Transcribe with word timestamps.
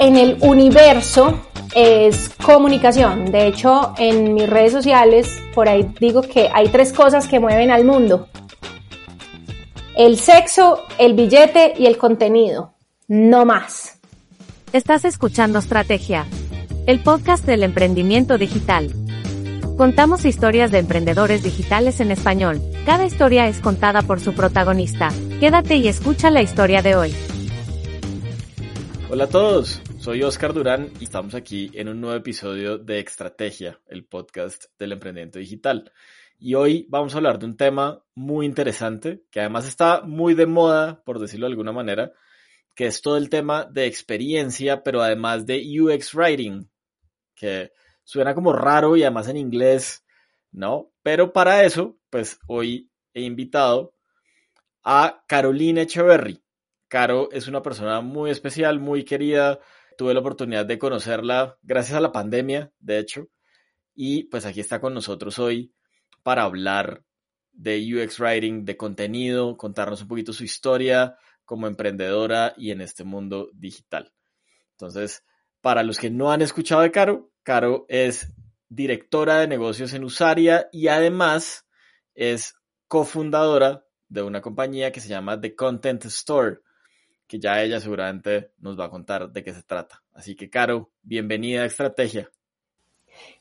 En 0.00 0.16
el 0.16 0.38
universo 0.40 1.38
es 1.74 2.30
comunicación. 2.42 3.26
De 3.26 3.46
hecho, 3.46 3.92
en 3.98 4.34
mis 4.34 4.48
redes 4.48 4.72
sociales, 4.72 5.40
por 5.54 5.68
ahí 5.68 5.86
digo 6.00 6.22
que 6.22 6.48
hay 6.52 6.68
tres 6.68 6.92
cosas 6.92 7.28
que 7.28 7.38
mueven 7.38 7.70
al 7.70 7.84
mundo. 7.84 8.26
El 9.94 10.18
sexo, 10.18 10.80
el 10.98 11.12
billete 11.12 11.74
y 11.78 11.86
el 11.86 11.98
contenido. 11.98 12.72
No 13.08 13.44
más. 13.44 13.98
Estás 14.72 15.04
escuchando 15.04 15.58
Estrategia, 15.58 16.26
el 16.86 17.00
podcast 17.00 17.44
del 17.44 17.62
emprendimiento 17.62 18.38
digital. 18.38 18.90
Contamos 19.76 20.24
historias 20.24 20.70
de 20.70 20.78
emprendedores 20.78 21.42
digitales 21.42 22.00
en 22.00 22.10
español. 22.10 22.60
Cada 22.86 23.04
historia 23.04 23.48
es 23.48 23.60
contada 23.60 24.02
por 24.02 24.20
su 24.20 24.32
protagonista. 24.32 25.10
Quédate 25.40 25.76
y 25.76 25.88
escucha 25.88 26.30
la 26.30 26.40
historia 26.40 26.80
de 26.80 26.96
hoy. 26.96 27.14
Hola 29.10 29.24
a 29.24 29.28
todos, 29.28 29.82
soy 30.00 30.22
Oscar 30.22 30.54
Durán 30.54 30.90
y 30.98 31.04
estamos 31.04 31.34
aquí 31.34 31.70
en 31.74 31.90
un 31.90 32.00
nuevo 32.00 32.16
episodio 32.16 32.78
de 32.78 33.00
Estrategia, 33.00 33.78
el 33.86 34.06
podcast 34.06 34.64
del 34.78 34.92
emprendimiento 34.92 35.38
digital. 35.38 35.92
Y 36.38 36.54
hoy 36.54 36.86
vamos 36.88 37.12
a 37.12 37.18
hablar 37.18 37.38
de 37.38 37.44
un 37.44 37.56
tema 37.58 38.02
muy 38.14 38.46
interesante, 38.46 39.24
que 39.30 39.40
además 39.40 39.68
está 39.68 40.00
muy 40.00 40.32
de 40.32 40.46
moda, 40.46 41.02
por 41.04 41.18
decirlo 41.18 41.44
de 41.46 41.52
alguna 41.52 41.72
manera, 41.72 42.12
que 42.74 42.86
es 42.86 43.02
todo 43.02 43.18
el 43.18 43.28
tema 43.28 43.66
de 43.66 43.84
experiencia, 43.84 44.82
pero 44.82 45.02
además 45.02 45.44
de 45.44 45.62
UX 45.78 46.14
Writing, 46.14 46.70
que 47.34 47.72
suena 48.02 48.34
como 48.34 48.54
raro 48.54 48.96
y 48.96 49.02
además 49.02 49.28
en 49.28 49.36
inglés, 49.36 50.06
¿no? 50.50 50.92
Pero 51.02 51.30
para 51.34 51.62
eso, 51.64 51.98
pues 52.08 52.38
hoy 52.46 52.90
he 53.12 53.20
invitado 53.20 53.92
a 54.82 55.22
Carolina 55.28 55.82
Echeverry. 55.82 56.42
Caro 56.88 57.30
es 57.32 57.48
una 57.48 57.60
persona 57.60 58.00
muy 58.00 58.30
especial, 58.30 58.80
muy 58.80 59.04
querida. 59.04 59.60
Tuve 60.00 60.14
la 60.14 60.20
oportunidad 60.20 60.64
de 60.64 60.78
conocerla 60.78 61.58
gracias 61.60 61.98
a 61.98 62.00
la 62.00 62.10
pandemia, 62.10 62.72
de 62.78 62.98
hecho. 62.98 63.28
Y 63.94 64.24
pues 64.30 64.46
aquí 64.46 64.58
está 64.58 64.80
con 64.80 64.94
nosotros 64.94 65.38
hoy 65.38 65.74
para 66.22 66.44
hablar 66.44 67.04
de 67.52 67.84
UX 67.84 68.18
Writing, 68.18 68.64
de 68.64 68.78
contenido, 68.78 69.58
contarnos 69.58 70.00
un 70.00 70.08
poquito 70.08 70.32
su 70.32 70.42
historia 70.42 71.18
como 71.44 71.66
emprendedora 71.66 72.54
y 72.56 72.70
en 72.70 72.80
este 72.80 73.04
mundo 73.04 73.50
digital. 73.52 74.14
Entonces, 74.70 75.22
para 75.60 75.82
los 75.82 75.98
que 75.98 76.08
no 76.08 76.32
han 76.32 76.40
escuchado 76.40 76.80
de 76.80 76.92
Caro, 76.92 77.30
Caro 77.42 77.84
es 77.90 78.32
directora 78.70 79.40
de 79.40 79.48
negocios 79.48 79.92
en 79.92 80.04
Usaria 80.04 80.70
y 80.72 80.88
además 80.88 81.66
es 82.14 82.54
cofundadora 82.88 83.84
de 84.08 84.22
una 84.22 84.40
compañía 84.40 84.92
que 84.92 85.00
se 85.02 85.08
llama 85.10 85.38
The 85.38 85.54
Content 85.54 86.06
Store, 86.06 86.60
que 87.30 87.38
ya 87.38 87.62
ella 87.62 87.78
seguramente 87.78 88.50
nos 88.58 88.76
va 88.76 88.86
a 88.86 88.90
contar 88.90 89.30
de 89.30 89.44
qué 89.44 89.54
se 89.54 89.62
trata. 89.62 90.02
Así 90.12 90.34
que, 90.34 90.50
Caro, 90.50 90.90
bienvenida 91.00 91.62
a 91.62 91.66
Estrategia. 91.66 92.28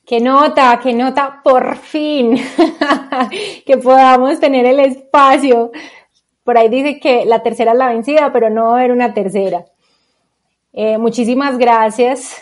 Qué 0.05 0.19
nota, 0.19 0.79
qué 0.81 0.93
nota, 0.93 1.41
por 1.43 1.75
fin, 1.75 2.37
que 3.65 3.77
podamos 3.77 4.39
tener 4.39 4.67
el 4.67 4.79
espacio. 4.79 5.71
Por 6.43 6.59
ahí 6.59 6.69
dice 6.69 6.99
que 6.99 7.25
la 7.25 7.41
tercera 7.41 7.71
es 7.71 7.79
la 7.79 7.87
vencida, 7.87 8.31
pero 8.31 8.51
no 8.51 8.65
va 8.65 8.73
a 8.73 8.79
haber 8.79 8.91
una 8.91 9.11
tercera. 9.11 9.65
Eh, 10.71 10.99
muchísimas 10.99 11.57
gracias. 11.57 12.39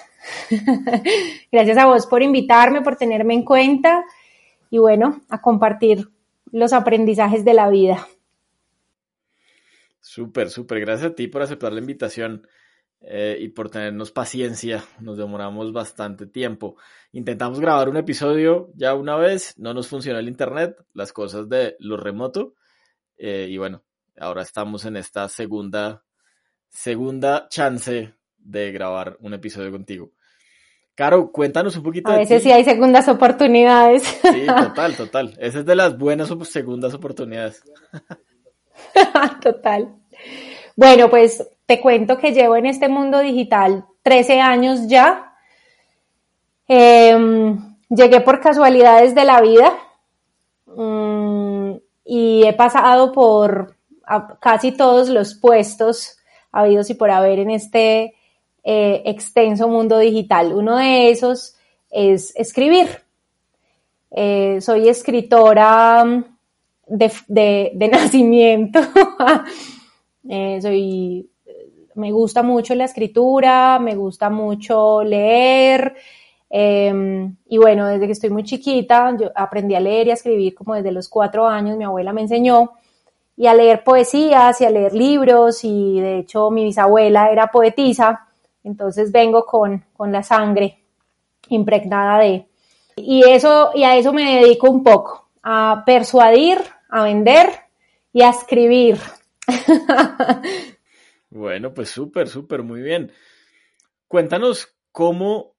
gracias 1.50 1.78
a 1.78 1.86
vos 1.86 2.08
por 2.08 2.22
invitarme, 2.24 2.82
por 2.82 2.98
tenerme 2.98 3.36
en 3.36 3.46
cuenta 3.46 4.04
y 4.70 4.80
bueno, 4.80 5.22
a 5.30 5.40
compartir 5.40 6.10
los 6.52 6.74
aprendizajes 6.74 7.46
de 7.46 7.54
la 7.54 7.70
vida. 7.70 8.06
Súper, 10.08 10.50
súper. 10.50 10.80
Gracias 10.80 11.12
a 11.12 11.16
ti 11.16 11.28
por 11.28 11.42
aceptar 11.42 11.74
la 11.74 11.82
invitación 11.82 12.48
eh, 13.02 13.38
y 13.42 13.50
por 13.50 13.70
tenernos 13.70 14.12
paciencia. 14.12 14.82
Nos 15.02 15.18
demoramos 15.18 15.74
bastante 15.74 16.26
tiempo. 16.26 16.78
Intentamos 17.12 17.60
grabar 17.60 17.90
un 17.90 17.98
episodio 17.98 18.72
ya 18.74 18.96
una 18.96 19.18
vez, 19.18 19.54
no 19.58 19.74
nos 19.74 19.90
funcionó 19.90 20.18
el 20.20 20.30
internet, 20.30 20.78
las 20.94 21.12
cosas 21.12 21.50
de 21.50 21.76
lo 21.80 21.98
remoto. 21.98 22.54
Eh, 23.18 23.48
y 23.50 23.58
bueno, 23.58 23.84
ahora 24.18 24.44
estamos 24.44 24.86
en 24.86 24.96
esta 24.96 25.28
segunda, 25.28 26.06
segunda 26.70 27.50
chance 27.50 28.14
de 28.38 28.72
grabar 28.72 29.18
un 29.20 29.34
episodio 29.34 29.72
contigo. 29.72 30.14
Caro, 30.96 31.34
cuéntanos 31.34 31.76
un 31.76 31.84
poquito. 31.84 32.10
A 32.10 32.18
veces 32.18 32.42
sí 32.42 32.52
hay 32.52 32.64
segundas 32.64 33.10
oportunidades. 33.10 34.04
Sí, 34.04 34.48
total, 34.48 34.96
total. 34.96 35.38
Esa 35.38 35.60
es 35.60 35.66
de 35.66 35.76
las 35.76 35.98
buenas 35.98 36.30
segundas 36.48 36.94
oportunidades. 36.94 37.62
Total. 39.42 39.96
Bueno, 40.76 41.10
pues 41.10 41.48
te 41.66 41.82
cuento 41.82 42.18
que 42.18 42.32
llevo 42.32 42.56
en 42.56 42.66
este 42.66 42.88
mundo 42.88 43.20
digital 43.20 43.86
13 44.04 44.40
años 44.40 44.88
ya. 44.88 45.36
Em, 46.68 47.76
llegué 47.90 48.22
por 48.22 48.40
casualidades 48.40 49.16
de 49.16 49.24
la 49.26 49.42
vida 49.42 49.74
mm, 50.66 51.72
y 52.06 52.44
he 52.46 52.54
pasado 52.54 53.12
por 53.12 53.76
casi 54.40 54.72
todos 54.72 55.10
los 55.10 55.36
puestos 55.36 56.18
habidos 56.52 56.90
y 56.90 56.94
por 56.94 57.12
haber 57.12 57.40
en 57.40 57.52
este 57.52 58.16
eh, 58.64 59.02
extenso 59.06 59.68
mundo 59.68 59.98
digital. 59.98 60.54
Uno 60.54 60.78
de 60.78 61.10
esos 61.10 61.56
es 61.90 62.34
escribir. 62.36 62.88
Eh, 64.12 64.60
soy 64.62 64.88
escritora 64.88 66.06
de, 66.88 67.90
nacimiento. 67.92 68.80
Eh, 70.30 70.60
soy, 70.62 71.30
me 71.96 72.12
gusta 72.12 72.44
mucho 72.44 72.76
la 72.76 72.86
escritura, 72.86 73.80
me 73.80 73.96
gusta 73.96 74.30
mucho 74.30 75.04
leer. 75.04 75.96
Em, 76.50 77.36
y 77.48 77.58
bueno, 77.58 77.88
desde 77.88 78.06
que 78.06 78.12
estoy 78.14 78.30
muy 78.30 78.44
chiquita, 78.44 79.16
aprendí 79.36 79.76
a 79.76 79.80
leer 79.80 80.08
y 80.08 80.12
a 80.12 80.14
escribir 80.14 80.56
como 80.56 80.76
desde 80.76 80.92
los 80.92 81.10
cuatro 81.10 81.48
años, 81.48 81.78
mi 81.78 81.84
abuela 81.84 82.14
me 82.14 82.22
enseñó, 82.22 82.72
y 83.36 83.48
a 83.48 83.54
leer 83.54 83.84
poesías 83.84 84.62
y 84.62 84.66
a 84.66 84.70
leer 84.70 84.94
libros, 84.94 85.64
y 85.64 86.00
de 86.00 86.20
hecho 86.20 86.50
mi 86.52 86.64
bisabuela 86.64 87.30
era 87.32 87.52
poetisa, 87.52 88.28
entonces 88.64 89.12
vengo 89.12 89.46
con, 89.46 89.84
con 89.96 90.12
la 90.12 90.24
sangre 90.24 90.80
impregnada 91.50 92.20
de... 92.20 92.48
Y, 92.96 93.24
eso, 93.30 93.72
y 93.76 93.84
a 93.84 93.96
eso 93.96 94.12
me 94.12 94.42
dedico 94.42 94.70
un 94.70 94.84
poco, 94.84 95.28
a 95.44 95.84
persuadir 95.86 96.60
a 96.90 97.04
vender 97.04 97.50
y 98.14 98.22
a 98.22 98.30
escribir. 98.30 98.98
bueno, 101.30 101.74
pues 101.74 101.90
súper, 101.90 102.28
súper, 102.28 102.64
muy 102.64 102.82
bien. 102.82 103.12
Cuéntanos 104.08 104.76
cómo 104.92 105.56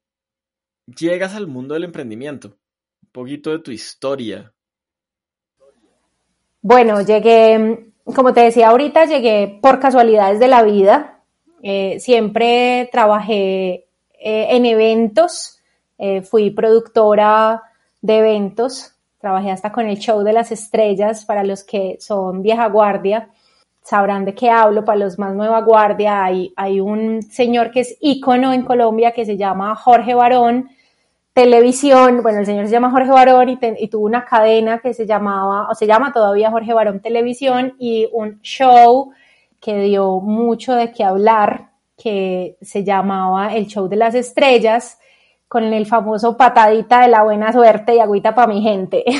llegas 0.86 1.34
al 1.34 1.46
mundo 1.46 1.74
del 1.74 1.84
emprendimiento, 1.84 2.56
un 3.02 3.10
poquito 3.12 3.50
de 3.50 3.60
tu 3.60 3.70
historia. 3.70 4.52
Bueno, 6.60 7.00
llegué, 7.02 7.92
como 8.04 8.32
te 8.32 8.40
decía 8.40 8.68
ahorita, 8.68 9.04
llegué 9.04 9.58
por 9.62 9.78
casualidades 9.78 10.40
de 10.40 10.48
la 10.48 10.62
vida. 10.62 11.22
Eh, 11.62 11.98
siempre 12.00 12.88
trabajé 12.90 13.86
eh, 14.20 14.46
en 14.50 14.66
eventos, 14.66 15.60
eh, 15.98 16.22
fui 16.22 16.50
productora 16.50 17.62
de 18.00 18.18
eventos 18.18 18.97
Trabajé 19.18 19.50
hasta 19.50 19.72
con 19.72 19.86
el 19.86 19.98
show 19.98 20.22
de 20.22 20.32
las 20.32 20.52
estrellas 20.52 21.24
para 21.24 21.42
los 21.42 21.64
que 21.64 21.96
son 22.00 22.42
vieja 22.42 22.68
guardia. 22.68 23.28
Sabrán 23.82 24.24
de 24.24 24.34
qué 24.34 24.48
hablo. 24.48 24.84
Para 24.84 25.00
los 25.00 25.18
más 25.18 25.34
nueva 25.34 25.60
guardia 25.62 26.24
hay, 26.24 26.52
hay 26.56 26.80
un 26.80 27.22
señor 27.22 27.72
que 27.72 27.80
es 27.80 27.96
ícono 28.00 28.52
en 28.52 28.62
Colombia 28.62 29.12
que 29.12 29.26
se 29.26 29.36
llama 29.36 29.74
Jorge 29.74 30.14
Barón. 30.14 30.70
Televisión, 31.32 32.22
bueno, 32.22 32.40
el 32.40 32.46
señor 32.46 32.66
se 32.66 32.72
llama 32.72 32.90
Jorge 32.90 33.10
Barón 33.10 33.48
y, 33.48 33.58
y 33.78 33.88
tuvo 33.88 34.06
una 34.06 34.24
cadena 34.24 34.78
que 34.78 34.94
se 34.94 35.06
llamaba, 35.06 35.68
o 35.68 35.74
se 35.74 35.86
llama 35.86 36.12
todavía 36.12 36.50
Jorge 36.50 36.72
Barón 36.72 37.00
Televisión 37.00 37.74
y 37.78 38.08
un 38.12 38.40
show 38.42 39.12
que 39.60 39.80
dio 39.80 40.20
mucho 40.20 40.74
de 40.74 40.92
qué 40.92 41.04
hablar, 41.04 41.70
que 41.96 42.56
se 42.60 42.84
llamaba 42.84 43.54
El 43.54 43.66
Show 43.66 43.88
de 43.88 43.96
las 43.96 44.14
Estrellas 44.14 44.98
con 45.48 45.64
el 45.64 45.86
famoso 45.86 46.36
patadita 46.36 47.00
de 47.00 47.08
la 47.08 47.22
buena 47.22 47.52
suerte 47.52 47.96
y 47.96 48.00
agüita 48.00 48.34
para 48.34 48.52
mi 48.52 48.62
gente. 48.62 49.04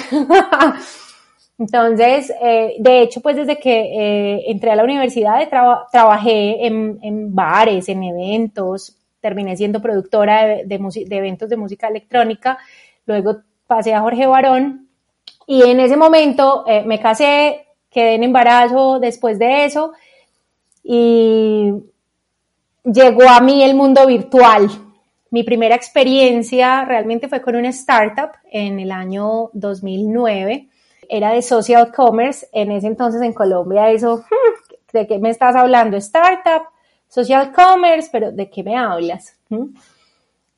Entonces, 1.58 2.32
eh, 2.40 2.76
de 2.78 3.02
hecho, 3.02 3.20
pues 3.20 3.34
desde 3.34 3.58
que 3.58 3.72
eh, 3.72 4.44
entré 4.46 4.70
a 4.70 4.76
la 4.76 4.84
universidad 4.84 5.48
trabajé 5.90 6.66
en, 6.66 7.34
bares, 7.34 7.88
en 7.88 8.04
eventos, 8.04 8.96
terminé 9.20 9.56
siendo 9.56 9.82
productora 9.82 10.46
de, 10.64 11.06
eventos 11.10 11.48
de 11.48 11.56
música 11.56 11.88
electrónica, 11.88 12.58
luego 13.06 13.38
pasé 13.66 13.92
a 13.92 14.02
Jorge 14.02 14.28
Barón 14.28 14.88
y 15.48 15.62
en 15.62 15.80
ese 15.80 15.96
momento 15.96 16.64
eh, 16.68 16.84
me 16.84 17.00
casé, 17.00 17.66
quedé 17.90 18.14
en 18.14 18.22
embarazo 18.22 19.00
después 19.00 19.38
de 19.40 19.64
eso 19.64 19.94
y 20.84 21.72
llegó 22.84 23.28
a 23.28 23.40
mí 23.40 23.64
el 23.64 23.74
mundo 23.74 24.06
virtual. 24.06 24.70
Mi 25.30 25.42
primera 25.42 25.74
experiencia 25.74 26.84
realmente 26.84 27.28
fue 27.28 27.42
con 27.42 27.56
una 27.56 27.68
startup 27.68 28.30
en 28.50 28.80
el 28.80 28.90
año 28.90 29.50
2009 29.52 30.68
era 31.08 31.32
de 31.32 31.42
social 31.42 31.92
commerce. 31.92 32.46
En 32.52 32.70
ese 32.70 32.86
entonces 32.86 33.20
en 33.22 33.32
Colombia 33.32 33.90
eso, 33.90 34.18
hmm, 34.18 34.92
¿de 34.92 35.06
qué 35.06 35.18
me 35.18 35.30
estás 35.30 35.56
hablando? 35.56 35.96
Startup, 35.96 36.62
social 37.08 37.52
commerce, 37.52 38.08
pero 38.12 38.30
¿de 38.32 38.48
qué 38.50 38.62
me 38.62 38.76
hablas? 38.76 39.36
Hmm. 39.48 39.74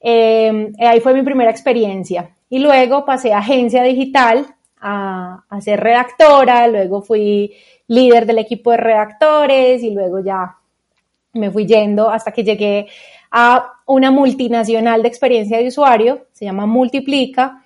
Em, 0.00 0.72
ahí 0.80 1.00
fue 1.00 1.14
mi 1.14 1.22
primera 1.22 1.50
experiencia. 1.50 2.30
Y 2.48 2.58
luego 2.58 3.04
pasé 3.04 3.32
a 3.32 3.38
agencia 3.38 3.82
digital 3.82 4.46
a, 4.80 5.44
a, 5.48 5.60
ser 5.60 5.78
redactora, 5.80 6.66
luego 6.66 7.02
fui 7.02 7.54
líder 7.86 8.26
del 8.26 8.38
equipo 8.38 8.70
de 8.70 8.78
redactores 8.78 9.82
y 9.82 9.90
luego 9.90 10.20
ya 10.20 10.56
me 11.34 11.50
fui 11.50 11.66
yendo 11.66 12.10
hasta 12.10 12.32
que 12.32 12.42
llegué 12.42 12.88
a 13.30 13.74
una 13.86 14.10
multinacional 14.10 15.02
de 15.02 15.08
experiencia 15.08 15.58
de 15.58 15.68
usuario, 15.68 16.26
se 16.32 16.44
llama 16.44 16.66
Multiplica, 16.66 17.64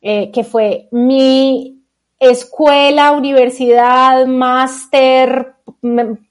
eh, 0.00 0.30
que 0.32 0.44
fue 0.44 0.88
mi 0.90 1.82
escuela, 2.18 3.12
universidad, 3.12 4.26
máster, 4.26 5.54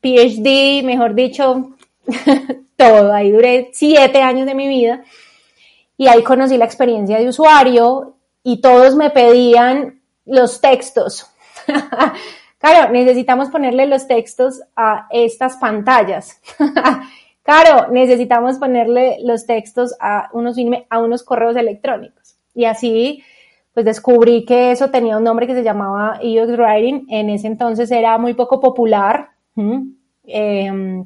PhD, 0.01 0.83
mejor 0.83 1.15
dicho, 1.15 1.75
todo. 2.75 3.13
Ahí 3.13 3.31
duré 3.31 3.69
siete 3.73 4.21
años 4.21 4.45
de 4.45 4.55
mi 4.55 4.67
vida 4.67 5.03
y 5.97 6.07
ahí 6.07 6.23
conocí 6.23 6.57
la 6.57 6.65
experiencia 6.65 7.19
de 7.19 7.29
usuario 7.29 8.15
y 8.43 8.61
todos 8.61 8.95
me 8.95 9.09
pedían 9.09 10.01
los 10.25 10.59
textos. 10.59 11.27
claro, 12.57 12.91
necesitamos 12.91 13.49
ponerle 13.49 13.85
los 13.85 14.07
textos 14.07 14.61
a 14.75 15.07
estas 15.11 15.57
pantallas. 15.57 16.41
claro, 17.43 17.91
necesitamos 17.91 18.57
ponerle 18.57 19.17
los 19.23 19.45
textos 19.45 19.95
a 19.99 20.29
unos, 20.33 20.57
a 20.89 20.99
unos 20.99 21.23
correos 21.23 21.55
electrónicos. 21.55 22.35
Y 22.55 22.65
así 22.65 23.23
pues 23.73 23.85
descubrí 23.85 24.45
que 24.45 24.71
eso 24.71 24.89
tenía 24.89 25.17
un 25.17 25.23
nombre 25.23 25.47
que 25.47 25.55
se 25.55 25.63
llamaba 25.63 26.19
UX 26.21 26.57
Writing. 26.57 27.07
En 27.09 27.29
ese 27.29 27.47
entonces 27.47 27.89
era 27.91 28.17
muy 28.17 28.35
poco 28.35 28.59
popular. 28.59 29.29
Em, 30.25 31.05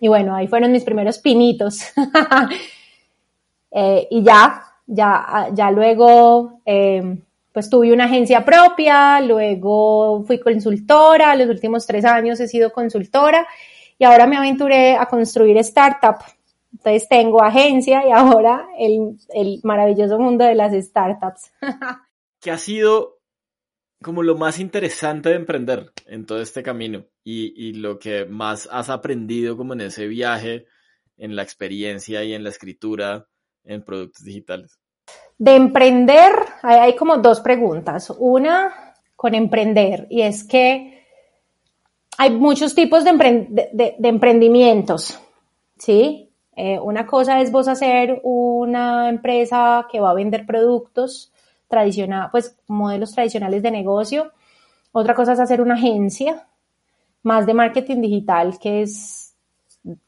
y 0.00 0.08
bueno, 0.08 0.34
ahí 0.34 0.46
fueron 0.48 0.72
mis 0.72 0.84
primeros 0.84 1.18
pinitos. 1.18 1.92
Eh, 3.70 4.08
y 4.10 4.22
ya, 4.22 4.62
ya, 4.86 5.50
ya 5.52 5.70
luego, 5.70 6.62
em, 6.64 7.20
pues 7.52 7.68
tuve 7.68 7.92
una 7.92 8.04
agencia 8.04 8.42
propia, 8.42 9.20
luego 9.20 10.24
fui 10.26 10.40
consultora, 10.40 11.36
los 11.36 11.50
últimos 11.50 11.86
tres 11.86 12.06
años 12.06 12.40
he 12.40 12.48
sido 12.48 12.72
consultora 12.72 13.46
y 13.98 14.04
ahora 14.04 14.26
me 14.26 14.36
aventuré 14.36 14.96
a 14.96 15.06
construir 15.06 15.56
startup. 15.58 16.16
Entonces 16.72 17.08
tengo 17.08 17.42
agencia 17.42 18.06
y 18.06 18.12
ahora 18.12 18.68
el, 18.78 19.18
el 19.30 19.60
maravilloso 19.64 20.18
mundo 20.18 20.44
de 20.44 20.54
las 20.54 20.72
startups. 20.72 21.52
¿Qué 22.40 22.50
ha 22.50 22.58
sido 22.58 23.18
como 24.00 24.22
lo 24.22 24.36
más 24.36 24.60
interesante 24.60 25.30
de 25.30 25.34
emprender 25.34 25.92
en 26.06 26.24
todo 26.24 26.40
este 26.40 26.62
camino 26.62 27.04
y, 27.24 27.52
y, 27.56 27.72
lo 27.72 27.98
que 27.98 28.26
más 28.26 28.68
has 28.70 28.90
aprendido 28.90 29.56
como 29.56 29.72
en 29.72 29.80
ese 29.80 30.06
viaje, 30.06 30.66
en 31.16 31.34
la 31.34 31.42
experiencia 31.42 32.22
y 32.22 32.32
en 32.32 32.44
la 32.44 32.50
escritura 32.50 33.26
en 33.64 33.84
productos 33.84 34.22
digitales? 34.22 34.78
De 35.36 35.56
emprender, 35.56 36.32
hay, 36.62 36.78
hay 36.78 36.96
como 36.96 37.18
dos 37.18 37.40
preguntas. 37.40 38.14
Una 38.18 38.94
con 39.16 39.34
emprender 39.34 40.06
y 40.10 40.22
es 40.22 40.44
que 40.44 40.97
hay 42.18 42.30
muchos 42.30 42.74
tipos 42.74 43.04
de, 43.04 43.12
de, 43.72 43.96
de 43.98 44.08
emprendimientos, 44.08 45.18
¿sí? 45.78 46.28
Eh, 46.56 46.76
una 46.80 47.06
cosa 47.06 47.40
es 47.40 47.52
vos 47.52 47.68
hacer 47.68 48.20
una 48.24 49.08
empresa 49.08 49.86
que 49.90 50.00
va 50.00 50.10
a 50.10 50.14
vender 50.14 50.44
productos 50.44 51.32
tradicionales, 51.68 52.30
pues 52.32 52.56
modelos 52.66 53.12
tradicionales 53.12 53.62
de 53.62 53.70
negocio. 53.70 54.32
Otra 54.90 55.14
cosa 55.14 55.34
es 55.34 55.38
hacer 55.38 55.60
una 55.60 55.74
agencia 55.74 56.48
más 57.22 57.46
de 57.46 57.54
marketing 57.54 58.00
digital 58.00 58.58
que 58.58 58.82
es 58.82 59.36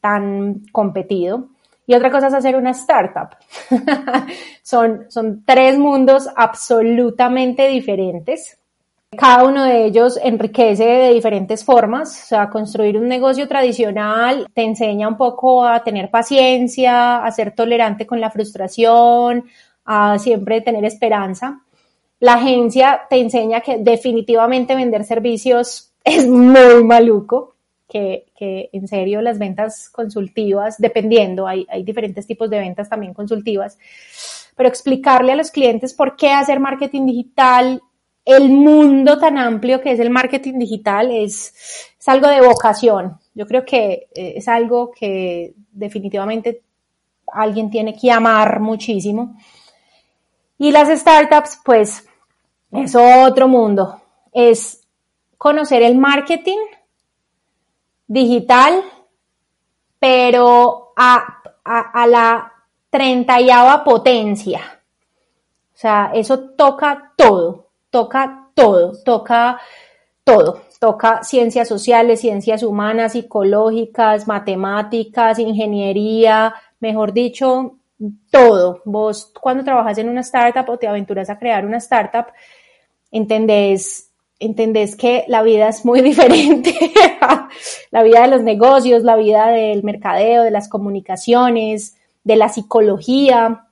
tan 0.01 0.65
competido. 0.73 1.47
Y 1.87 1.93
otra 1.93 2.11
cosa 2.11 2.27
es 2.27 2.33
hacer 2.33 2.57
una 2.57 2.71
startup. 2.71 3.37
son, 4.61 5.05
son 5.09 5.45
tres 5.45 5.77
mundos 5.79 6.27
absolutamente 6.35 7.69
diferentes. 7.69 8.60
Cada 9.17 9.43
uno 9.43 9.65
de 9.65 9.85
ellos 9.87 10.17
enriquece 10.23 10.85
de 10.85 11.13
diferentes 11.13 11.65
formas, 11.65 12.23
o 12.23 12.27
sea, 12.27 12.49
construir 12.49 12.97
un 12.97 13.09
negocio 13.09 13.45
tradicional 13.45 14.47
te 14.53 14.63
enseña 14.63 15.09
un 15.09 15.17
poco 15.17 15.65
a 15.65 15.83
tener 15.83 16.09
paciencia, 16.09 17.17
a 17.17 17.29
ser 17.31 17.53
tolerante 17.53 18.07
con 18.07 18.21
la 18.21 18.31
frustración, 18.31 19.49
a 19.83 20.17
siempre 20.17 20.61
tener 20.61 20.85
esperanza. 20.85 21.61
La 22.21 22.35
agencia 22.35 23.01
te 23.09 23.19
enseña 23.19 23.59
que 23.59 23.79
definitivamente 23.79 24.75
vender 24.75 25.03
servicios 25.03 25.91
es 26.05 26.25
muy 26.25 26.81
maluco, 26.85 27.55
que, 27.89 28.27
que 28.37 28.69
en 28.71 28.87
serio 28.87 29.21
las 29.21 29.37
ventas 29.37 29.89
consultivas, 29.89 30.77
dependiendo, 30.77 31.47
hay, 31.47 31.67
hay 31.69 31.83
diferentes 31.83 32.25
tipos 32.25 32.49
de 32.49 32.59
ventas 32.59 32.87
también 32.87 33.13
consultivas, 33.13 33.77
pero 34.55 34.69
explicarle 34.69 35.33
a 35.33 35.35
los 35.35 35.51
clientes 35.51 35.93
por 35.93 36.15
qué 36.15 36.31
hacer 36.31 36.61
marketing 36.61 37.07
digital 37.07 37.81
el 38.35 38.49
mundo 38.49 39.17
tan 39.17 39.37
amplio 39.37 39.81
que 39.81 39.91
es 39.91 39.99
el 39.99 40.09
marketing 40.09 40.59
digital 40.59 41.11
es, 41.11 41.53
algo 42.05 42.27
de 42.27 42.41
vocación. 42.41 43.19
Yo 43.33 43.45
creo 43.45 43.63
que 43.65 44.07
eh, 44.13 44.33
es 44.35 44.47
algo 44.47 44.91
que 44.91 45.53
definitivamente 45.71 46.63
alguien 47.27 47.69
tiene 47.69 47.93
que 47.93 48.11
amar 48.11 48.59
muchísimo. 48.59 49.37
Y 50.57 50.71
las 50.71 50.89
startups, 50.89 51.59
pues, 51.63 52.07
es 52.71 52.95
otro 52.95 53.47
mundo. 53.47 54.01
Es 54.31 54.87
conocer 55.37 55.81
el 55.83 55.97
marketing 55.97 56.59
digital, 58.07 58.83
pero 59.99 60.93
a, 60.95 61.41
a, 61.63 61.79
a 61.79 62.07
la 62.07 62.53
potencia. 63.83 64.81
O 65.73 65.77
sea, 65.77 66.11
eso 66.13 66.51
toca 66.51 67.13
todo 67.15 67.70
toca 67.91 68.49
todo, 68.55 68.93
toca 69.03 69.59
todo, 70.23 70.61
toca 70.79 71.23
ciencias 71.23 71.67
sociales, 71.67 72.21
ciencias 72.21 72.63
humanas, 72.63 73.11
psicológicas, 73.11 74.27
matemáticas, 74.27 75.37
ingeniería, 75.37 76.55
mejor 76.79 77.13
dicho, 77.13 77.77
todo. 78.31 78.81
Vos 78.85 79.31
cuando 79.39 79.63
trabajas 79.63 79.97
en 79.97 80.09
una 80.09 80.21
startup 80.21 80.67
o 80.69 80.77
te 80.77 80.87
aventuras 80.87 81.29
a 81.29 81.37
crear 81.37 81.65
una 81.65 81.77
startup, 81.77 82.27
entendés, 83.11 84.09
entendés 84.39 84.95
que 84.95 85.25
la 85.27 85.43
vida 85.43 85.67
es 85.67 85.85
muy 85.85 86.01
diferente. 86.09 86.73
la 87.91 88.03
vida 88.03 88.21
de 88.21 88.27
los 88.29 88.41
negocios, 88.41 89.03
la 89.03 89.17
vida 89.17 89.49
del 89.49 89.83
mercadeo, 89.83 90.43
de 90.43 90.51
las 90.51 90.69
comunicaciones, 90.69 91.97
de 92.23 92.35
la 92.35 92.49
psicología, 92.49 93.67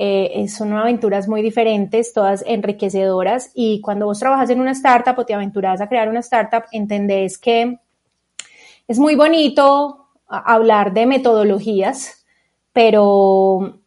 eh, 0.00 0.46
son 0.48 0.72
aventuras 0.74 1.26
muy 1.26 1.42
diferentes, 1.42 2.12
todas 2.12 2.44
enriquecedoras 2.46 3.50
y 3.52 3.80
cuando 3.80 4.06
vos 4.06 4.20
trabajas 4.20 4.48
en 4.50 4.60
una 4.60 4.70
startup 4.70 5.18
o 5.18 5.26
te 5.26 5.34
aventuras 5.34 5.80
a 5.80 5.88
crear 5.88 6.08
una 6.08 6.20
startup, 6.20 6.62
entendés 6.70 7.36
que 7.36 7.80
es 8.86 8.98
muy 9.00 9.16
bonito 9.16 10.06
hablar 10.28 10.92
de 10.92 11.06
metodologías, 11.06 12.24
pero, 12.72 13.80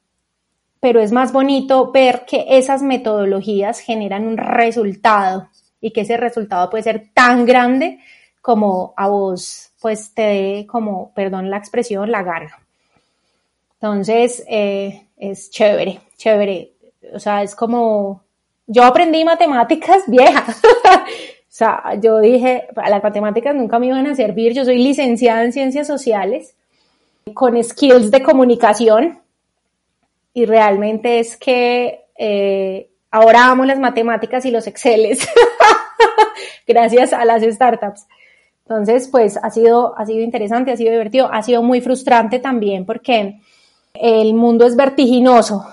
pero 0.82 1.00
es 1.00 1.14
más 1.14 1.32
bonito 1.32 1.94
ver 1.94 2.26
que 2.28 2.46
esas 2.50 2.82
metodologías 2.82 3.80
generan 3.80 4.28
un 4.28 4.36
resultado 4.36 5.48
y 5.80 5.92
que 5.92 6.02
ese 6.02 6.18
resultado 6.18 6.70
puede 6.70 6.84
ser 6.84 7.10
tan 7.14 7.46
grande 7.46 8.00
como 8.42 8.94
a 8.98 9.08
vos 9.08 9.72
pues 9.80 10.14
te 10.14 10.24
dé 10.24 10.68
como, 10.68 11.14
perdón 11.14 11.50
la 11.50 11.58
expresión, 11.58 12.12
la 12.12 12.22
gana. 12.22 12.61
Entonces, 13.82 14.44
eh, 14.48 15.08
es 15.18 15.50
chévere, 15.50 16.02
chévere. 16.16 16.74
O 17.16 17.20
sea, 17.20 17.42
es 17.42 17.56
como, 17.56 18.24
yo 18.68 18.84
aprendí 18.84 19.26
matemáticas 19.26 20.04
viejas. 20.06 20.62
o 20.94 21.00
sea, 21.48 21.96
yo 22.00 22.20
dije, 22.20 22.68
las 22.76 23.02
matemáticas 23.02 23.56
nunca 23.56 23.80
me 23.80 23.88
iban 23.88 24.06
a 24.06 24.14
servir. 24.14 24.54
Yo 24.54 24.66
soy 24.66 24.78
licenciada 24.78 25.44
en 25.44 25.52
ciencias 25.52 25.88
sociales 25.88 26.54
con 27.34 27.62
skills 27.64 28.12
de 28.12 28.22
comunicación 28.22 29.20
y 30.34 30.46
realmente 30.46 31.20
es 31.20 31.36
que 31.36 32.06
eh, 32.16 32.88
ahora 33.10 33.48
amo 33.48 33.66
las 33.66 33.80
matemáticas 33.80 34.46
y 34.46 34.52
los 34.52 34.68
exceles. 34.68 35.28
gracias 36.68 37.14
a 37.14 37.26
las 37.26 37.42
startups. 37.42 38.06
Entonces, 38.66 39.08
pues 39.08 39.38
ha 39.42 39.50
sido, 39.50 39.98
ha 39.98 40.06
sido 40.06 40.24
interesante, 40.24 40.72
ha 40.72 40.78
sido 40.78 40.92
divertido, 40.92 41.34
ha 41.34 41.42
sido 41.42 41.64
muy 41.64 41.82
frustrante 41.82 42.38
también 42.38 42.86
porque 42.86 43.42
el 43.94 44.34
mundo 44.34 44.66
es 44.66 44.76
vertiginoso. 44.76 45.66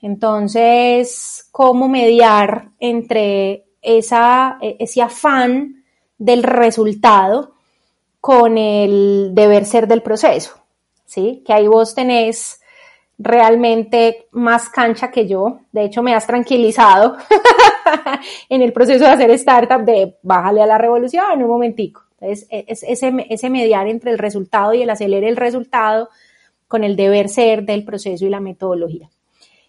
Entonces, 0.00 1.48
¿cómo 1.52 1.88
mediar 1.88 2.70
entre 2.80 3.64
esa, 3.80 4.58
ese 4.60 5.00
afán 5.00 5.84
del 6.18 6.42
resultado 6.42 7.54
con 8.20 8.58
el 8.58 9.30
deber 9.32 9.64
ser 9.64 9.86
del 9.86 10.02
proceso? 10.02 10.58
¿Sí? 11.04 11.42
Que 11.46 11.52
ahí 11.52 11.68
vos 11.68 11.94
tenés 11.94 12.60
realmente 13.18 14.26
más 14.32 14.68
cancha 14.68 15.10
que 15.10 15.28
yo. 15.28 15.60
De 15.70 15.84
hecho, 15.84 16.02
me 16.02 16.14
has 16.14 16.26
tranquilizado 16.26 17.16
en 18.48 18.62
el 18.62 18.72
proceso 18.72 19.04
de 19.04 19.10
hacer 19.10 19.30
startup 19.32 19.84
de 19.84 20.16
bájale 20.22 20.62
a 20.62 20.66
la 20.66 20.78
revolución 20.78 21.26
en 21.32 21.42
un 21.42 21.48
momentico. 21.48 22.02
Entonces, 22.20 22.48
es 22.50 22.82
ese, 22.82 23.12
ese 23.30 23.50
mediar 23.50 23.86
entre 23.86 24.10
el 24.10 24.18
resultado 24.18 24.74
y 24.74 24.82
el 24.82 24.90
acelerar 24.90 25.28
el 25.28 25.36
resultado 25.36 26.08
con 26.72 26.84
el 26.84 26.96
deber 26.96 27.28
ser 27.28 27.64
del 27.64 27.84
proceso 27.84 28.24
y 28.24 28.30
la 28.30 28.40
metodología. 28.40 29.10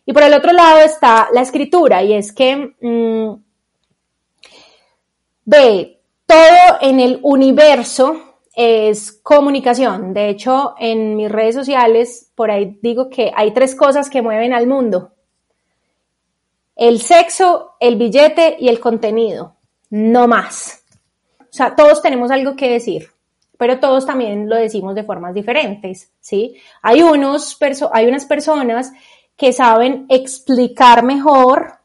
Y 0.05 0.13
por 0.13 0.23
el 0.23 0.33
otro 0.33 0.53
lado 0.53 0.79
está 0.79 1.27
la 1.33 1.41
escritura, 1.41 2.01
y 2.01 2.13
es 2.13 2.31
que 2.31 2.75
mm, 2.79 3.33
ve, 5.43 5.99
todo 6.25 6.77
en 6.79 7.01
el 7.01 7.19
universo 7.21 8.37
es 8.55 9.11
comunicación. 9.11 10.13
De 10.13 10.29
hecho, 10.29 10.75
en 10.79 11.17
mis 11.17 11.29
redes 11.29 11.55
sociales, 11.55 12.31
por 12.35 12.49
ahí 12.49 12.79
digo 12.81 13.09
que 13.09 13.33
hay 13.35 13.51
tres 13.51 13.75
cosas 13.75 14.09
que 14.09 14.21
mueven 14.21 14.53
al 14.53 14.65
mundo. 14.65 15.11
El 16.77 17.01
sexo, 17.01 17.73
el 17.81 17.97
billete 17.97 18.55
y 18.57 18.69
el 18.69 18.79
contenido. 18.79 19.57
No 19.89 20.29
más. 20.29 20.85
O 21.41 21.45
sea, 21.49 21.75
todos 21.75 22.01
tenemos 22.01 22.31
algo 22.31 22.55
que 22.55 22.71
decir, 22.71 23.09
pero 23.63 23.79
todos 23.79 24.05
también 24.05 24.49
lo 24.49 24.57
decimos 24.57 24.93
de 24.93 25.05
formas 25.05 25.33
diferentes, 25.33 26.11
¿sí? 26.19 26.57
Hay, 26.81 27.01
unos 27.01 27.57
hay 27.93 28.07
unas 28.07 28.25
personas 28.25 28.91
que 29.37 29.53
saben 29.53 30.05
explicar 30.09 31.01
mejor 31.01 31.75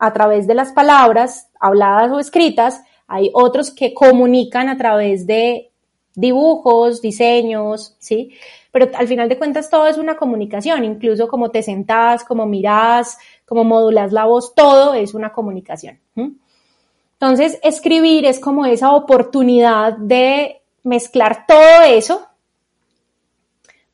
a 0.00 0.12
través 0.12 0.48
de 0.48 0.56
las 0.56 0.72
palabras 0.72 1.48
habladas 1.60 2.10
o 2.10 2.18
escritas, 2.18 2.82
hay 3.06 3.30
otros 3.34 3.70
que 3.70 3.94
comunican 3.94 4.68
a 4.68 4.76
través 4.76 5.28
de 5.28 5.70
dibujos, 6.12 7.00
diseños, 7.00 7.94
¿sí? 8.00 8.32
Pero 8.72 8.88
al 8.96 9.06
final 9.06 9.28
de 9.28 9.38
cuentas 9.38 9.70
todo 9.70 9.86
es 9.86 9.96
una 9.96 10.16
comunicación, 10.16 10.82
incluso 10.82 11.28
como 11.28 11.52
te 11.52 11.62
sentás, 11.62 12.24
como 12.24 12.46
mirás, 12.46 13.16
como 13.46 13.62
modulas 13.62 14.12
la 14.12 14.24
voz, 14.24 14.56
todo 14.56 14.92
es 14.92 15.14
una 15.14 15.32
comunicación. 15.32 16.00
Entonces, 16.16 17.60
escribir 17.62 18.26
es 18.26 18.40
como 18.40 18.66
esa 18.66 18.90
oportunidad 18.90 19.96
de 19.96 20.62
mezclar 20.88 21.46
todo 21.46 21.82
eso 21.84 22.26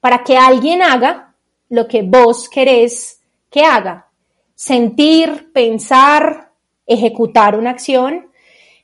para 0.00 0.22
que 0.22 0.36
alguien 0.36 0.82
haga 0.82 1.34
lo 1.68 1.88
que 1.88 2.02
vos 2.02 2.48
querés 2.48 3.20
que 3.50 3.64
haga. 3.64 4.08
Sentir, 4.54 5.52
pensar, 5.52 6.50
ejecutar 6.86 7.58
una 7.58 7.70
acción. 7.70 8.30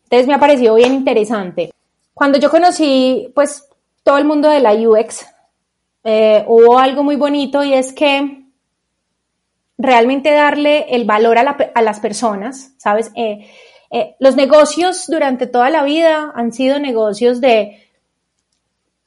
Entonces 0.05 0.26
me 0.26 0.35
ha 0.35 0.40
parecido 0.40 0.75
bien 0.75 0.95
interesante. 0.95 1.73
Cuando 2.14 2.38
yo 2.38 2.50
conocí, 2.50 3.31
pues, 3.35 3.69
todo 4.02 4.19
el 4.19 4.25
mundo 4.25 4.49
de 4.49 4.61
la 4.61 4.75
UX, 4.75 5.26
eh, 6.05 6.45
hubo 6.49 6.79
algo 6.79 7.05
muy 7.05 7.17
bonito 7.17 7.62
y 7.62 7.75
es 7.75 7.93
que 7.93 8.45
realmente 9.76 10.31
darle 10.31 10.87
el 10.90 11.05
valor 11.05 11.38
a, 11.38 11.83
las 11.83 12.00
personas, 12.00 12.73
¿sabes? 12.76 13.11
Eh, 13.14 13.47
eh, 13.90 14.17
los 14.21 14.37
negocios 14.37 15.07
durante 15.07 15.47
toda 15.47 15.71
la 15.71 15.83
vida 15.83 16.33
han 16.35 16.52
sido 16.52 16.79
negocios 16.79 17.40
de 17.40 17.90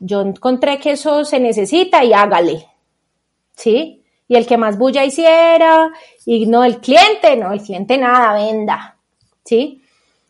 yo 0.05 0.22
encontré 0.22 0.79
que 0.79 0.91
eso 0.91 1.24
se 1.24 1.39
necesita 1.39 2.03
y 2.03 2.12
hágale, 2.12 2.67
¿sí? 3.55 4.03
Y 4.27 4.36
el 4.36 4.45
que 4.45 4.57
más 4.57 4.77
bulla 4.77 5.05
hiciera, 5.05 5.91
y 6.25 6.45
no 6.45 6.65
el 6.65 6.79
cliente, 6.79 7.38
no, 7.38 7.53
el 7.53 7.62
cliente 7.62 7.98
nada, 7.98 8.33
venda, 8.33 8.98
¿sí? 9.45 9.81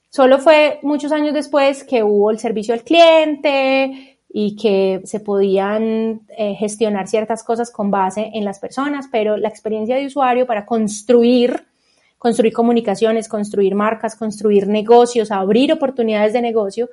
Solo 0.10 0.38
fue 0.38 0.80
muchos 0.84 1.12
años 1.12 1.34
después 1.34 1.84
que 1.84 2.04
hubo 2.04 2.30
el 2.30 2.38
servicio 2.38 2.76
al 2.76 2.84
cliente 2.84 4.20
y 4.30 4.56
que 4.56 5.02
se 5.06 5.20
podían 5.20 6.22
eh, 6.38 6.54
gestionar 6.54 7.08
ciertas 7.08 7.44
cosas 7.44 7.72
con 7.72 7.90
base 7.90 8.30
en 8.32 8.46
las 8.46 8.60
personas, 8.60 9.08
pero 9.12 9.38
la 9.38 9.50
experiencia 9.50 9.96
de 9.96 10.06
usuario 10.06 10.46
para 10.46 10.68
construir, 10.68 11.66
construir 12.20 12.54
comunicaciones, 12.54 13.28
construir 13.28 13.74
marcas, 13.74 14.16
construir 14.16 14.68
negocios, 14.68 15.32
abrir 15.32 15.74
oportunidades 15.74 16.34
de 16.34 16.42
negocio, 16.42 16.90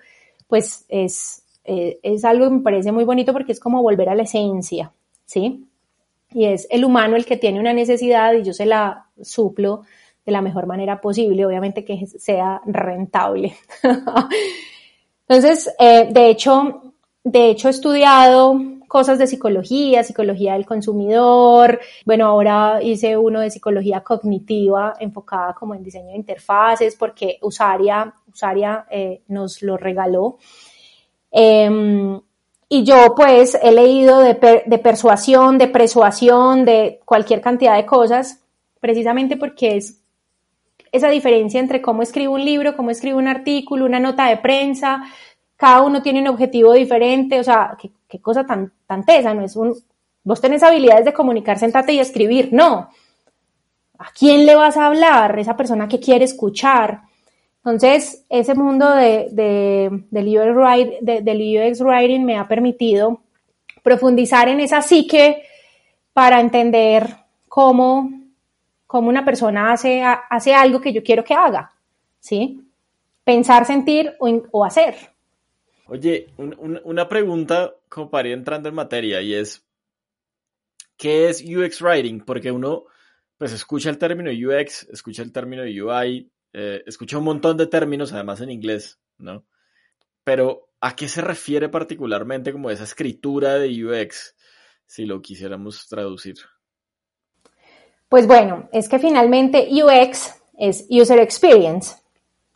pues 0.46 0.87
es, 0.88 1.42
eh, 1.72 2.00
es 2.02 2.24
algo 2.24 2.46
que 2.46 2.54
me 2.56 2.62
parece 2.62 2.90
muy 2.90 3.04
bonito 3.04 3.32
porque 3.32 3.52
es 3.52 3.60
como 3.60 3.80
volver 3.80 4.08
a 4.08 4.16
la 4.16 4.24
esencia, 4.24 4.92
¿sí? 5.24 5.68
Y 6.32 6.46
es 6.46 6.66
el 6.68 6.84
humano 6.84 7.14
el 7.14 7.24
que 7.24 7.36
tiene 7.36 7.60
una 7.60 7.72
necesidad 7.72 8.34
y 8.34 8.42
yo 8.42 8.52
se 8.52 8.66
la 8.66 9.06
suplo 9.22 9.82
de 10.26 10.32
la 10.32 10.42
mejor 10.42 10.66
manera 10.66 11.00
posible, 11.00 11.46
obviamente 11.46 11.84
que 11.84 12.08
sea 12.08 12.60
rentable. 12.66 13.54
Entonces, 15.28 15.72
eh, 15.78 16.08
de 16.10 16.30
hecho, 16.30 16.94
de 17.22 17.50
hecho 17.50 17.68
he 17.68 17.70
estudiado 17.70 18.60
cosas 18.88 19.20
de 19.20 19.28
psicología, 19.28 20.02
psicología 20.02 20.54
del 20.54 20.66
consumidor. 20.66 21.78
Bueno, 22.04 22.26
ahora 22.26 22.80
hice 22.82 23.16
uno 23.16 23.38
de 23.38 23.52
psicología 23.52 24.00
cognitiva 24.00 24.94
enfocada 24.98 25.54
como 25.54 25.76
en 25.76 25.84
diseño 25.84 26.08
de 26.08 26.16
interfaces 26.16 26.96
porque 26.96 27.38
Usaria, 27.42 28.12
Usaria 28.26 28.86
eh, 28.90 29.22
nos 29.28 29.62
lo 29.62 29.76
regaló. 29.76 30.38
Em, 31.30 32.20
y 32.68 32.84
yo 32.84 33.14
pues 33.16 33.58
he 33.60 33.72
leído 33.72 34.20
de, 34.20 34.62
de 34.66 34.78
persuasión, 34.78 35.58
de 35.58 35.68
persuasión, 35.68 36.64
de 36.64 37.00
cualquier 37.04 37.40
cantidad 37.40 37.76
de 37.76 37.87
cosas, 37.87 38.40
precisamente 38.80 39.37
porque 39.37 39.76
es 39.76 40.00
esa 40.92 41.08
diferencia 41.08 41.60
entre 41.60 41.82
cómo 41.82 42.02
escribo 42.02 42.34
un 42.34 42.44
libro, 42.44 42.76
cómo 42.76 42.90
escribo 42.90 43.18
un 43.18 43.28
artículo, 43.28 43.84
una 43.84 44.00
nota 44.00 44.26
de 44.26 44.38
prensa, 44.38 45.04
cada 45.56 45.82
uno 45.82 46.02
tiene 46.02 46.20
un 46.20 46.28
objetivo 46.28 46.72
diferente, 46.72 47.38
o 47.38 47.44
sea, 47.44 47.76
qué, 48.08 48.20
cosa 48.20 48.46
tan, 48.46 48.72
tan 48.87 49.04
tesa, 49.04 49.34
no 49.34 49.44
es 49.44 49.56
un, 49.56 49.75
vos 50.25 50.40
tenés 50.40 50.62
habilidades 50.62 51.04
de 51.04 51.12
comunicar, 51.12 51.58
sentate 51.58 51.92
y 51.92 52.00
escribir, 52.00 52.49
no. 52.52 52.88
¿A 53.99 54.10
quién 54.18 54.46
le 54.46 54.56
vas 54.56 54.78
a 54.78 54.87
hablar? 54.87 55.38
Esa 55.38 55.56
persona 55.56 55.87
que 55.87 56.00
quiere 56.00 56.25
escuchar. 56.25 57.02
Entonces, 57.64 58.25
ese 58.29 58.55
mundo 58.55 58.95
de, 58.95 59.29
de, 59.33 60.05
del, 60.11 60.29
UX, 60.29 61.81
Writing 61.81 62.25
me 62.25 62.38
ha 62.38 62.49
permitido 62.49 63.21
profundizar 63.83 64.49
en 64.49 64.61
esa 64.61 64.83
psique 64.83 65.43
para 66.12 66.40
entender 66.40 67.07
cómo 67.49 68.21
cómo 68.90 69.09
una 69.09 69.25
persona 69.25 69.73
hace, 69.73 70.02
hace 70.02 70.52
algo 70.52 70.81
que 70.81 70.93
yo 70.93 71.00
quiero 71.00 71.23
que 71.23 71.33
haga, 71.33 71.73
¿sí? 72.19 72.61
Pensar, 73.23 73.64
sentir 73.64 74.17
o, 74.19 74.64
hacer. 74.64 74.97
Oye, 75.87 76.26
una 76.37 77.09
pregunta 77.09 77.73
como 77.88 78.11
para 78.11 78.26
ir 78.26 78.35
entrando 78.35 78.69
en 78.69 78.75
materia 78.75 79.23
y 79.23 79.33
es, 79.33 79.64
¿qué 80.97 81.29
es 81.29 81.40
UX 81.40 81.81
Writing? 81.81 82.19
Porque 82.23 82.50
uno, 82.50 82.87
pues, 83.38 83.52
escucha 83.52 83.90
el 83.90 83.99
término 83.99 84.29
UX, 84.33 84.88
escucha 84.93 85.23
el 85.23 85.31
término 85.31 85.62
UI, 85.62 86.29
eh, 86.52 86.83
escucha 86.87 87.19
un 87.19 87.25
montón 87.25 87.57
de 87.57 87.66
términos, 87.66 88.12
además 88.12 88.40
en 88.40 88.50
inglés, 88.50 88.99
¿no? 89.19 89.45
Pero, 90.25 90.69
¿a 90.80 90.95
qué 90.97 91.09
se 91.09 91.21
refiere 91.21 91.69
particularmente 91.69 92.52
como 92.52 92.71
esa 92.71 92.85
escritura 92.85 93.54
de 93.54 93.85
UX, 93.85 94.35
si 94.87 95.04
lo 95.04 95.23
quisiéramos 95.23 95.87
traducir? 95.88 96.37
Pues 98.09 98.26
bueno, 98.26 98.69
es 98.73 98.88
que 98.88 98.99
finalmente 98.99 99.69
UX 99.71 100.35
es 100.59 100.87
User 100.90 101.21
Experience, 101.21 101.97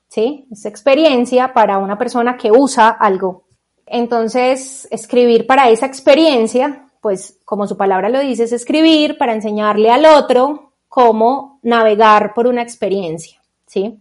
¿sí? 0.09 0.47
Es 0.51 0.67
experiencia 0.67 1.53
para 1.53 1.79
una 1.79 1.97
persona 1.97 2.37
que 2.37 2.51
usa 2.51 2.89
algo. 2.89 3.45
Entonces, 3.87 4.89
escribir 4.91 5.47
para 5.47 5.71
esa 5.71 5.87
experiencia, 5.87 6.89
pues 7.01 7.39
como 7.45 7.67
su 7.67 7.77
palabra 7.77 8.09
lo 8.09 8.21
dice, 8.21 8.45
es 8.45 8.53
escribir 8.53 9.19
para 9.19 9.35
enseñarle 9.35 9.91
al 9.91 10.07
otro 10.07 10.73
cómo 10.89 11.61
navegar 11.63 12.35
por 12.35 12.47
una 12.47 12.63
experiencia, 12.63 13.41
¿sí? 13.75 13.99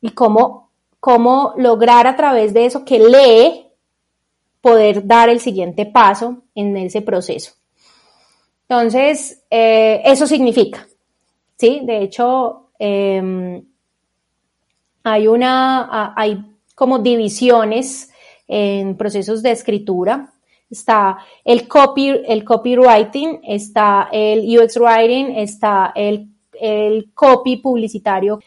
Y 0.00 0.10
cómo, 0.10 0.70
cómo 0.98 1.54
lograr 1.56 2.08
a 2.08 2.16
través 2.16 2.52
de 2.52 2.66
eso 2.66 2.84
que 2.84 2.98
lee 2.98 3.68
poder 4.60 5.06
dar 5.06 5.28
el 5.28 5.38
siguiente 5.38 5.86
paso 5.86 6.42
en 6.54 6.76
ese 6.76 7.00
proceso. 7.00 7.52
Entonces, 8.68 9.44
eh, 9.48 10.02
eso 10.04 10.26
significa, 10.26 10.86
¿sí? 11.56 11.80
De 11.84 12.02
hecho, 12.02 12.70
em, 12.78 13.64
hay 15.04 15.28
una, 15.28 16.12
hay 16.14 16.44
como 16.74 16.98
divisiones 16.98 18.10
en 18.46 18.96
procesos 18.96 19.42
de 19.42 19.52
escritura. 19.52 20.32
Está 20.68 21.18
el, 21.44 21.66
copy, 21.66 22.08
el 22.26 22.44
copywriting, 22.44 23.40
está 23.44 24.08
el 24.12 24.40
UX 24.58 24.76
writing, 24.76 25.36
está 25.36 25.92
el, 25.94 26.28
el 26.60 27.10
copy 27.14 27.56
publicitario, 27.56 28.40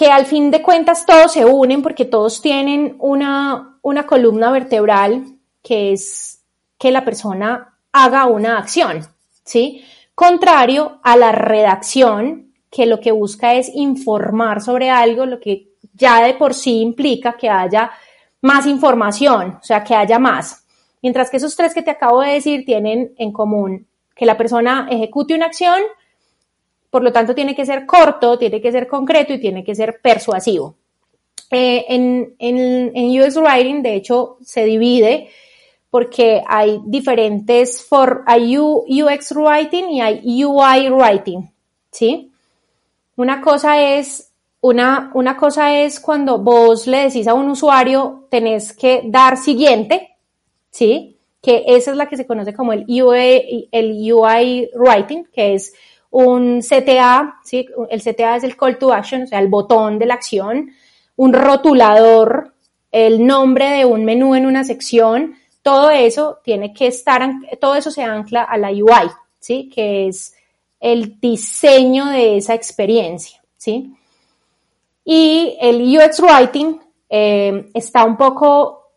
que 0.00 0.10
al 0.10 0.24
fin 0.24 0.50
de 0.50 0.62
cuentas 0.62 1.04
todos 1.04 1.30
se 1.30 1.44
unen 1.44 1.82
porque 1.82 2.06
todos 2.06 2.40
tienen 2.40 2.96
una, 3.00 3.76
una 3.82 4.06
columna 4.06 4.50
vertebral 4.50 5.26
que 5.62 5.92
es 5.92 6.42
que 6.78 6.90
la 6.90 7.04
persona 7.04 7.76
haga 7.92 8.24
una 8.24 8.56
acción, 8.56 9.06
¿sí? 9.44 9.84
Contrario 10.14 11.00
a 11.02 11.18
la 11.18 11.32
redacción, 11.32 12.54
que 12.70 12.86
lo 12.86 12.98
que 12.98 13.12
busca 13.12 13.52
es 13.52 13.70
informar 13.74 14.62
sobre 14.62 14.88
algo, 14.88 15.26
lo 15.26 15.38
que 15.38 15.68
ya 15.92 16.24
de 16.24 16.32
por 16.32 16.54
sí 16.54 16.80
implica 16.80 17.34
que 17.34 17.50
haya 17.50 17.90
más 18.40 18.64
información, 18.64 19.58
o 19.60 19.62
sea, 19.62 19.84
que 19.84 19.94
haya 19.94 20.18
más. 20.18 20.64
Mientras 21.02 21.28
que 21.28 21.36
esos 21.36 21.54
tres 21.54 21.74
que 21.74 21.82
te 21.82 21.90
acabo 21.90 22.22
de 22.22 22.32
decir 22.32 22.64
tienen 22.64 23.12
en 23.18 23.32
común 23.32 23.86
que 24.16 24.24
la 24.24 24.38
persona 24.38 24.88
ejecute 24.90 25.34
una 25.34 25.44
acción, 25.44 25.82
por 26.90 27.02
lo 27.02 27.12
tanto 27.12 27.34
tiene 27.34 27.54
que 27.54 27.64
ser 27.64 27.86
corto, 27.86 28.38
tiene 28.38 28.60
que 28.60 28.72
ser 28.72 28.86
concreto 28.88 29.32
y 29.32 29.40
tiene 29.40 29.64
que 29.64 29.74
ser 29.74 30.00
persuasivo. 30.02 30.74
Eh, 31.50 31.84
en, 31.88 32.34
en, 32.38 32.92
en 32.94 33.20
UX 33.20 33.36
Writing, 33.36 33.82
de 33.82 33.94
hecho, 33.94 34.38
se 34.42 34.64
divide 34.64 35.30
porque 35.90 36.42
hay 36.46 36.80
diferentes, 36.84 37.84
for, 37.84 38.22
hay 38.26 38.56
UX 38.56 39.32
Writing 39.32 39.90
y 39.90 40.00
hay 40.00 40.44
UI 40.44 40.88
Writing, 40.88 41.50
¿sí? 41.90 42.30
Una 43.16 43.40
cosa 43.40 43.98
es, 43.98 44.32
una, 44.60 45.10
una 45.14 45.36
cosa 45.36 45.80
es 45.80 45.98
cuando 45.98 46.38
vos 46.38 46.86
le 46.86 46.98
decís 47.08 47.26
a 47.26 47.34
un 47.34 47.50
usuario, 47.50 48.26
tenés 48.30 48.72
que 48.72 49.02
dar 49.04 49.36
siguiente, 49.36 50.16
¿sí? 50.70 51.16
Que 51.42 51.64
esa 51.66 51.90
es 51.90 51.96
la 51.96 52.08
que 52.08 52.16
se 52.16 52.26
conoce 52.26 52.54
como 52.54 52.72
el 52.72 52.84
el 52.88 54.12
UI 54.12 54.70
Writing, 54.74 55.24
que 55.32 55.54
es 55.54 55.74
un 56.10 56.60
CTA, 56.60 57.40
¿sí? 57.44 57.66
El 57.88 58.02
CTA 58.02 58.36
es 58.36 58.44
el 58.44 58.56
call 58.56 58.78
to 58.78 58.92
action, 58.92 59.22
o 59.22 59.26
sea, 59.26 59.38
el 59.38 59.48
botón 59.48 59.98
de 59.98 60.06
la 60.06 60.14
acción, 60.14 60.70
un 61.16 61.32
rotulador, 61.32 62.54
el 62.90 63.24
nombre 63.26 63.70
de 63.70 63.84
un 63.84 64.04
menú 64.04 64.34
en 64.34 64.46
una 64.46 64.64
sección, 64.64 65.36
todo 65.62 65.90
eso 65.90 66.38
tiene 66.42 66.72
que 66.72 66.88
estar, 66.88 67.22
todo 67.60 67.76
eso 67.76 67.90
se 67.90 68.02
ancla 68.02 68.42
a 68.42 68.56
la 68.58 68.70
UI, 68.70 69.10
¿sí? 69.38 69.70
Que 69.72 70.08
es 70.08 70.34
el 70.80 71.20
diseño 71.20 72.06
de 72.06 72.38
esa 72.38 72.54
experiencia, 72.54 73.42
¿sí? 73.56 73.94
Y 75.04 75.56
el 75.60 75.96
UX 75.96 76.20
Writing 76.20 76.80
eh, 77.08 77.70
está 77.74 78.04
un 78.04 78.16
poco 78.16 78.92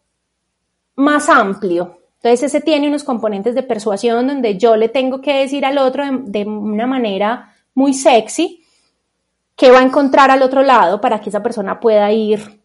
más 0.95 1.29
amplio. 1.29 2.02
Entonces 2.23 2.53
ese 2.53 2.61
tiene 2.61 2.87
unos 2.87 3.03
componentes 3.03 3.53
de 3.53 3.63
persuasión 3.63 4.25
donde 4.25 4.57
yo 4.57 4.77
le 4.77 4.87
tengo 4.87 5.19
que 5.19 5.39
decir 5.39 5.65
al 5.65 5.77
otro 5.77 6.05
de, 6.23 6.45
una 6.45 6.87
manera 6.87 7.53
muy 7.73 7.93
sexy 7.93 8.63
qué 9.57 9.69
va 9.71 9.79
a 9.79 9.83
encontrar 9.83 10.31
al 10.31 10.41
otro 10.41 10.63
lado 10.63 11.01
para 11.01 11.19
que 11.19 11.27
esa 11.27 11.43
persona 11.43 11.81
pueda 11.81 12.09
ir 12.13 12.61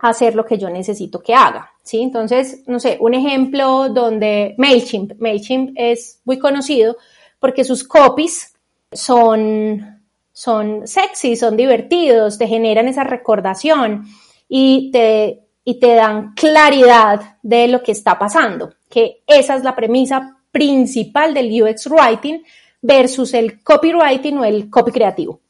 a 0.00 0.10
hacer 0.10 0.36
lo 0.36 0.44
que 0.44 0.58
yo 0.58 0.70
necesito 0.70 1.20
que 1.20 1.34
haga. 1.34 1.72
¿sí? 1.82 2.02
Entonces, 2.02 2.62
no 2.68 2.78
sé, 2.78 2.96
un 3.00 3.14
ejemplo 3.14 3.88
donde 3.88 4.54
MailChimp, 4.58 5.14
MailChimp 5.18 5.72
es 5.74 6.20
muy 6.24 6.38
conocido 6.38 6.96
porque 7.40 7.64
sus 7.64 7.82
copies 7.82 8.54
son, 8.92 10.04
son 10.32 10.86
sexy, 10.86 11.34
son 11.34 11.56
divertidos, 11.56 12.38
te 12.38 12.46
generan 12.46 12.86
esa 12.86 13.02
recordación 13.02 14.04
y 14.48 14.92
te, 14.92 15.40
y 15.64 15.80
te 15.80 15.94
dan 15.96 16.32
claridad 16.34 17.38
de 17.42 17.66
lo 17.66 17.82
que 17.82 17.90
está 17.90 18.18
pasando, 18.18 18.70
que 18.94 19.22
esa 19.26 19.56
es 19.56 19.64
la 19.64 19.74
premisa 19.74 20.38
principal 20.52 21.34
del 21.34 21.50
UX 21.60 21.88
Writing 21.88 22.44
versus 22.80 23.34
el 23.34 23.60
copywriting 23.60 24.38
o 24.38 24.44
el 24.44 24.70
copy 24.70 24.92
creativo. 24.92 25.40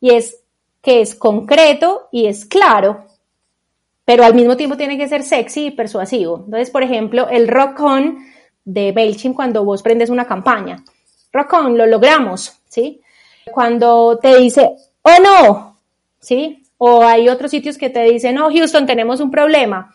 Y 0.00 0.10
es 0.10 0.38
que 0.80 1.00
es 1.00 1.16
concreto 1.16 2.08
y 2.12 2.26
es 2.26 2.44
claro, 2.44 3.06
pero 4.04 4.22
al 4.22 4.34
mismo 4.34 4.56
tiempo 4.56 4.76
tiene 4.76 4.96
que 4.96 5.08
ser 5.08 5.24
sexy 5.24 5.66
y 5.66 5.70
persuasivo. 5.72 6.42
Entonces, 6.44 6.70
por 6.70 6.84
ejemplo, 6.84 7.28
el 7.28 7.48
rock 7.48 7.80
on 7.80 8.18
de 8.64 8.92
MailChimp 8.92 9.34
cuando 9.34 9.64
vos 9.64 9.82
prendes 9.82 10.08
una 10.08 10.24
campaña. 10.24 10.84
Rock 11.32 11.54
on, 11.54 11.76
lo 11.76 11.86
logramos, 11.86 12.60
¿sí? 12.68 13.00
Cuando 13.50 14.16
te 14.22 14.36
dice, 14.36 14.76
oh 15.02 15.20
no, 15.20 15.78
¿sí? 16.20 16.62
O 16.78 17.02
hay 17.02 17.28
otros 17.28 17.50
sitios 17.50 17.76
que 17.76 17.90
te 17.90 18.04
dicen, 18.04 18.36
no, 18.36 18.48
Houston, 18.48 18.86
tenemos 18.86 19.18
un 19.18 19.32
problema. 19.32 19.92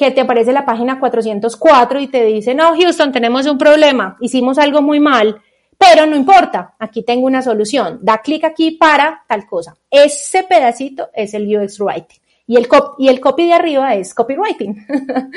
Que 0.00 0.10
te 0.12 0.22
aparece 0.22 0.54
la 0.54 0.64
página 0.64 0.98
404 0.98 2.00
y 2.00 2.06
te 2.06 2.24
dice, 2.24 2.54
no, 2.54 2.74
Houston, 2.74 3.12
tenemos 3.12 3.44
un 3.44 3.58
problema. 3.58 4.16
Hicimos 4.22 4.56
algo 4.56 4.80
muy 4.80 4.98
mal, 4.98 5.42
pero 5.76 6.06
no 6.06 6.16
importa. 6.16 6.74
Aquí 6.78 7.02
tengo 7.02 7.26
una 7.26 7.42
solución. 7.42 7.98
Da 8.00 8.22
clic 8.22 8.44
aquí 8.44 8.70
para 8.70 9.26
tal 9.28 9.46
cosa. 9.46 9.76
Ese 9.90 10.44
pedacito 10.44 11.10
es 11.12 11.34
el 11.34 11.54
UX 11.54 11.78
Writing. 11.80 12.18
Y 12.46 12.56
el, 12.56 12.66
y 12.96 13.08
el 13.08 13.20
copy 13.20 13.48
de 13.48 13.52
arriba 13.52 13.94
es 13.94 14.14
copywriting. 14.14 14.86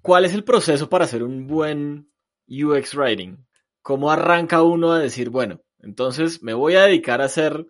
¿Cuál 0.00 0.24
es 0.24 0.32
el 0.32 0.42
proceso 0.42 0.88
para 0.88 1.04
hacer 1.04 1.22
un 1.22 1.46
buen 1.46 2.08
UX 2.48 2.94
writing? 2.94 3.36
¿Cómo 3.82 4.10
arranca 4.10 4.62
uno 4.62 4.92
a 4.92 5.00
decir, 5.00 5.28
bueno, 5.28 5.60
entonces 5.82 6.42
me 6.42 6.54
voy 6.54 6.76
a 6.76 6.84
dedicar 6.84 7.20
a 7.20 7.26
hacer 7.26 7.66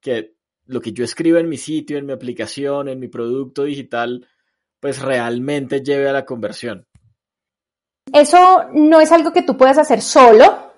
que 0.00 0.34
lo 0.64 0.80
que 0.80 0.92
yo 0.92 1.04
escriba 1.04 1.38
en 1.38 1.48
mi 1.48 1.56
sitio, 1.56 1.98
en 1.98 2.06
mi 2.06 2.12
aplicación, 2.12 2.88
en 2.88 2.98
mi 2.98 3.06
producto 3.06 3.62
digital, 3.62 4.26
pues 4.86 5.02
realmente 5.02 5.82
lleve 5.82 6.08
a 6.08 6.12
la 6.12 6.24
conversión? 6.24 6.86
Eso 8.12 8.66
no 8.72 9.00
es 9.00 9.10
algo 9.10 9.32
que 9.32 9.42
tú 9.42 9.56
puedas 9.56 9.78
hacer 9.78 10.00
solo, 10.00 10.70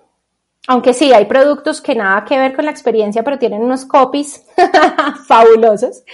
aunque 0.66 0.94
sí, 0.94 1.12
hay 1.12 1.26
productos 1.26 1.82
que 1.82 1.94
nada 1.94 2.24
que 2.24 2.38
ver 2.38 2.56
con 2.56 2.64
la 2.64 2.70
experiencia, 2.70 3.22
pero 3.22 3.38
tienen 3.38 3.60
unos 3.60 3.84
copies 3.84 4.46
fabulosos. 5.26 6.04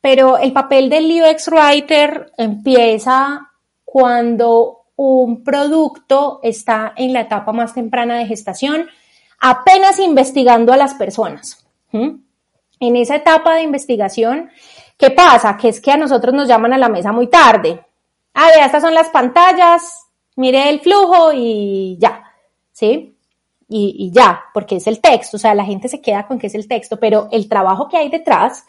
Pero 0.00 0.38
el 0.38 0.52
papel 0.52 0.88
del 0.88 1.10
UX 1.20 1.48
Writer 1.48 2.30
empieza 2.38 3.50
cuando 3.84 4.84
un 4.94 5.42
producto 5.42 6.38
está 6.44 6.92
en 6.96 7.12
la 7.12 7.22
etapa 7.22 7.50
más 7.50 7.74
temprana 7.74 8.18
de 8.18 8.26
gestación, 8.26 8.86
apenas 9.40 9.98
investigando 9.98 10.72
a 10.72 10.76
las 10.76 10.94
personas. 10.94 11.66
En 11.90 12.96
esa 12.96 13.16
etapa 13.16 13.56
de 13.56 13.62
investigación, 13.62 14.52
¿qué 15.04 15.10
pasa? 15.10 15.56
Que 15.56 15.68
es 15.68 15.80
que 15.80 15.92
a 15.92 15.98
nosotros 15.98 16.32
nos 16.32 16.48
llaman 16.48 16.72
a 16.72 16.78
la 16.78 16.88
mesa 16.88 17.12
muy 17.12 17.26
tarde. 17.26 17.78
Ah, 18.32 18.48
vea, 18.54 18.66
estas 18.66 18.82
son 18.82 18.94
las 18.94 19.10
pantallas, 19.10 20.06
mire 20.36 20.70
el 20.70 20.80
flujo 20.80 21.30
y 21.34 21.98
ya, 22.00 22.24
¿sí? 22.72 23.14
y, 23.68 24.10
ya, 24.12 24.40
porque 24.52 24.76
es 24.76 24.86
el 24.86 25.00
texto, 25.00 25.36
o 25.36 25.40
sea, 25.40 25.54
la 25.54 25.64
gente 25.64 25.88
se 25.88 26.00
queda 26.00 26.26
con 26.26 26.38
que 26.38 26.46
es 26.46 26.54
el 26.54 26.68
texto, 26.68 26.98
pero 26.98 27.28
el 27.32 27.48
trabajo 27.48 27.88
que 27.88 27.96
hay 27.96 28.08
detrás 28.08 28.64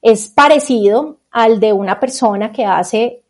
es 0.00 0.28
parecido 0.28 1.18
al 1.30 1.60
de 1.60 1.72
una 1.72 1.98
persona 1.98 2.52
que 2.52 2.64
hace 2.64 3.22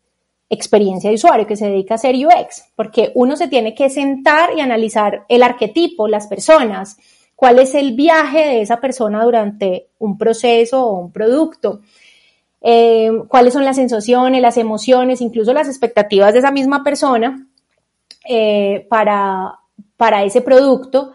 experiencia 0.49 1.09
de 1.09 1.15
usuario, 1.15 1.47
que 1.47 1.55
se 1.55 1.67
dedica 1.69 1.95
a 1.95 1.95
hacer 1.95 2.15
UX, 2.15 2.69
porque 2.75 3.11
uno 3.15 3.35
se 3.35 3.47
tiene 3.47 3.73
que 3.73 3.89
sentar 3.89 4.51
y 4.55 4.61
analizar 4.61 5.25
el 5.29 5.43
arquetipo, 5.43 6.07
las 6.07 6.27
personas, 6.27 6.97
cuál 7.35 7.59
es 7.59 7.75
el 7.75 7.93
viaje 7.93 8.39
de 8.39 8.61
esa 8.61 8.79
persona 8.79 9.23
durante 9.23 9.87
un 9.99 10.17
proceso 10.17 10.85
o 10.85 10.99
un 10.99 11.11
producto, 11.11 11.81
eh, 12.61 13.11
cuáles 13.27 13.53
son 13.53 13.65
las 13.65 13.77
sensaciones, 13.77 14.41
las 14.41 14.57
emociones, 14.57 15.21
incluso 15.21 15.53
las 15.53 15.67
expectativas 15.67 16.33
de 16.33 16.39
esa 16.39 16.51
misma 16.51 16.83
persona 16.83 17.47
eh, 18.27 18.85
para, 18.89 19.59
para 19.97 20.23
ese 20.23 20.41
producto 20.41 21.13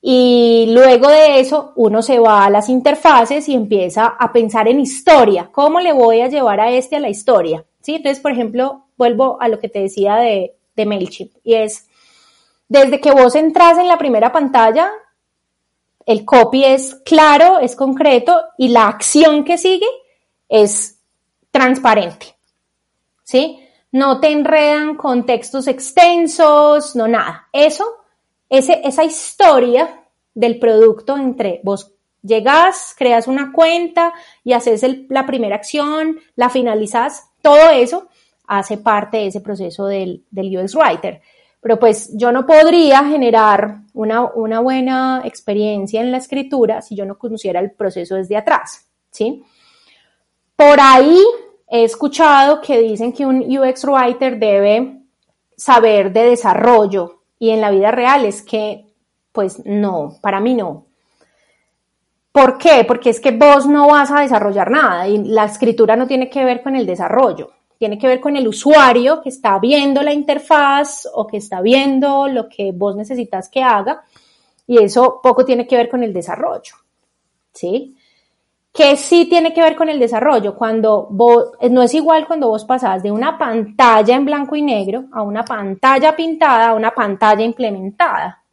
y 0.00 0.66
luego 0.70 1.08
de 1.08 1.40
eso 1.40 1.72
uno 1.76 2.02
se 2.02 2.20
va 2.20 2.44
a 2.44 2.50
las 2.50 2.68
interfaces 2.68 3.48
y 3.48 3.54
empieza 3.54 4.06
a 4.06 4.32
pensar 4.32 4.68
en 4.68 4.80
historia, 4.80 5.50
cómo 5.50 5.80
le 5.80 5.92
voy 5.92 6.20
a 6.20 6.28
llevar 6.28 6.60
a 6.60 6.70
este 6.70 6.96
a 6.96 7.00
la 7.00 7.08
historia. 7.08 7.64
¿Sí? 7.80 7.96
Entonces, 7.96 8.20
por 8.20 8.32
ejemplo, 8.32 8.86
vuelvo 8.96 9.40
a 9.40 9.48
lo 9.48 9.58
que 9.58 9.68
te 9.68 9.80
decía 9.80 10.16
de, 10.16 10.56
de 10.76 10.86
MailChimp 10.86 11.32
y 11.42 11.54
es, 11.54 11.88
desde 12.68 13.00
que 13.00 13.12
vos 13.12 13.34
entras 13.34 13.78
en 13.78 13.88
la 13.88 13.98
primera 13.98 14.30
pantalla, 14.30 14.90
el 16.06 16.24
copy 16.24 16.64
es 16.64 16.94
claro, 17.04 17.58
es 17.58 17.76
concreto 17.76 18.40
y 18.56 18.68
la 18.68 18.88
acción 18.88 19.44
que 19.44 19.58
sigue 19.58 19.86
es 20.48 21.00
transparente. 21.50 22.34
¿Sí? 23.22 23.60
No 23.92 24.20
te 24.20 24.30
enredan 24.30 24.96
con 24.96 25.26
textos 25.26 25.66
extensos, 25.66 26.96
no 26.96 27.08
nada. 27.08 27.48
Eso 27.52 27.98
esa 28.48 29.04
historia 29.04 30.04
del 30.34 30.58
producto 30.58 31.16
entre 31.16 31.60
vos 31.62 31.92
llegas, 32.22 32.94
creas 32.96 33.28
una 33.28 33.52
cuenta 33.52 34.12
y 34.44 34.52
haces 34.52 34.84
la 35.08 35.26
primera 35.26 35.56
acción, 35.56 36.18
la 36.36 36.48
finalizas, 36.48 37.30
todo 37.42 37.70
eso 37.70 38.08
hace 38.46 38.78
parte 38.78 39.18
de 39.18 39.26
ese 39.26 39.40
proceso 39.40 39.86
del, 39.86 40.24
del 40.30 40.56
UX 40.56 40.74
Writer. 40.74 41.20
Pero 41.60 41.78
pues 41.78 42.16
yo 42.16 42.30
no 42.32 42.46
podría 42.46 43.04
generar 43.04 43.80
una, 43.92 44.24
una, 44.26 44.60
buena 44.60 45.22
experiencia 45.24 46.00
en 46.00 46.12
la 46.12 46.18
escritura 46.18 46.82
si 46.82 46.94
yo 46.94 47.04
no 47.04 47.18
conociera 47.18 47.60
el 47.60 47.72
proceso 47.72 48.14
desde 48.14 48.36
atrás, 48.36 48.86
¿sí? 49.10 49.42
Por 50.58 50.80
ahí 50.80 51.24
he 51.68 51.84
escuchado 51.84 52.60
que 52.60 52.80
dicen 52.80 53.12
que 53.12 53.24
un 53.24 53.42
UX 53.42 53.84
Writer 53.84 54.40
debe 54.40 55.02
saber 55.56 56.12
de 56.12 56.30
desarrollo 56.30 57.20
y 57.38 57.50
en 57.50 57.60
la 57.60 57.70
vida 57.70 57.92
real 57.92 58.24
es 58.24 58.42
que, 58.42 58.84
pues 59.30 59.64
no, 59.64 60.18
para 60.20 60.40
mí 60.40 60.54
no. 60.54 60.86
¿Por 62.32 62.58
qué? 62.58 62.84
Porque 62.84 63.10
es 63.10 63.20
que 63.20 63.30
vos 63.30 63.66
no 63.66 63.86
vas 63.86 64.10
a 64.10 64.18
desarrollar 64.18 64.68
nada 64.68 65.06
y 65.06 65.18
la 65.18 65.44
escritura 65.44 65.94
no 65.94 66.08
tiene 66.08 66.28
que 66.28 66.44
ver 66.44 66.60
con 66.60 66.74
el 66.74 66.86
desarrollo, 66.86 67.52
tiene 67.78 67.96
que 67.96 68.08
ver 68.08 68.18
con 68.18 68.34
el 68.34 68.48
usuario 68.48 69.22
que 69.22 69.28
está 69.28 69.60
viendo 69.60 70.02
la 70.02 70.12
interfaz 70.12 71.06
o 71.14 71.24
que 71.24 71.36
está 71.36 71.60
viendo 71.60 72.26
lo 72.26 72.48
que 72.48 72.72
vos 72.72 72.96
necesitas 72.96 73.48
que 73.48 73.62
haga 73.62 74.02
y 74.66 74.82
eso 74.82 75.20
poco 75.22 75.44
tiene 75.44 75.68
que 75.68 75.76
ver 75.76 75.88
con 75.88 76.02
el 76.02 76.12
desarrollo, 76.12 76.74
¿sí? 77.52 77.94
Que 78.78 78.96
sí 78.96 79.26
tiene 79.28 79.52
que 79.52 79.60
ver 79.60 79.74
con 79.74 79.88
el 79.88 79.98
desarrollo, 79.98 80.54
cuando 80.54 81.08
vos, 81.10 81.50
no 81.68 81.82
es 81.82 81.92
igual 81.94 82.28
cuando 82.28 82.46
vos 82.46 82.64
pasás 82.64 83.02
de 83.02 83.10
una 83.10 83.36
pantalla 83.36 84.14
en 84.14 84.24
blanco 84.24 84.54
y 84.54 84.62
negro 84.62 85.06
a 85.10 85.22
una 85.22 85.44
pantalla 85.44 86.14
pintada 86.14 86.68
a 86.68 86.74
una 86.74 86.92
pantalla 86.92 87.42
implementada. 87.42 88.44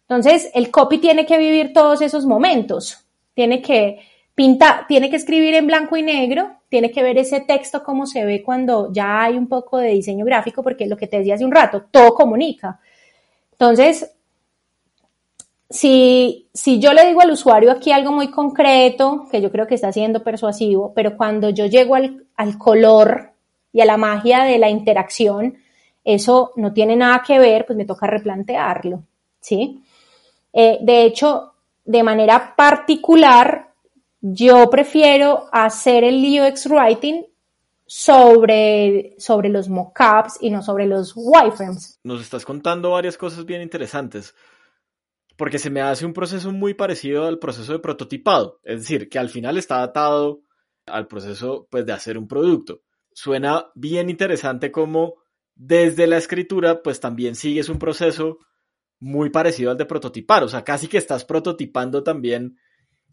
Entonces, 0.00 0.50
el 0.52 0.72
copy 0.72 0.98
tiene 0.98 1.26
que 1.26 1.38
vivir 1.38 1.72
todos 1.72 2.02
esos 2.02 2.26
momentos, 2.26 3.06
tiene 3.32 3.62
que 3.62 4.00
pintar, 4.34 4.88
tiene 4.88 5.08
que 5.08 5.14
escribir 5.14 5.54
en 5.54 5.68
blanco 5.68 5.96
y 5.96 6.02
negro, 6.02 6.50
tiene 6.68 6.90
que 6.90 7.04
ver 7.04 7.16
ese 7.16 7.38
texto 7.42 7.84
como 7.84 8.06
se 8.06 8.24
ve 8.24 8.42
cuando 8.42 8.92
ya 8.92 9.22
hay 9.22 9.36
un 9.36 9.46
poco 9.46 9.78
de 9.78 9.90
diseño 9.90 10.24
gráfico, 10.24 10.64
porque 10.64 10.88
lo 10.88 10.96
que 10.96 11.06
te 11.06 11.18
decía 11.18 11.36
hace 11.36 11.44
un 11.44 11.52
rato, 11.52 11.84
todo 11.88 12.14
comunica. 12.14 12.80
Entonces, 13.52 14.10
si, 15.70 16.48
si 16.52 16.80
yo 16.80 16.92
le 16.92 17.06
digo 17.06 17.20
al 17.20 17.30
usuario 17.30 17.70
aquí 17.70 17.92
algo 17.92 18.10
muy 18.10 18.30
concreto, 18.30 19.26
que 19.30 19.40
yo 19.40 19.52
creo 19.52 19.68
que 19.68 19.76
está 19.76 19.92
siendo 19.92 20.22
persuasivo, 20.22 20.92
pero 20.94 21.16
cuando 21.16 21.50
yo 21.50 21.66
llego 21.66 21.94
al, 21.94 22.26
al 22.36 22.58
color 22.58 23.30
y 23.72 23.80
a 23.80 23.84
la 23.84 23.96
magia 23.96 24.42
de 24.42 24.58
la 24.58 24.68
interacción, 24.68 25.56
eso 26.04 26.52
no 26.56 26.72
tiene 26.72 26.96
nada 26.96 27.22
que 27.24 27.38
ver, 27.38 27.66
pues 27.66 27.76
me 27.76 27.84
toca 27.84 28.08
replantearlo, 28.08 29.04
¿sí? 29.40 29.82
Eh, 30.52 30.78
de 30.80 31.04
hecho, 31.04 31.52
de 31.84 32.02
manera 32.02 32.54
particular, 32.56 33.68
yo 34.20 34.68
prefiero 34.70 35.46
hacer 35.52 36.04
el 36.04 36.16
UX 36.16 36.66
Writing 36.66 37.24
sobre, 37.86 39.14
sobre 39.18 39.48
los 39.48 39.68
mockups 39.68 40.38
y 40.40 40.50
no 40.50 40.62
sobre 40.62 40.86
los 40.86 41.12
wireframes. 41.14 41.98
Nos 42.02 42.20
estás 42.20 42.44
contando 42.44 42.90
varias 42.90 43.16
cosas 43.16 43.44
bien 43.44 43.62
interesantes, 43.62 44.34
porque 45.40 45.58
se 45.58 45.70
me 45.70 45.80
hace 45.80 46.04
un 46.04 46.12
proceso 46.12 46.52
muy 46.52 46.74
parecido 46.74 47.24
al 47.24 47.38
proceso 47.38 47.72
de 47.72 47.78
prototipado, 47.78 48.60
es 48.62 48.80
decir, 48.80 49.08
que 49.08 49.18
al 49.18 49.30
final 49.30 49.56
está 49.56 49.82
atado 49.82 50.42
al 50.84 51.06
proceso 51.06 51.66
pues, 51.70 51.86
de 51.86 51.94
hacer 51.94 52.18
un 52.18 52.28
producto. 52.28 52.82
Suena 53.14 53.70
bien 53.74 54.10
interesante 54.10 54.70
como 54.70 55.14
desde 55.54 56.06
la 56.06 56.18
escritura 56.18 56.82
pues 56.82 57.00
también 57.00 57.36
sigues 57.36 57.70
un 57.70 57.78
proceso 57.78 58.36
muy 58.98 59.30
parecido 59.30 59.70
al 59.70 59.78
de 59.78 59.86
prototipar, 59.86 60.44
o 60.44 60.48
sea, 60.50 60.62
casi 60.62 60.88
que 60.88 60.98
estás 60.98 61.24
prototipando 61.24 62.02
también 62.02 62.58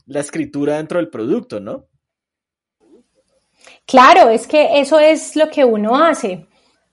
la 0.06 0.20
escritura 0.20 0.76
dentro 0.76 1.00
del 1.00 1.10
producto, 1.10 1.62
¿no? 1.62 1.88
Claro, 3.86 4.28
es 4.28 4.48
que 4.48 4.82
eso 4.82 5.00
es 5.00 5.38
lo 5.38 5.50
que 5.50 5.64
uno 5.64 5.96
hace. 5.96 6.46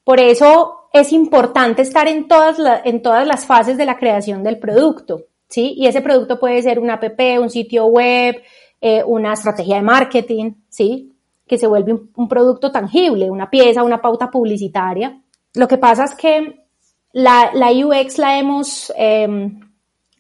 Por 0.05 0.21
eso 0.21 0.89
es 0.93 1.13
importante 1.13 1.83
estar 1.83 2.07
en 2.07 2.29
todas, 2.29 2.59
en 2.85 3.03
todas 3.03 3.27
las 3.27 3.47
fases 3.47 3.77
de 3.79 3.87
la 3.87 3.97
creación 3.97 4.43
del 4.43 4.59
producto, 4.59 5.25
¿sí? 5.49 5.75
Y 5.77 5.87
ese 5.87 6.03
producto 6.03 6.39
puede 6.39 6.63
ser 6.63 6.79
una 6.79 6.95
app, 6.95 7.21
un 7.41 7.51
sitio 7.51 7.87
web, 7.87 8.41
eh, 8.81 9.03
una 9.03 9.33
estrategia 9.33 9.77
de 9.77 9.83
marketing, 9.83 10.53
¿sí? 10.69 11.17
Que 11.47 11.59
se 11.59 11.67
vuelve 11.67 11.99
un 12.15 12.29
producto 12.29 12.71
tangible, 12.71 13.31
una 13.31 13.49
pieza, 13.49 13.83
una 13.83 14.01
pauta 14.01 14.31
publicitaria. 14.31 15.21
Lo 15.55 15.67
que 15.67 15.79
pasa 15.79 16.05
es 16.05 16.15
que 16.15 16.67
la, 17.13 17.51
la 17.55 17.71
UX 17.71 18.19
la 18.19 18.39
hemos 18.39 18.93
em, 18.97 19.61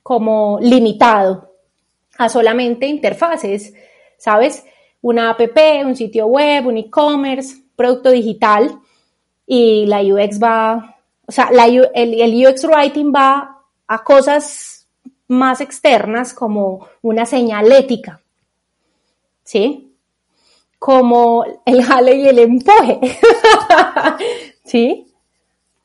como 0.02 0.58
limitado 0.60 1.52
a 2.16 2.28
solamente 2.28 2.86
interfaces, 2.86 3.74
¿sabes? 4.16 4.64
Una 5.02 5.30
app, 5.30 5.40
un 5.84 5.94
sitio 5.94 6.26
web, 6.26 6.66
un 6.68 6.78
e-commerce, 6.78 7.62
producto 7.76 8.10
digital 8.10 8.80
y 9.46 9.86
la 9.86 10.00
UX 10.00 10.42
va, 10.42 10.96
o 11.26 11.32
sea, 11.32 11.50
el, 11.94 12.46
UX 12.46 12.64
Writing 12.64 13.12
va 13.14 13.62
a 13.86 14.04
cosas 14.04 14.86
más 15.28 15.60
externas 15.60 16.32
como 16.32 16.86
una 17.02 17.26
señalética, 17.26 18.20
¿sí? 19.42 19.92
Como 20.78 21.44
el 21.64 21.82
jale 21.82 22.16
y 22.16 22.28
el 22.28 22.38
empuje, 22.38 23.00
¿sí? 24.64 25.14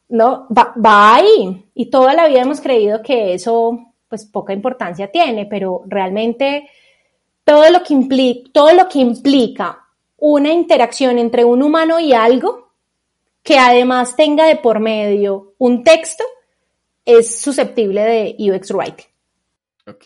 no, 0.10 0.48
va, 0.50 1.15
ahí. 1.15 1.65
Y 1.76 1.86
toda 1.89 2.13
la 2.13 2.28
vida 2.28 2.41
hemos 2.41 2.60
creído 2.60 3.02
que 3.02 3.34
eso, 3.34 3.93
pues 4.08 4.26
poca 4.26 4.54
importancia 4.54 5.12
tiene, 5.12 5.45
pero 5.45 5.84
realmente 5.86 6.69
todo 7.43 7.69
lo 7.69 7.84
que 7.84 7.93
implica, 7.93 8.50
todo 8.52 8.74
lo 8.74 8.89
que 8.89 9.00
implica 9.00 9.86
una 10.17 10.52
interacción 10.52 11.17
entre 11.17 11.45
un 11.45 11.63
humano 11.63 12.00
y 12.00 12.13
algo, 12.13 12.68
que 13.43 13.58
además 13.58 14.15
tenga 14.15 14.45
de 14.45 14.58
por 14.58 14.80
medio 14.80 15.54
un 15.58 15.84
texto, 15.84 16.23
es 17.06 17.39
susceptible 17.39 18.02
de 18.02 18.36
UX 18.39 18.71
Writing. 18.71 19.08
Ok. 19.88 20.06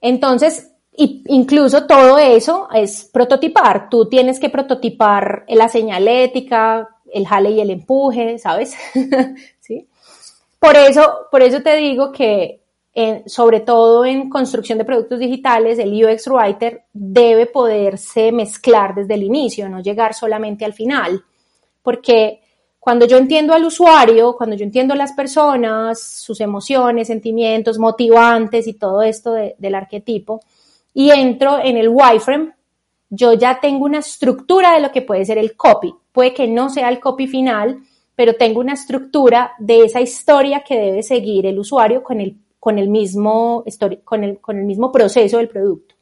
Entonces, 0.00 0.72
incluso 0.96 1.86
todo 1.86 2.18
eso 2.18 2.68
es 2.74 3.08
prototipar. 3.12 3.88
Tú 3.88 4.08
tienes 4.08 4.38
que 4.38 4.50
prototipar 4.50 5.44
la 5.48 5.68
señalética, 5.68 6.88
el 7.12 7.26
jale 7.26 7.52
y 7.52 7.60
el 7.60 7.70
empuje, 7.70 8.38
¿sabes? 8.38 8.74
¿Sí? 9.60 9.88
Por 10.58 10.76
eso, 10.76 11.26
por 11.30 11.42
eso 11.42 11.62
te 11.62 11.76
digo 11.76 12.12
que 12.12 12.60
sobre 13.26 13.60
todo 13.60 14.04
en 14.04 14.30
construcción 14.30 14.78
de 14.78 14.84
productos 14.84 15.18
digitales, 15.18 15.78
el 15.78 15.92
UX 15.92 16.28
Writer 16.28 16.84
debe 16.92 17.46
poderse 17.46 18.30
mezclar 18.30 18.94
desde 18.94 19.14
el 19.14 19.24
inicio, 19.24 19.68
no 19.68 19.80
llegar 19.80 20.14
solamente 20.14 20.64
al 20.64 20.74
final, 20.74 21.24
porque 21.84 22.40
cuando 22.80 23.06
yo 23.06 23.18
entiendo 23.18 23.52
al 23.54 23.64
usuario, 23.64 24.34
cuando 24.36 24.56
yo 24.56 24.64
entiendo 24.64 24.94
a 24.94 24.96
las 24.96 25.12
personas, 25.12 26.02
sus 26.02 26.40
emociones, 26.40 27.06
sentimientos, 27.06 27.78
motivantes 27.78 28.66
y 28.66 28.74
todo 28.74 29.02
esto 29.02 29.32
del 29.32 29.74
arquetipo, 29.74 30.40
y 30.92 31.10
entro 31.10 31.58
en 31.62 31.76
el 31.76 31.88
wireframe, 31.88 32.52
yo 33.10 33.34
ya 33.34 33.60
tengo 33.60 33.84
una 33.84 33.98
estructura 33.98 34.74
de 34.74 34.80
lo 34.80 34.90
que 34.90 35.02
puede 35.02 35.24
ser 35.24 35.38
el 35.38 35.56
copy. 35.56 35.94
Puede 36.10 36.32
que 36.32 36.48
no 36.48 36.68
sea 36.70 36.88
el 36.88 37.00
copy 37.00 37.26
final, 37.26 37.80
pero 38.16 38.34
tengo 38.34 38.60
una 38.60 38.72
estructura 38.72 39.52
de 39.58 39.84
esa 39.84 40.00
historia 40.00 40.64
que 40.64 40.78
debe 40.78 41.02
seguir 41.02 41.46
el 41.46 41.58
usuario 41.58 42.02
con 42.02 42.20
el, 42.20 42.36
con 42.58 42.78
el, 42.78 42.88
mismo, 42.88 43.62
con 44.04 44.24
el, 44.24 44.40
con 44.40 44.58
el 44.58 44.64
mismo 44.64 44.90
proceso 44.90 45.38
del 45.38 45.48
producto. 45.48 45.94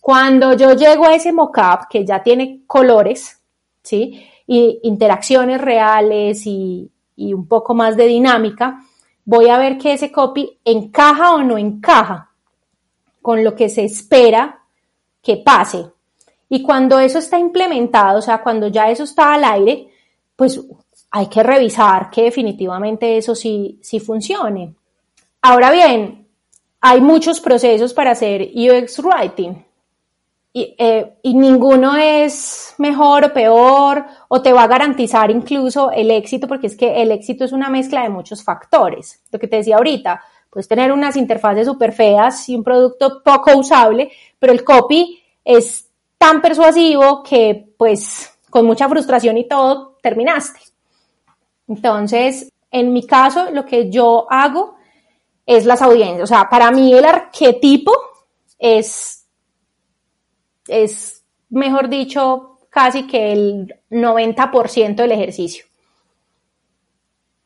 Cuando 0.00 0.54
yo 0.54 0.74
llego 0.74 1.06
a 1.06 1.14
ese 1.14 1.32
mockup 1.32 1.88
que 1.88 2.04
ya 2.04 2.22
tiene 2.22 2.62
colores, 2.66 3.40
¿sí? 3.82 4.26
Y 4.46 4.80
interacciones 4.82 5.60
reales 5.60 6.46
y, 6.46 6.90
y 7.16 7.34
un 7.34 7.46
poco 7.46 7.74
más 7.74 7.96
de 7.96 8.06
dinámica, 8.06 8.84
voy 9.24 9.48
a 9.48 9.58
ver 9.58 9.78
que 9.78 9.92
ese 9.92 10.10
copy 10.10 10.58
encaja 10.64 11.34
o 11.34 11.42
no 11.42 11.58
encaja 11.58 12.30
con 13.20 13.44
lo 13.44 13.54
que 13.54 13.68
se 13.68 13.84
espera 13.84 14.60
que 15.22 15.36
pase 15.36 15.86
y 16.54 16.60
cuando 16.60 16.98
eso 16.98 17.18
está 17.18 17.38
implementado, 17.38 18.18
o 18.18 18.20
sea, 18.20 18.42
cuando 18.42 18.68
ya 18.68 18.90
eso 18.90 19.04
está 19.04 19.32
al 19.32 19.42
aire, 19.42 19.88
pues 20.36 20.60
hay 21.10 21.26
que 21.28 21.42
revisar 21.42 22.10
que 22.10 22.24
definitivamente 22.24 23.16
eso 23.16 23.34
sí, 23.34 23.78
sí 23.80 24.00
funcione. 24.00 24.74
Ahora 25.40 25.70
bien, 25.70 26.28
hay 26.78 27.00
muchos 27.00 27.40
procesos 27.40 27.94
para 27.94 28.10
hacer 28.10 28.50
UX 28.54 28.98
Writing. 28.98 29.64
Y, 30.54 30.74
eh, 30.78 31.14
y, 31.22 31.32
ninguno 31.32 31.96
es 31.96 32.74
mejor 32.76 33.24
o 33.24 33.32
peor 33.32 34.04
o 34.28 34.42
te 34.42 34.52
va 34.52 34.64
a 34.64 34.66
garantizar 34.66 35.30
incluso 35.30 35.90
el 35.90 36.10
éxito 36.10 36.46
porque 36.46 36.66
es 36.66 36.76
que 36.76 37.00
el 37.00 37.10
éxito 37.10 37.46
es 37.46 37.52
una 37.52 37.70
mezcla 37.70 38.02
de 38.02 38.10
muchos 38.10 38.44
factores. 38.44 39.22
Lo 39.30 39.38
que 39.38 39.48
te 39.48 39.56
decía 39.56 39.76
ahorita, 39.76 40.22
puedes 40.50 40.68
tener 40.68 40.92
unas 40.92 41.16
interfaces 41.16 41.66
súper 41.66 41.92
feas 41.92 42.46
y 42.50 42.54
un 42.54 42.62
producto 42.62 43.22
poco 43.24 43.56
usable, 43.56 44.10
pero 44.38 44.52
el 44.52 44.62
copy 44.62 45.22
es 45.42 45.88
tan 46.18 46.42
persuasivo 46.42 47.22
que 47.22 47.72
pues 47.78 48.30
con 48.50 48.66
mucha 48.66 48.86
frustración 48.88 49.38
y 49.38 49.48
todo 49.48 49.96
terminaste. 50.02 50.60
Entonces, 51.66 52.52
en 52.70 52.92
mi 52.92 53.06
caso, 53.06 53.50
lo 53.50 53.64
que 53.64 53.90
yo 53.90 54.26
hago 54.30 54.76
es 55.46 55.64
las 55.64 55.80
audiencias. 55.82 56.22
O 56.22 56.26
sea, 56.26 56.48
para 56.50 56.70
mí 56.70 56.92
el 56.92 57.04
arquetipo 57.04 57.92
es, 58.58 59.21
es 60.68 61.24
mejor 61.50 61.88
dicho, 61.88 62.58
casi 62.70 63.06
que 63.06 63.32
el 63.32 63.74
90% 63.90 64.96
del 64.96 65.12
ejercicio. 65.12 65.66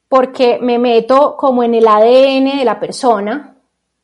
Porque 0.08 0.58
me 0.60 0.78
meto 0.78 1.36
como 1.36 1.62
en 1.64 1.74
el 1.74 1.88
ADN 1.88 2.58
de 2.58 2.64
la 2.64 2.78
persona, 2.78 3.56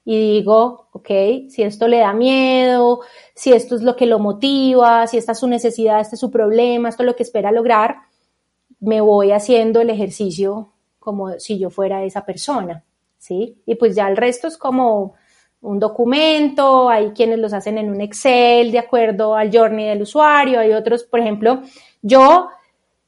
y 0.05 0.18
digo, 0.18 0.88
ok, 0.92 1.09
si 1.48 1.62
esto 1.62 1.87
le 1.87 1.98
da 1.98 2.12
miedo, 2.12 3.01
si 3.35 3.53
esto 3.53 3.77
es 3.77 3.83
lo 3.83 3.94
que 3.94 4.07
lo 4.07 4.18
motiva, 4.18 5.07
si 5.07 5.16
esta 5.16 5.33
es 5.33 5.38
su 5.38 5.46
necesidad, 5.46 6.01
este 6.01 6.16
es 6.16 6.20
su 6.20 6.31
problema, 6.31 6.88
esto 6.88 7.05
es 7.05 7.07
lo 7.07 7.14
que 7.14 7.22
espera 7.22 7.53
lograr, 7.53 7.98
me 8.81 9.01
voy 9.01 9.31
haciendo 9.31 9.81
el 9.81 9.90
ejercicio 9.90 10.72
como 10.98 11.38
si 11.38 11.59
yo 11.59 11.70
fuera 11.70 12.03
esa 12.05 12.25
persona, 12.25 12.85
¿sí? 13.18 13.62
Y 13.64 13.77
pues 13.77 13.94
ya 13.94 14.09
el 14.09 14.16
resto 14.16 14.48
es 14.48 14.59
como 14.59 15.14
un 15.62 15.79
documento, 15.79 16.88
hay 16.88 17.11
quienes 17.11 17.38
los 17.38 17.53
hacen 17.53 17.79
en 17.79 17.90
un 17.90 18.01
Excel 18.01 18.72
de 18.72 18.79
acuerdo 18.79 19.35
al 19.35 19.51
journey 19.51 19.87
del 19.88 20.03
usuario, 20.03 20.61
hay 20.61 20.72
otros, 20.72 21.05
por 21.05 21.20
ejemplo, 21.20 21.62
yo 22.03 22.48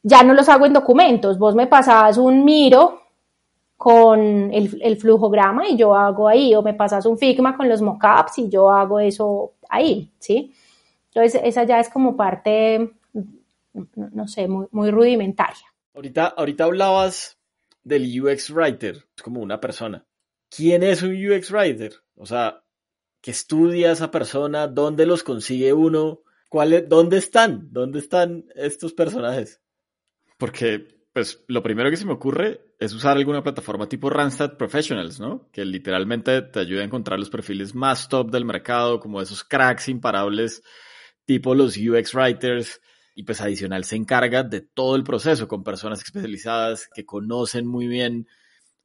ya 0.03 0.23
no 0.23 0.35
los 0.35 0.49
hago 0.49 0.67
en 0.67 0.73
documentos, 0.73 1.39
vos 1.39 1.55
me 1.55 1.67
pasás 1.67 2.17
un 2.17 2.45
Miro 2.45 3.01
con 3.77 4.53
el, 4.53 4.79
el 4.81 4.97
flujograma 4.97 5.69
y 5.69 5.77
yo 5.77 5.95
hago 5.95 6.29
ahí, 6.29 6.55
o 6.55 6.63
me 6.63 6.75
pasas 6.75 7.07
un 7.07 7.19
Figma 7.19 7.57
con 7.57 7.69
los 7.69 7.83
mockups 7.83 8.39
y 8.39 8.49
yo 8.49 8.71
hago 8.71 9.01
eso 9.01 9.55
ahí, 9.69 10.11
¿sí? 10.19 10.55
Entonces, 11.13 11.41
esa 11.45 11.65
ya 11.65 11.81
es 11.81 11.89
como 11.89 12.17
parte, 12.17 12.93
no, 13.95 14.29
sé, 14.29 14.49
muy, 14.49 14.67
muy 14.71 14.91
rudimentaria. 14.91 15.67
Ahorita, 15.95 16.27
ahorita 16.27 16.65
hablabas 16.65 17.37
del 17.83 18.21
UX 18.21 18.51
Writer, 18.51 19.05
es 19.17 19.23
como 19.23 19.41
una 19.41 19.61
persona. 19.61 20.05
¿Quién 20.51 20.83
es 20.83 21.03
un 21.03 21.13
UX 21.15 21.51
Writer? 21.51 22.04
O 22.17 22.27
sea, 22.27 22.65
¿qué 23.21 23.31
estudia 23.31 23.93
esa 23.93 24.11
persona? 24.11 24.67
¿Dónde 24.67 25.07
los 25.07 25.23
consigue 25.23 25.73
uno? 25.73 26.23
¿Cuál 26.49 26.89
¿Dónde 26.89 27.19
están? 27.19 27.69
¿Dónde 27.73 27.99
están 27.99 28.47
estos 28.55 28.93
personajes? 28.93 29.61
Porque, 30.39 31.05
pues, 31.13 31.45
lo 31.49 31.63
primero 31.63 31.91
que 31.91 31.97
se 31.97 32.07
me 32.07 32.13
ocurre 32.13 32.75
es 32.79 32.93
usar 32.93 33.17
alguna 33.17 33.43
plataforma 33.43 33.89
tipo 33.89 34.11
Randstad 34.11 34.57
Professionals, 34.57 35.19
¿no? 35.21 35.49
Que 35.53 35.65
literalmente 35.65 36.43
te 36.43 36.61
ayuda 36.61 36.83
a 36.83 36.85
encontrar 36.85 37.19
los 37.19 37.31
perfiles 37.31 37.75
más 37.75 38.09
top 38.09 38.31
del 38.31 38.45
mercado, 38.45 39.01
como 39.01 39.21
esos 39.21 39.43
cracks 39.43 39.89
imparables, 39.89 40.63
tipo 41.25 41.55
los 41.55 41.77
UX 41.77 42.15
Writers, 42.15 42.81
y 43.15 43.23
pues 43.23 43.41
adicional 43.41 43.85
se 43.85 43.97
encarga 43.97 44.43
de 44.43 44.61
todo 44.61 44.97
el 44.97 45.05
proceso 45.05 45.47
con 45.47 45.63
personas 45.63 46.03
especializadas 46.03 46.89
que 46.93 47.07
conocen 47.07 47.67
muy 47.67 47.87
bien 47.87 48.27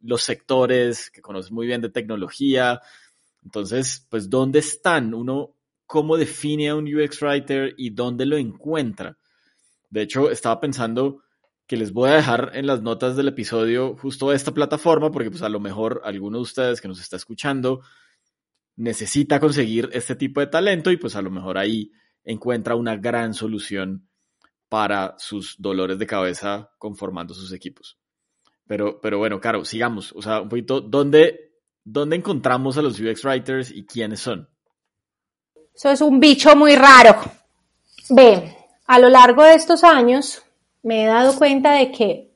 los 0.02 0.22
sectores, 0.22 1.10
que 1.10 1.22
conocen 1.22 1.56
muy 1.56 1.68
bien 1.68 1.82
de 1.82 1.90
tecnología, 1.90 2.82
entonces, 3.44 4.08
pues, 4.10 4.30
¿dónde 4.30 4.60
están? 4.60 5.14
Uno, 5.14 5.56
¿cómo 5.86 6.18
define 6.18 6.70
a 6.70 6.76
un 6.76 6.94
UX 6.94 7.22
Writer 7.22 7.74
y 7.78 7.92
dónde 7.92 8.26
lo 8.26 8.38
encuentra? 8.38 9.18
De 9.90 10.02
hecho, 10.02 10.30
estaba 10.30 10.60
pensando 10.60 11.24
que 11.66 11.78
les 11.78 11.94
voy 11.94 12.10
a 12.10 12.16
dejar 12.16 12.52
en 12.56 12.66
las 12.66 12.82
notas 12.82 13.16
del 13.16 13.28
episodio 13.28 13.96
justo 13.96 14.34
esta 14.34 14.54
plataforma, 14.54 15.12
porque 15.12 15.30
pues 15.30 15.44
a 15.44 15.50
lo 15.50 15.60
mejor 15.60 16.02
alguno 16.04 16.38
de 16.40 16.44
ustedes 16.44 16.82
que 16.82 16.88
nos 16.88 17.00
está 17.00 17.16
escuchando 17.16 17.82
necesita 18.76 19.40
conseguir 19.40 19.90
este 19.94 20.16
tipo 20.16 20.40
de 20.40 20.48
talento 20.48 20.90
y 20.90 20.98
pues 20.98 21.16
a 21.16 21.22
lo 21.22 21.30
mejor 21.30 21.58
ahí 21.58 21.92
encuentra 22.24 22.76
una 22.76 22.96
gran 22.96 23.34
solución 23.34 24.08
para 24.68 25.16
sus 25.18 25.56
dolores 25.60 26.00
de 26.00 26.08
cabeza 26.08 26.72
conformando 26.78 27.34
sus 27.34 27.52
equipos. 27.52 28.00
Pero, 28.66 29.00
pero 29.02 29.18
bueno, 29.18 29.40
Caro, 29.40 29.66
sigamos. 29.66 30.12
O 30.16 30.22
sea, 30.22 30.42
un 30.42 30.50
poquito, 30.50 30.82
¿dónde 30.82 31.49
¿Dónde 31.92 32.18
encontramos 32.18 32.78
a 32.78 32.84
los 32.84 33.00
UX 33.00 33.24
Writers 33.24 33.72
y 33.72 33.84
quiénes 33.84 34.20
son? 34.20 34.48
Eso 35.74 35.90
es 35.90 36.02
un 36.02 36.20
bicho 36.20 36.56
muy 36.56 36.76
raro. 36.76 37.16
Ve, 38.12 38.56
a 38.86 39.00
lo 39.00 39.10
largo 39.10 39.42
de 39.42 39.56
estos 39.56 39.84
años 39.84 40.40
me 40.84 41.04
he 41.04 41.08
dado 41.08 41.36
cuenta 41.36 41.74
de 41.74 41.92
que 41.92 42.36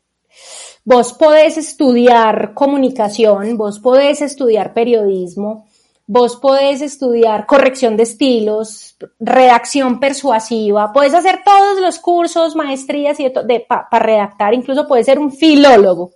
vos 0.84 1.14
podés 1.14 1.60
estudiar 1.60 2.56
comunicación, 2.56 3.56
vos 3.56 3.80
podés 3.80 4.24
estudiar 4.24 4.74
periodismo, 4.74 5.68
vos 6.08 6.36
podés 6.38 6.82
estudiar 6.82 7.46
corrección 7.46 7.96
de 7.96 8.04
estilos, 8.04 8.96
redacción 9.20 10.00
persuasiva, 10.00 10.92
puedes 10.92 11.14
hacer 11.14 11.42
todos 11.46 11.80
los 11.80 12.00
cursos, 12.00 12.56
maestrías 12.56 13.20
y 13.20 13.30
para 13.30 13.88
redactar, 14.00 14.56
incluso 14.56 14.88
puedes 14.88 15.06
ser 15.06 15.20
un 15.20 15.32
filólogo 15.32 16.10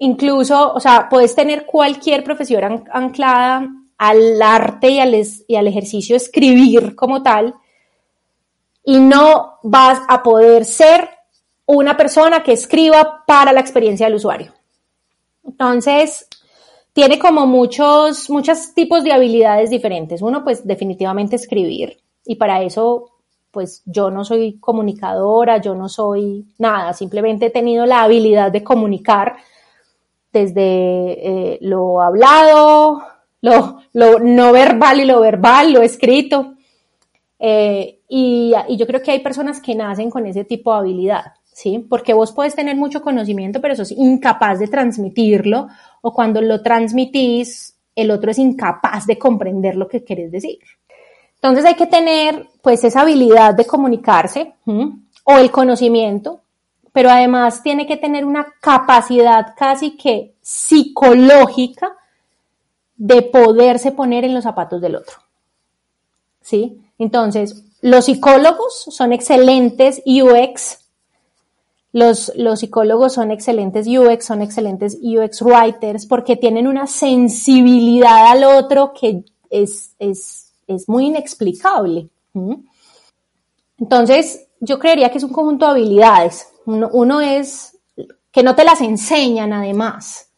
incluso, 0.00 0.72
o 0.72 0.80
sea, 0.80 1.08
puedes 1.08 1.34
tener 1.34 1.66
cualquier 1.66 2.24
profesión 2.24 2.84
anclada 2.90 3.68
al 3.98 4.42
arte 4.42 4.90
y 4.90 4.98
al, 4.98 5.14
y 5.46 5.56
al 5.56 5.68
ejercicio 5.68 6.14
de 6.14 6.24
escribir 6.24 6.96
como 6.96 7.22
tal, 7.22 7.54
y 8.82 8.98
no 8.98 9.58
vas 9.62 10.00
a 10.08 10.22
poder 10.22 10.64
ser 10.64 11.08
una 11.66 11.96
persona 11.96 12.42
que 12.42 12.52
escriba 12.52 13.24
para 13.26 13.52
la 13.52 13.60
experiencia 13.60 14.06
del 14.06 14.16
usuario. 14.16 14.52
Entonces, 15.44 16.26
tiene 16.94 17.18
como 17.18 17.46
muchos, 17.46 18.30
muchos 18.30 18.74
tipos 18.74 19.04
de 19.04 19.12
habilidades 19.12 19.68
diferentes. 19.68 20.22
Uno, 20.22 20.42
pues 20.42 20.66
definitivamente 20.66 21.36
escribir, 21.36 22.00
y 22.24 22.36
para 22.36 22.62
eso, 22.62 23.10
pues 23.50 23.82
yo 23.84 24.10
no 24.10 24.24
soy 24.24 24.58
comunicadora, 24.58 25.58
yo 25.58 25.74
no 25.74 25.90
soy 25.90 26.46
nada, 26.56 26.94
simplemente 26.94 27.46
he 27.46 27.50
tenido 27.50 27.84
la 27.84 28.02
habilidad 28.02 28.50
de 28.50 28.64
comunicar 28.64 29.36
desde 30.32 30.62
eh, 30.62 31.58
lo 31.60 32.00
hablado, 32.00 33.02
lo, 33.40 33.80
lo, 33.92 34.18
no 34.18 34.52
verbal 34.52 35.00
y 35.00 35.04
lo 35.04 35.20
verbal, 35.20 35.72
lo 35.72 35.82
escrito. 35.82 36.54
Eh, 37.38 38.00
y, 38.08 38.52
y, 38.68 38.76
yo 38.76 38.86
creo 38.86 39.02
que 39.02 39.12
hay 39.12 39.20
personas 39.20 39.60
que 39.60 39.74
nacen 39.74 40.10
con 40.10 40.26
ese 40.26 40.44
tipo 40.44 40.72
de 40.72 40.78
habilidad, 40.80 41.32
¿sí? 41.52 41.78
Porque 41.88 42.12
vos 42.12 42.32
puedes 42.32 42.54
tener 42.54 42.76
mucho 42.76 43.02
conocimiento, 43.02 43.60
pero 43.60 43.74
sos 43.74 43.92
incapaz 43.92 44.58
de 44.58 44.68
transmitirlo, 44.68 45.68
o 46.02 46.12
cuando 46.12 46.40
lo 46.42 46.62
transmitís, 46.62 47.76
el 47.96 48.10
otro 48.10 48.30
es 48.30 48.38
incapaz 48.38 49.06
de 49.06 49.18
comprender 49.18 49.76
lo 49.76 49.88
que 49.88 50.04
querés 50.04 50.30
decir. 50.30 50.58
Entonces 51.36 51.64
hay 51.64 51.74
que 51.74 51.86
tener, 51.86 52.48
pues, 52.62 52.84
esa 52.84 53.00
habilidad 53.00 53.54
de 53.54 53.64
comunicarse, 53.64 54.54
o 54.66 55.38
el 55.38 55.50
conocimiento, 55.50 56.40
pero 56.92 57.10
además 57.10 57.62
tiene 57.62 57.86
que 57.86 57.96
tener 57.96 58.24
una 58.24 58.46
capacidad 58.60 59.54
casi 59.56 59.96
que 59.96 60.34
psicológica 60.40 61.96
de 62.96 63.22
poderse 63.22 63.92
poner 63.92 64.24
en 64.24 64.34
los 64.34 64.44
zapatos 64.44 64.80
del 64.80 64.96
otro. 64.96 65.16
¿Sí? 66.40 66.80
Entonces, 66.98 67.64
los 67.80 68.04
psicólogos 68.06 68.86
son 68.90 69.12
excelentes 69.12 70.02
UX, 70.04 70.78
los, 71.92 72.32
los, 72.36 72.60
psicólogos 72.60 73.14
son 73.14 73.30
excelentes 73.30 73.86
UX, 73.88 74.24
son 74.24 74.42
excelentes 74.42 74.98
UX 75.02 75.42
writers, 75.42 76.06
porque 76.06 76.36
tienen 76.36 76.68
una 76.68 76.86
sensibilidad 76.86 78.30
al 78.30 78.44
otro 78.44 78.92
que 78.92 79.24
es, 79.48 79.94
es, 79.98 80.52
es 80.66 80.88
muy 80.88 81.06
inexplicable. 81.06 82.08
Entonces, 83.78 84.46
yo 84.60 84.78
creería 84.78 85.10
que 85.10 85.18
es 85.18 85.24
un 85.24 85.32
conjunto 85.32 85.64
de 85.66 85.72
habilidades. 85.72 86.49
Uno, 86.66 87.20
es 87.20 87.78
que 88.30 88.42
no 88.42 88.54
te 88.54 88.64
las 88.64 88.80
enseñan 88.80 89.52
además, 89.52 90.30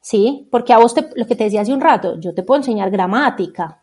¿sí? 0.00 0.48
Porque 0.50 0.72
a 0.72 0.78
vos 0.78 0.94
lo 1.14 1.26
que 1.26 1.36
te 1.36 1.44
decía 1.44 1.62
hace 1.62 1.72
un 1.72 1.80
rato, 1.80 2.18
yo 2.18 2.34
te 2.34 2.42
puedo 2.42 2.60
enseñar 2.60 2.90
gramática 2.90 3.82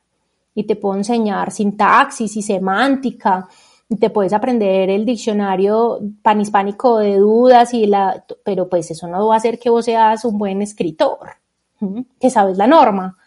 y 0.55 0.63
te 0.63 0.75
puedo 0.75 0.95
enseñar 0.95 1.51
sintaxis 1.51 2.37
y 2.37 2.41
semántica 2.41 3.47
y 3.89 3.97
te 3.97 4.09
puedes 4.09 4.33
aprender 4.33 4.89
el 4.89 5.05
diccionario 5.05 5.99
panhispánico 6.21 6.99
de 6.99 7.17
dudas 7.17 7.73
y 7.73 7.85
la, 7.85 8.25
pero 8.43 8.67
pues 8.67 8.91
eso 8.91 9.07
no 9.07 9.27
va 9.27 9.35
a 9.35 9.37
hacer 9.37 9.59
que 9.59 9.69
vos 9.69 9.85
seas 9.85 10.25
un 10.25 10.37
buen 10.37 10.61
escritor, 10.61 11.29
que 12.19 12.29
sabes 12.29 12.57
la 12.57 12.67
norma, 12.67 13.17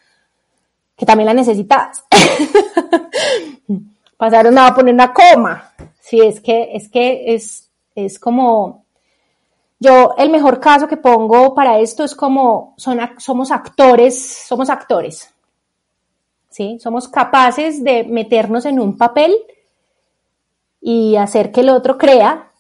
que 0.96 1.06
también 1.06 1.26
la 1.26 1.34
necesitas. 1.34 2.04
Pasaron 4.18 4.58
a 4.58 4.74
poner 4.74 4.92
una 4.92 5.14
coma. 5.14 5.72
Sí, 5.98 6.20
es 6.20 6.42
que, 6.42 6.72
es 6.74 6.90
que 6.90 7.34
es, 7.34 7.69
es 7.94 8.18
como, 8.18 8.84
yo 9.78 10.14
el 10.18 10.30
mejor 10.30 10.60
caso 10.60 10.86
que 10.88 10.96
pongo 10.96 11.54
para 11.54 11.78
esto 11.78 12.04
es 12.04 12.14
como 12.14 12.74
son, 12.76 12.98
somos 13.18 13.50
actores, 13.50 14.44
somos 14.46 14.70
actores, 14.70 15.32
¿sí? 16.50 16.78
Somos 16.80 17.08
capaces 17.08 17.82
de 17.82 18.04
meternos 18.04 18.66
en 18.66 18.78
un 18.78 18.96
papel 18.96 19.34
y 20.80 21.16
hacer 21.16 21.52
que 21.52 21.60
el 21.60 21.70
otro 21.70 21.98
crea 21.98 22.50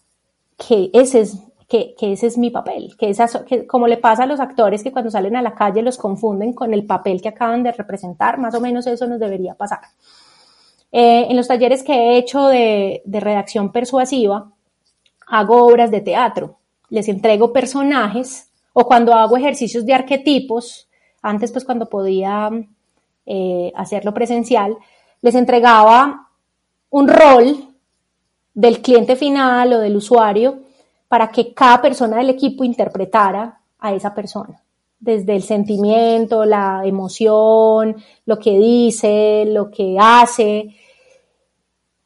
que 0.56 0.90
ese 0.92 1.20
es, 1.20 1.38
que, 1.68 1.94
ese 2.00 2.26
es 2.26 2.36
mi 2.36 2.50
papel, 2.50 2.96
que, 2.98 3.14
que 3.46 3.66
como 3.66 3.86
le 3.86 3.96
pasa 3.96 4.24
a 4.24 4.26
los 4.26 4.40
actores 4.40 4.82
que 4.82 4.92
cuando 4.92 5.10
salen 5.10 5.36
a 5.36 5.42
la 5.42 5.54
calle 5.54 5.82
los 5.82 5.96
confunden 5.96 6.52
con 6.52 6.74
el 6.74 6.84
papel 6.84 7.22
que 7.22 7.28
acaban 7.28 7.62
de 7.62 7.72
representar, 7.72 8.38
más 8.38 8.54
o 8.54 8.60
menos 8.60 8.86
eso 8.86 9.06
nos 9.06 9.20
debería 9.20 9.54
pasar. 9.54 9.80
Eh, 10.92 11.26
en 11.30 11.36
los 11.36 11.48
talleres 11.48 11.82
que 11.82 11.92
he 11.92 12.18
hecho 12.18 12.48
de, 12.48 13.02
de 13.04 13.20
redacción 13.20 13.70
persuasiva, 13.72 14.50
hago 15.30 15.64
obras 15.64 15.90
de 15.90 16.00
teatro, 16.00 16.58
les 16.88 17.08
entrego 17.08 17.52
personajes 17.52 18.50
o 18.72 18.84
cuando 18.84 19.14
hago 19.14 19.36
ejercicios 19.36 19.86
de 19.86 19.94
arquetipos, 19.94 20.88
antes 21.22 21.52
pues 21.52 21.64
cuando 21.64 21.88
podía 21.88 22.50
eh, 23.26 23.72
hacerlo 23.76 24.12
presencial, 24.12 24.76
les 25.22 25.34
entregaba 25.34 26.28
un 26.90 27.08
rol 27.08 27.68
del 28.52 28.82
cliente 28.82 29.14
final 29.14 29.72
o 29.72 29.78
del 29.78 29.96
usuario 29.96 30.60
para 31.06 31.30
que 31.30 31.54
cada 31.54 31.80
persona 31.80 32.16
del 32.16 32.30
equipo 32.30 32.64
interpretara 32.64 33.60
a 33.78 33.94
esa 33.94 34.12
persona, 34.12 34.60
desde 34.98 35.36
el 35.36 35.42
sentimiento, 35.42 36.44
la 36.44 36.82
emoción, 36.84 37.96
lo 38.26 38.38
que 38.38 38.58
dice, 38.58 39.44
lo 39.46 39.70
que 39.70 39.96
hace. 39.98 40.74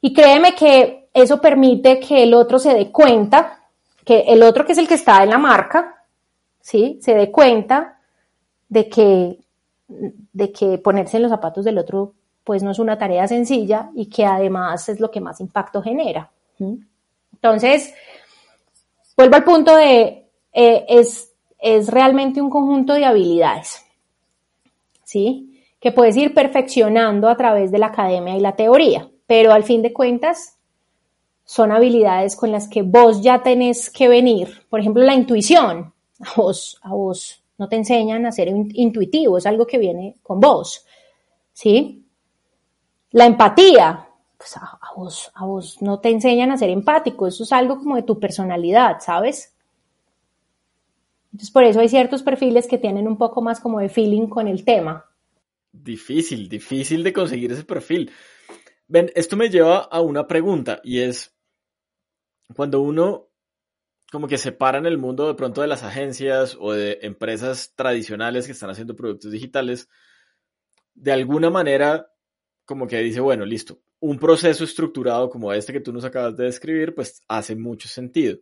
Y 0.02 0.12
créeme 0.12 0.54
que 0.54 1.03
eso 1.14 1.40
permite 1.40 2.00
que 2.00 2.24
el 2.24 2.34
otro 2.34 2.58
se 2.58 2.74
dé 2.74 2.90
cuenta, 2.90 3.60
que 4.04 4.24
el 4.26 4.42
otro 4.42 4.66
que 4.66 4.72
es 4.72 4.78
el 4.78 4.88
que 4.88 4.94
está 4.94 5.22
en 5.22 5.30
la 5.30 5.38
marca, 5.38 6.04
¿sí? 6.60 6.98
Se 7.00 7.14
dé 7.14 7.30
cuenta 7.30 8.00
de 8.68 8.88
que 8.88 9.38
de 9.86 10.50
que 10.50 10.78
ponerse 10.78 11.18
en 11.18 11.22
los 11.22 11.30
zapatos 11.30 11.64
del 11.64 11.78
otro 11.78 12.14
pues 12.42 12.62
no 12.62 12.70
es 12.70 12.78
una 12.78 12.98
tarea 12.98 13.26
sencilla 13.28 13.90
y 13.94 14.06
que 14.06 14.24
además 14.26 14.88
es 14.88 15.00
lo 15.00 15.10
que 15.10 15.20
más 15.20 15.40
impacto 15.40 15.82
genera. 15.82 16.30
Entonces, 17.32 17.94
vuelvo 19.16 19.36
al 19.36 19.44
punto 19.44 19.76
de, 19.76 20.26
eh, 20.52 20.84
es, 20.88 21.32
es 21.58 21.88
realmente 21.88 22.42
un 22.42 22.50
conjunto 22.50 22.92
de 22.92 23.06
habilidades, 23.06 23.82
¿sí? 25.04 25.62
Que 25.80 25.92
puedes 25.92 26.16
ir 26.16 26.34
perfeccionando 26.34 27.28
a 27.28 27.36
través 27.36 27.70
de 27.70 27.78
la 27.78 27.86
academia 27.86 28.36
y 28.36 28.40
la 28.40 28.56
teoría, 28.56 29.08
pero 29.26 29.52
al 29.52 29.64
fin 29.64 29.80
de 29.80 29.92
cuentas 29.94 30.53
son 31.44 31.72
habilidades 31.72 32.36
con 32.36 32.50
las 32.50 32.68
que 32.68 32.82
vos 32.82 33.22
ya 33.22 33.42
tenés 33.42 33.90
que 33.90 34.08
venir. 34.08 34.66
Por 34.68 34.80
ejemplo, 34.80 35.02
la 35.02 35.14
intuición. 35.14 35.92
A 36.20 36.32
vos, 36.36 36.78
a 36.82 36.90
vos 36.94 37.44
no 37.58 37.68
te 37.68 37.76
enseñan 37.76 38.26
a 38.26 38.32
ser 38.32 38.48
intuitivo, 38.48 39.38
es 39.38 39.46
algo 39.46 39.66
que 39.66 39.78
viene 39.78 40.16
con 40.22 40.40
vos, 40.40 40.84
¿sí? 41.52 42.04
La 43.10 43.26
empatía, 43.26 44.08
pues 44.36 44.56
a, 44.56 44.78
vos, 44.96 45.30
a 45.34 45.44
vos 45.44 45.80
no 45.80 46.00
te 46.00 46.10
enseñan 46.10 46.50
a 46.50 46.56
ser 46.56 46.70
empático, 46.70 47.26
eso 47.26 47.44
es 47.44 47.52
algo 47.52 47.78
como 47.78 47.96
de 47.96 48.02
tu 48.02 48.18
personalidad, 48.18 49.00
¿sabes? 49.00 49.54
Entonces 51.32 51.50
por 51.50 51.64
eso 51.64 51.80
hay 51.80 51.88
ciertos 51.88 52.22
perfiles 52.22 52.66
que 52.66 52.78
tienen 52.78 53.06
un 53.06 53.18
poco 53.18 53.40
más 53.42 53.60
como 53.60 53.80
de 53.80 53.88
feeling 53.88 54.26
con 54.26 54.48
el 54.48 54.64
tema. 54.64 55.04
Difícil, 55.72 56.48
difícil 56.48 57.02
de 57.02 57.12
conseguir 57.12 57.52
ese 57.52 57.64
perfil. 57.64 58.10
Ven, 58.86 59.10
esto 59.14 59.36
me 59.36 59.48
lleva 59.48 59.78
a 59.78 60.00
una 60.00 60.26
pregunta 60.26 60.80
y 60.84 61.00
es, 61.00 61.33
cuando 62.54 62.80
uno 62.80 63.30
como 64.10 64.28
que 64.28 64.38
se 64.38 64.52
para 64.52 64.78
en 64.78 64.86
el 64.86 64.98
mundo 64.98 65.26
de 65.26 65.34
pronto 65.34 65.60
de 65.60 65.66
las 65.66 65.82
agencias 65.82 66.56
o 66.60 66.72
de 66.72 67.00
empresas 67.02 67.72
tradicionales 67.74 68.46
que 68.46 68.52
están 68.52 68.70
haciendo 68.70 68.94
productos 68.94 69.32
digitales, 69.32 69.88
de 70.94 71.12
alguna 71.12 71.50
manera 71.50 72.12
como 72.64 72.86
que 72.86 72.98
dice, 72.98 73.20
bueno, 73.20 73.44
listo, 73.44 73.80
un 74.00 74.18
proceso 74.18 74.64
estructurado 74.64 75.30
como 75.30 75.52
este 75.52 75.72
que 75.72 75.80
tú 75.80 75.92
nos 75.92 76.04
acabas 76.04 76.36
de 76.36 76.44
describir, 76.44 76.94
pues 76.94 77.22
hace 77.28 77.56
mucho 77.56 77.88
sentido. 77.88 78.38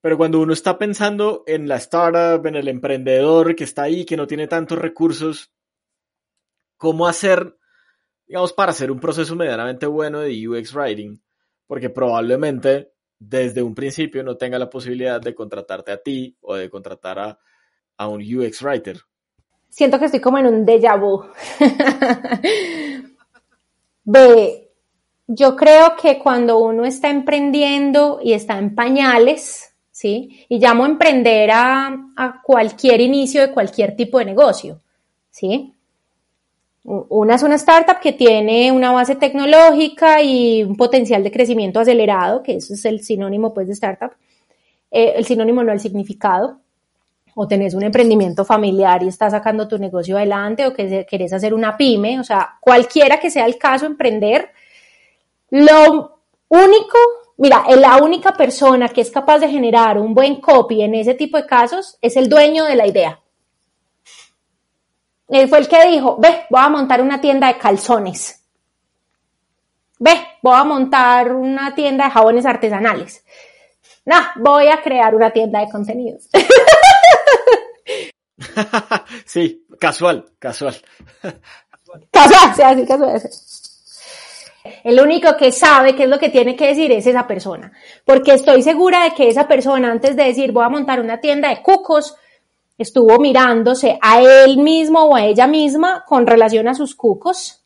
Pero 0.00 0.16
cuando 0.16 0.40
uno 0.40 0.52
está 0.52 0.78
pensando 0.78 1.44
en 1.46 1.68
la 1.68 1.76
startup, 1.76 2.46
en 2.46 2.56
el 2.56 2.68
emprendedor 2.68 3.54
que 3.54 3.64
está 3.64 3.82
ahí, 3.82 4.04
que 4.04 4.16
no 4.16 4.26
tiene 4.26 4.48
tantos 4.48 4.78
recursos, 4.78 5.52
¿cómo 6.76 7.06
hacer, 7.06 7.56
digamos, 8.26 8.52
para 8.52 8.72
hacer 8.72 8.90
un 8.90 9.00
proceso 9.00 9.36
medianamente 9.36 9.86
bueno 9.86 10.20
de 10.20 10.48
UX 10.48 10.74
Writing? 10.74 11.22
Porque 11.66 11.90
probablemente 11.90 12.91
desde 13.28 13.62
un 13.62 13.74
principio 13.74 14.22
no 14.22 14.36
tenga 14.36 14.58
la 14.58 14.68
posibilidad 14.68 15.20
de 15.20 15.34
contratarte 15.34 15.92
a 15.92 16.02
ti 16.02 16.36
o 16.40 16.54
de 16.54 16.68
contratar 16.68 17.18
a, 17.18 17.38
a 17.96 18.08
un 18.08 18.20
UX 18.20 18.62
Writer. 18.62 18.98
Siento 19.68 19.98
que 19.98 20.06
estoy 20.06 20.20
como 20.20 20.38
en 20.38 20.46
un 20.46 20.66
déjà 20.66 20.98
vu. 20.98 21.24
Ve, 24.04 24.70
yo 25.26 25.56
creo 25.56 25.96
que 25.96 26.18
cuando 26.18 26.58
uno 26.58 26.84
está 26.84 27.08
emprendiendo 27.08 28.20
y 28.22 28.32
está 28.32 28.58
en 28.58 28.74
pañales, 28.74 29.74
¿sí? 29.90 30.44
Y 30.48 30.58
llamo 30.58 30.84
emprender 30.84 31.50
a, 31.52 31.98
cualquier 32.42 33.00
inicio 33.00 33.40
de 33.40 33.52
cualquier 33.52 33.96
tipo 33.96 34.18
de 34.18 34.26
negocio, 34.26 34.80
¿sí? 35.30 35.74
Una 36.84 37.36
es 37.36 37.42
una 37.44 37.54
startup 37.54 38.00
que 38.00 38.12
tiene 38.12 38.72
una 38.72 38.90
base 38.90 39.14
tecnológica 39.14 40.20
y 40.20 40.64
un 40.64 40.76
potencial 40.76 41.22
de 41.22 41.30
crecimiento 41.30 41.78
acelerado, 41.78 42.42
que 42.42 42.56
eso 42.56 42.74
es 42.74 42.84
el 42.84 43.04
sinónimo 43.04 43.54
pues 43.54 43.68
de 43.68 43.74
startup. 43.74 44.12
Eh, 44.90 45.14
el 45.16 45.24
sinónimo 45.24 45.62
no 45.62 45.72
el 45.72 45.80
significado. 45.80 46.58
O 47.34 47.48
tenés 47.48 47.72
un 47.72 47.82
emprendimiento 47.82 48.44
familiar 48.44 49.02
y 49.02 49.08
estás 49.08 49.32
sacando 49.32 49.66
tu 49.66 49.78
negocio 49.78 50.16
adelante 50.18 50.66
o 50.66 50.74
que 50.74 51.06
querés 51.08 51.32
hacer 51.32 51.54
una 51.54 51.78
pyme, 51.78 52.20
o 52.20 52.24
sea, 52.24 52.58
cualquiera 52.60 53.18
que 53.18 53.30
sea 53.30 53.46
el 53.46 53.56
caso, 53.56 53.86
emprender, 53.86 54.50
lo 55.48 56.18
único, 56.48 56.98
mira, 57.38 57.64
la 57.76 58.02
única 58.02 58.32
persona 58.32 58.88
que 58.88 59.00
es 59.00 59.10
capaz 59.10 59.38
de 59.38 59.48
generar 59.48 59.98
un 59.98 60.12
buen 60.12 60.42
copy 60.42 60.82
en 60.82 60.94
ese 60.94 61.14
tipo 61.14 61.38
de 61.38 61.46
casos 61.46 61.96
es 62.02 62.16
el 62.16 62.28
dueño 62.28 62.64
de 62.64 62.76
la 62.76 62.86
idea. 62.86 63.21
Él 65.32 65.48
fue 65.48 65.58
el 65.58 65.68
que 65.68 65.88
dijo, 65.88 66.16
ve, 66.18 66.44
voy 66.50 66.60
a 66.62 66.68
montar 66.68 67.00
una 67.00 67.20
tienda 67.20 67.48
de 67.48 67.56
calzones. 67.56 68.44
Ve, 69.98 70.12
voy 70.42 70.54
a 70.54 70.64
montar 70.64 71.32
una 71.32 71.74
tienda 71.74 72.04
de 72.04 72.10
jabones 72.10 72.44
artesanales. 72.44 73.24
No, 74.04 74.16
voy 74.36 74.68
a 74.68 74.82
crear 74.82 75.14
una 75.14 75.30
tienda 75.30 75.60
de 75.60 75.70
contenidos. 75.70 76.28
sí, 79.24 79.64
casual, 79.80 80.26
casual. 80.38 80.76
Casual, 82.10 82.54
sí, 82.54 82.62
así 82.62 82.86
casual. 82.86 83.22
El 84.84 85.00
único 85.00 85.36
que 85.36 85.50
sabe 85.50 85.96
qué 85.96 86.04
es 86.04 86.10
lo 86.10 86.18
que 86.18 86.28
tiene 86.28 86.56
que 86.56 86.66
decir 86.66 86.92
es 86.92 87.06
esa 87.06 87.26
persona. 87.26 87.72
Porque 88.04 88.34
estoy 88.34 88.62
segura 88.62 89.04
de 89.04 89.14
que 89.14 89.28
esa 89.28 89.48
persona, 89.48 89.90
antes 89.90 90.14
de 90.14 90.24
decir 90.24 90.52
voy 90.52 90.64
a 90.64 90.68
montar 90.68 91.00
una 91.00 91.20
tienda 91.20 91.48
de 91.48 91.62
cucos, 91.62 92.16
estuvo 92.78 93.18
mirándose 93.18 93.98
a 94.00 94.20
él 94.20 94.58
mismo 94.58 95.04
o 95.04 95.16
a 95.16 95.24
ella 95.24 95.46
misma 95.46 96.04
con 96.06 96.26
relación 96.26 96.68
a 96.68 96.74
sus 96.74 96.94
cucos. 96.94 97.62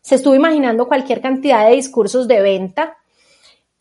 Se 0.00 0.16
estuvo 0.16 0.34
imaginando 0.34 0.88
cualquier 0.88 1.20
cantidad 1.20 1.68
de 1.68 1.76
discursos 1.76 2.26
de 2.28 2.40
venta 2.40 2.96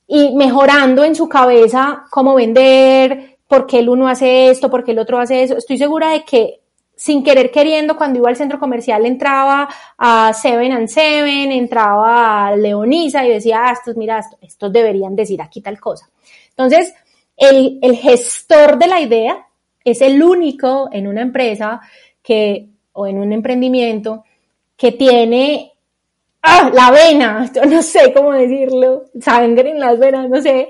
y 0.07 0.35
mejorando 0.35 1.03
en 1.03 1.15
su 1.15 1.27
cabeza 1.27 2.03
cómo 2.09 2.35
vender, 2.35 3.37
por 3.47 3.65
qué 3.65 3.79
el 3.79 3.89
uno 3.89 4.07
hace 4.07 4.49
esto, 4.49 4.69
por 4.69 4.83
qué 4.83 4.91
el 4.91 4.99
otro 4.99 5.19
hace 5.19 5.43
eso. 5.43 5.57
Estoy 5.57 5.77
segura 5.77 6.11
de 6.11 6.23
que 6.23 6.61
sin 6.95 7.23
querer 7.23 7.49
queriendo, 7.49 7.97
cuando 7.97 8.19
iba 8.19 8.29
al 8.29 8.35
centro 8.35 8.59
comercial, 8.59 9.05
entraba 9.05 9.67
a 9.97 10.31
Seven 10.33 10.71
and 10.71 10.87
Seven, 10.87 11.51
entraba 11.51 12.47
a 12.47 12.55
Leonisa 12.55 13.25
y 13.25 13.29
decía, 13.29 13.63
ah, 13.65 13.71
estos, 13.71 13.97
mira, 13.97 14.23
estos, 14.39 14.71
deberían 14.71 15.15
decir 15.15 15.41
aquí 15.41 15.61
tal 15.61 15.79
cosa. 15.79 16.07
Entonces, 16.49 16.93
el 17.37 17.95
gestor 17.95 18.77
de 18.77 18.87
la 18.87 19.01
idea 19.01 19.47
es 19.83 20.01
el 20.01 20.21
único 20.21 20.89
en 20.91 21.07
una 21.07 21.21
empresa 21.21 21.81
que, 22.21 22.67
o 22.93 23.07
en 23.07 23.17
un 23.17 23.31
emprendimiento 23.33 24.23
que 24.77 24.91
tiene 24.91 25.73
ah, 26.41 26.71
la 26.73 26.91
vena, 26.91 27.51
yo 27.55 27.65
no 27.65 27.81
sé 27.81 28.13
cómo 28.13 28.33
decirlo, 28.33 29.05
sangre 29.19 29.71
en 29.71 29.79
las 29.79 29.97
venas, 29.99 30.29
no 30.29 30.41
sé, 30.41 30.69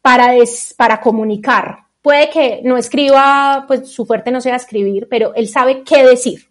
para, 0.00 0.34
para 0.76 1.00
comunicar. 1.00 1.78
Puede 2.00 2.28
que 2.30 2.60
no 2.64 2.76
escriba, 2.76 3.64
pues 3.68 3.88
su 3.88 4.04
fuerte 4.04 4.32
no 4.32 4.40
sea 4.40 4.56
escribir, 4.56 5.06
pero 5.08 5.34
él 5.34 5.48
sabe 5.48 5.84
qué 5.84 6.04
decir, 6.04 6.48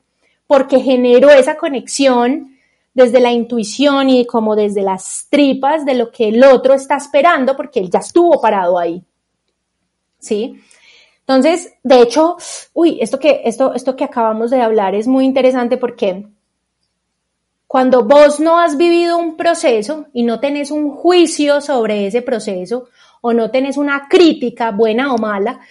porque 0.47 0.79
generó 0.79 1.29
esa 1.29 1.57
conexión 1.57 2.57
desde 2.93 3.19
la 3.19 3.31
intuición 3.31 4.09
y 4.09 4.25
como 4.25 4.55
desde 4.55 4.81
las 4.81 5.27
tripas 5.29 5.85
de 5.85 5.95
lo 5.95 6.11
que 6.11 6.29
el 6.29 6.43
otro 6.43 6.73
está 6.73 6.95
esperando, 6.95 7.55
porque 7.55 7.79
él 7.79 7.89
ya 7.89 7.99
estuvo 7.99 8.39
parado 8.39 8.77
ahí. 8.77 9.01
¿Sí? 10.19 10.61
Entonces, 11.31 11.73
de 11.81 12.01
hecho, 12.01 12.35
uy, 12.73 12.97
esto 12.99 13.17
que, 13.17 13.41
esto, 13.45 13.73
esto 13.73 13.95
que 13.95 14.03
acabamos 14.03 14.51
de 14.51 14.61
hablar 14.61 14.95
es 14.95 15.07
muy 15.07 15.23
interesante 15.23 15.77
porque 15.77 16.27
cuando 17.67 18.03
vos 18.03 18.41
no 18.41 18.59
has 18.59 18.75
vivido 18.75 19.17
un 19.17 19.37
proceso 19.37 20.07
y 20.11 20.23
no 20.23 20.41
tenés 20.41 20.71
un 20.71 20.91
juicio 20.91 21.61
sobre 21.61 22.05
ese 22.05 22.21
proceso 22.21 22.89
o 23.21 23.31
no 23.31 23.49
tenés 23.49 23.77
una 23.77 24.09
crítica 24.09 24.71
buena 24.71 25.13
o 25.13 25.17
mala, 25.17 25.61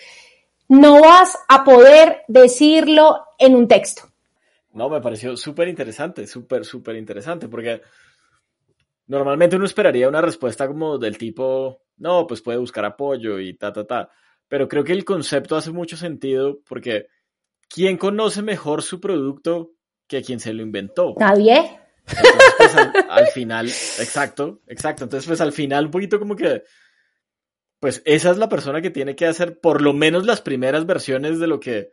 no 0.69 1.03
vas 1.03 1.37
a 1.47 1.63
poder 1.63 2.23
decirlo 2.27 3.27
en 3.39 3.55
un 3.55 3.69
texto. 3.69 4.05
No, 4.73 4.89
me 4.89 5.03
pareció 5.03 5.37
súper 5.37 5.69
interesante, 5.69 6.27
súper, 6.27 6.65
súper 6.65 6.97
interesante, 6.97 7.49
porque 7.49 7.83
normalmente 9.09 9.57
uno 9.57 9.67
esperaría 9.67 10.09
una 10.09 10.23
respuesta 10.23 10.67
como 10.67 10.97
del 10.97 11.19
tipo, 11.19 11.83
no, 11.99 12.27
pues 12.27 12.41
puede 12.41 12.57
buscar 12.57 12.87
apoyo 12.87 13.39
y 13.39 13.59
ta, 13.59 13.75
ta, 13.75 13.85
ta. 13.87 14.11
Pero 14.51 14.67
creo 14.67 14.83
que 14.83 14.93
el 14.93 15.05
concepto 15.05 15.55
hace 15.57 15.71
mucho 15.71 15.97
sentido 15.97 16.59
porque 16.69 17.07
¿quién 17.69 17.97
conoce 17.97 18.43
mejor 18.43 18.83
su 18.83 19.01
producto 19.01 19.71
que 20.09 20.23
quien 20.23 20.41
se 20.41 20.53
lo 20.53 20.61
inventó? 20.61 21.15
Nadie. 21.21 21.79
Pues, 22.05 22.75
al, 23.09 23.29
final, 23.29 23.67
exacto, 23.69 24.61
exacto. 24.67 25.05
Entonces, 25.05 25.29
pues 25.29 25.41
al 25.41 25.53
final, 25.53 25.85
un 25.87 25.93
poquito 25.93 26.19
como 26.19 26.35
que, 26.35 26.65
pues 27.79 28.03
esa 28.05 28.33
es 28.33 28.39
la 28.39 28.49
persona 28.49 28.83
que 28.83 28.91
tiene 28.91 29.15
que 29.15 29.27
hacer 29.27 29.61
por 29.61 29.81
lo 29.81 29.93
menos 29.93 30.27
las 30.27 30.41
primeras 30.41 30.85
versiones 30.85 31.39
de 31.39 31.47
lo 31.47 31.61
que, 31.61 31.93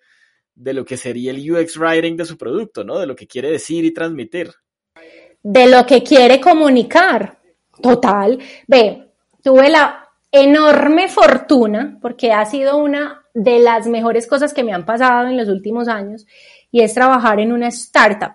de 0.55 0.73
lo 0.73 0.83
que 0.83 0.97
sería 0.97 1.29
el 1.29 1.51
UX 1.51 1.77
writing 1.77 2.17
de 2.17 2.25
su 2.25 2.39
producto, 2.39 2.83
¿no? 2.83 2.97
De 2.97 3.05
lo 3.05 3.15
que 3.15 3.27
quiere 3.27 3.51
decir 3.51 3.85
y 3.85 3.93
transmitir. 3.93 4.51
De 5.43 5.67
lo 5.67 5.85
que 5.85 6.01
quiere 6.01 6.41
comunicar. 6.41 7.37
Total. 7.83 8.39
Ve, 8.65 9.11
tuve 9.43 9.69
la 9.69 10.06
enorme 10.43 11.07
fortuna, 11.09 11.97
porque 12.01 12.31
ha 12.31 12.45
sido 12.45 12.77
una 12.77 13.23
de 13.33 13.59
las 13.59 13.87
mejores 13.87 14.27
cosas 14.27 14.53
que 14.53 14.63
me 14.63 14.73
han 14.73 14.85
pasado 14.85 15.27
en 15.27 15.37
los 15.37 15.49
últimos 15.49 15.87
años, 15.87 16.25
y 16.71 16.81
es 16.81 16.93
trabajar 16.93 17.39
en 17.39 17.51
una 17.51 17.67
startup 17.67 18.33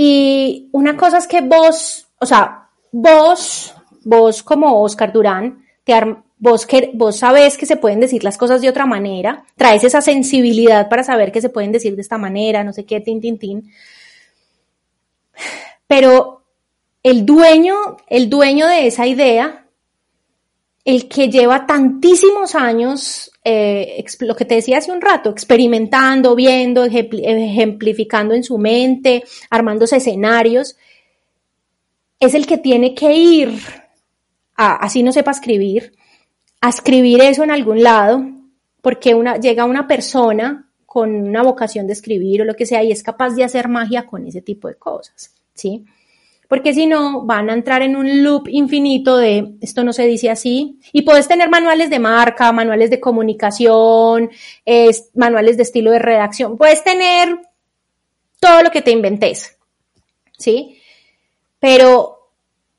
y 0.00 0.68
una 0.70 0.96
cosa 0.96 1.18
es 1.18 1.26
que 1.26 1.40
vos, 1.40 2.06
o 2.20 2.24
sea, 2.24 2.68
vos, 2.92 3.74
vos 4.04 4.44
como 4.44 4.80
Oscar 4.80 5.12
Durán, 5.12 5.64
te, 5.82 5.92
vos, 6.38 6.66
que, 6.66 6.92
vos 6.94 7.16
sabés 7.16 7.58
que 7.58 7.66
se 7.66 7.78
pueden 7.78 7.98
decir 7.98 8.22
las 8.22 8.38
cosas 8.38 8.60
de 8.60 8.68
otra 8.68 8.86
manera, 8.86 9.42
traes 9.56 9.82
esa 9.82 10.00
sensibilidad 10.00 10.88
para 10.88 11.02
saber 11.02 11.32
que 11.32 11.40
se 11.40 11.48
pueden 11.48 11.72
decir 11.72 11.96
de 11.96 12.02
esta 12.02 12.16
manera, 12.16 12.62
no 12.62 12.72
sé 12.72 12.86
qué, 12.86 13.00
tin, 13.00 13.20
tin, 13.20 13.40
tin. 13.40 13.72
Pero 15.88 16.44
el 17.02 17.26
dueño, 17.26 17.96
el 18.06 18.30
dueño 18.30 18.68
de 18.68 18.86
esa 18.86 19.04
idea, 19.04 19.64
el 20.88 21.06
que 21.06 21.28
lleva 21.28 21.66
tantísimos 21.66 22.54
años, 22.54 23.30
eh, 23.44 24.02
lo 24.20 24.34
que 24.34 24.46
te 24.46 24.54
decía 24.54 24.78
hace 24.78 24.90
un 24.90 25.02
rato, 25.02 25.28
experimentando, 25.28 26.34
viendo, 26.34 26.82
ejemplificando 26.82 28.32
en 28.32 28.42
su 28.42 28.56
mente, 28.56 29.22
armándose 29.50 29.98
escenarios, 29.98 30.78
es 32.18 32.32
el 32.32 32.46
que 32.46 32.56
tiene 32.56 32.94
que 32.94 33.12
ir, 33.12 33.50
a, 34.56 34.76
así 34.76 35.02
no 35.02 35.12
sepa 35.12 35.32
escribir, 35.32 35.92
a 36.62 36.70
escribir 36.70 37.20
eso 37.20 37.44
en 37.44 37.50
algún 37.50 37.82
lado, 37.82 38.26
porque 38.80 39.14
una, 39.14 39.36
llega 39.36 39.66
una 39.66 39.86
persona 39.86 40.70
con 40.86 41.14
una 41.14 41.42
vocación 41.42 41.86
de 41.86 41.92
escribir 41.92 42.40
o 42.40 42.44
lo 42.46 42.54
que 42.54 42.64
sea 42.64 42.82
y 42.82 42.92
es 42.92 43.02
capaz 43.02 43.34
de 43.34 43.44
hacer 43.44 43.68
magia 43.68 44.06
con 44.06 44.26
ese 44.26 44.40
tipo 44.40 44.68
de 44.68 44.76
cosas, 44.76 45.34
¿sí? 45.52 45.84
Porque 46.48 46.72
si 46.72 46.86
no, 46.86 47.26
van 47.26 47.50
a 47.50 47.52
entrar 47.52 47.82
en 47.82 47.94
un 47.94 48.24
loop 48.24 48.48
infinito 48.48 49.18
de 49.18 49.56
esto 49.60 49.84
no 49.84 49.92
se 49.92 50.06
dice 50.06 50.30
así. 50.30 50.80
Y 50.92 51.02
puedes 51.02 51.28
tener 51.28 51.50
manuales 51.50 51.90
de 51.90 51.98
marca, 51.98 52.50
manuales 52.52 52.88
de 52.88 53.00
comunicación, 53.00 54.30
manuales 55.14 55.58
de 55.58 55.62
estilo 55.62 55.90
de 55.90 55.98
redacción. 55.98 56.56
Puedes 56.56 56.82
tener 56.82 57.38
todo 58.40 58.62
lo 58.62 58.70
que 58.70 58.80
te 58.80 58.92
inventes, 58.92 59.58
¿sí? 60.38 60.80
Pero 61.60 62.30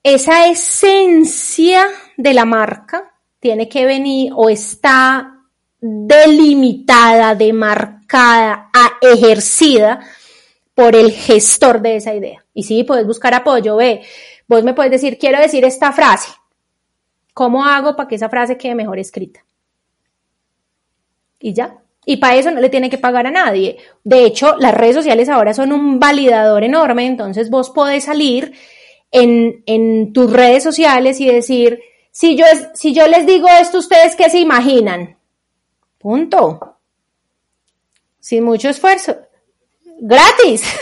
esa 0.01 0.47
esencia 0.47 1.85
de 2.17 2.33
la 2.33 2.45
marca 2.45 3.13
tiene 3.39 3.69
que 3.69 3.85
venir 3.85 4.31
o 4.35 4.49
está 4.49 5.35
delimitada, 5.79 7.35
demarcada, 7.35 8.71
ejercida 8.99 9.99
por 10.79 10.95
el 10.95 11.11
gestor 11.11 11.81
de 11.81 11.97
esa 11.97 12.15
idea. 12.15 12.45
Y 12.53 12.63
sí, 12.63 12.85
puedes 12.85 13.05
buscar 13.05 13.33
apoyo, 13.33 13.75
ve, 13.75 14.01
vos 14.47 14.63
me 14.63 14.73
puedes 14.73 14.93
decir, 14.93 15.17
quiero 15.17 15.37
decir 15.37 15.65
esta 15.65 15.91
frase. 15.91 16.29
¿Cómo 17.33 17.65
hago 17.65 17.97
para 17.97 18.07
que 18.07 18.15
esa 18.15 18.29
frase 18.29 18.57
quede 18.57 18.75
mejor 18.75 18.97
escrita? 18.97 19.43
Y 21.37 21.51
ya. 21.51 21.79
Y 22.05 22.15
para 22.15 22.37
eso 22.37 22.49
no 22.51 22.61
le 22.61 22.69
tiene 22.69 22.89
que 22.89 22.97
pagar 22.97 23.27
a 23.27 23.31
nadie. 23.31 23.75
De 24.05 24.23
hecho, 24.23 24.55
las 24.55 24.73
redes 24.73 24.95
sociales 24.95 25.27
ahora 25.27 25.53
son 25.53 25.73
un 25.73 25.99
validador 25.99 26.63
enorme, 26.63 27.07
entonces 27.07 27.49
vos 27.49 27.71
podés 27.71 28.05
salir 28.05 28.53
en, 29.11 29.61
en 29.65 30.13
tus 30.13 30.31
redes 30.31 30.63
sociales 30.63 31.19
y 31.19 31.25
decir, 31.25 31.81
si 32.09 32.37
yo, 32.37 32.45
si 32.73 32.93
yo 32.93 33.05
les 33.05 33.25
digo 33.25 33.49
esto, 33.49 33.79
¿ustedes 33.79 34.15
qué 34.15 34.29
se 34.29 34.39
imaginan? 34.39 35.17
Punto. 35.97 36.77
Sin 38.21 38.45
mucho 38.45 38.69
esfuerzo. 38.69 39.17
Gratis. 40.01 40.63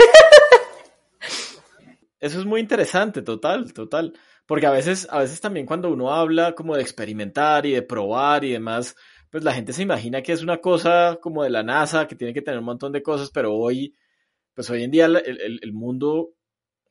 Eso 2.20 2.40
es 2.40 2.46
muy 2.46 2.62
interesante, 2.62 3.22
total, 3.22 3.74
total. 3.74 4.14
Porque 4.46 4.66
a 4.66 4.72
veces, 4.72 5.08
a 5.12 5.20
veces 5.20 5.42
también 5.42 5.66
cuando 5.66 5.92
uno 5.92 6.14
habla 6.14 6.54
como 6.54 6.76
de 6.76 6.82
experimentar 6.82 7.66
y 7.66 7.74
de 7.74 7.82
probar 7.82 8.44
y 8.44 8.52
demás, 8.52 8.96
pues 9.30 9.44
la 9.44 9.54
gente 9.54 9.74
se 9.74 9.84
imagina 9.84 10.22
que 10.22 10.32
es 10.32 10.42
una 10.42 10.58
cosa 10.58 11.20
como 11.22 11.44
de 11.44 11.50
la 11.50 11.64
NASA, 11.64 12.08
que 12.08 12.16
tiene 12.16 12.34
que 12.34 12.42
tener 12.42 12.60
un 12.60 12.66
montón 12.66 12.92
de 12.92 13.04
cosas, 13.04 13.30
pero 13.32 13.54
hoy, 13.54 13.94
pues 14.54 14.70
hoy 14.70 14.84
en 14.84 14.92
día 14.92 15.06
el, 15.06 15.60
el 15.62 15.74
mundo 15.74 16.34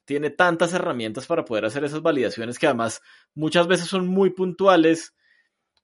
tiene 0.07 0.31
tantas 0.31 0.73
herramientas 0.73 1.27
para 1.27 1.45
poder 1.45 1.67
hacer 1.67 1.85
esas 1.85 2.01
validaciones 2.01 2.59
que 2.59 2.67
además 2.67 3.03
muchas 3.35 3.67
veces 3.67 3.89
son 3.89 4.07
muy 4.07 4.31
puntuales, 4.31 5.15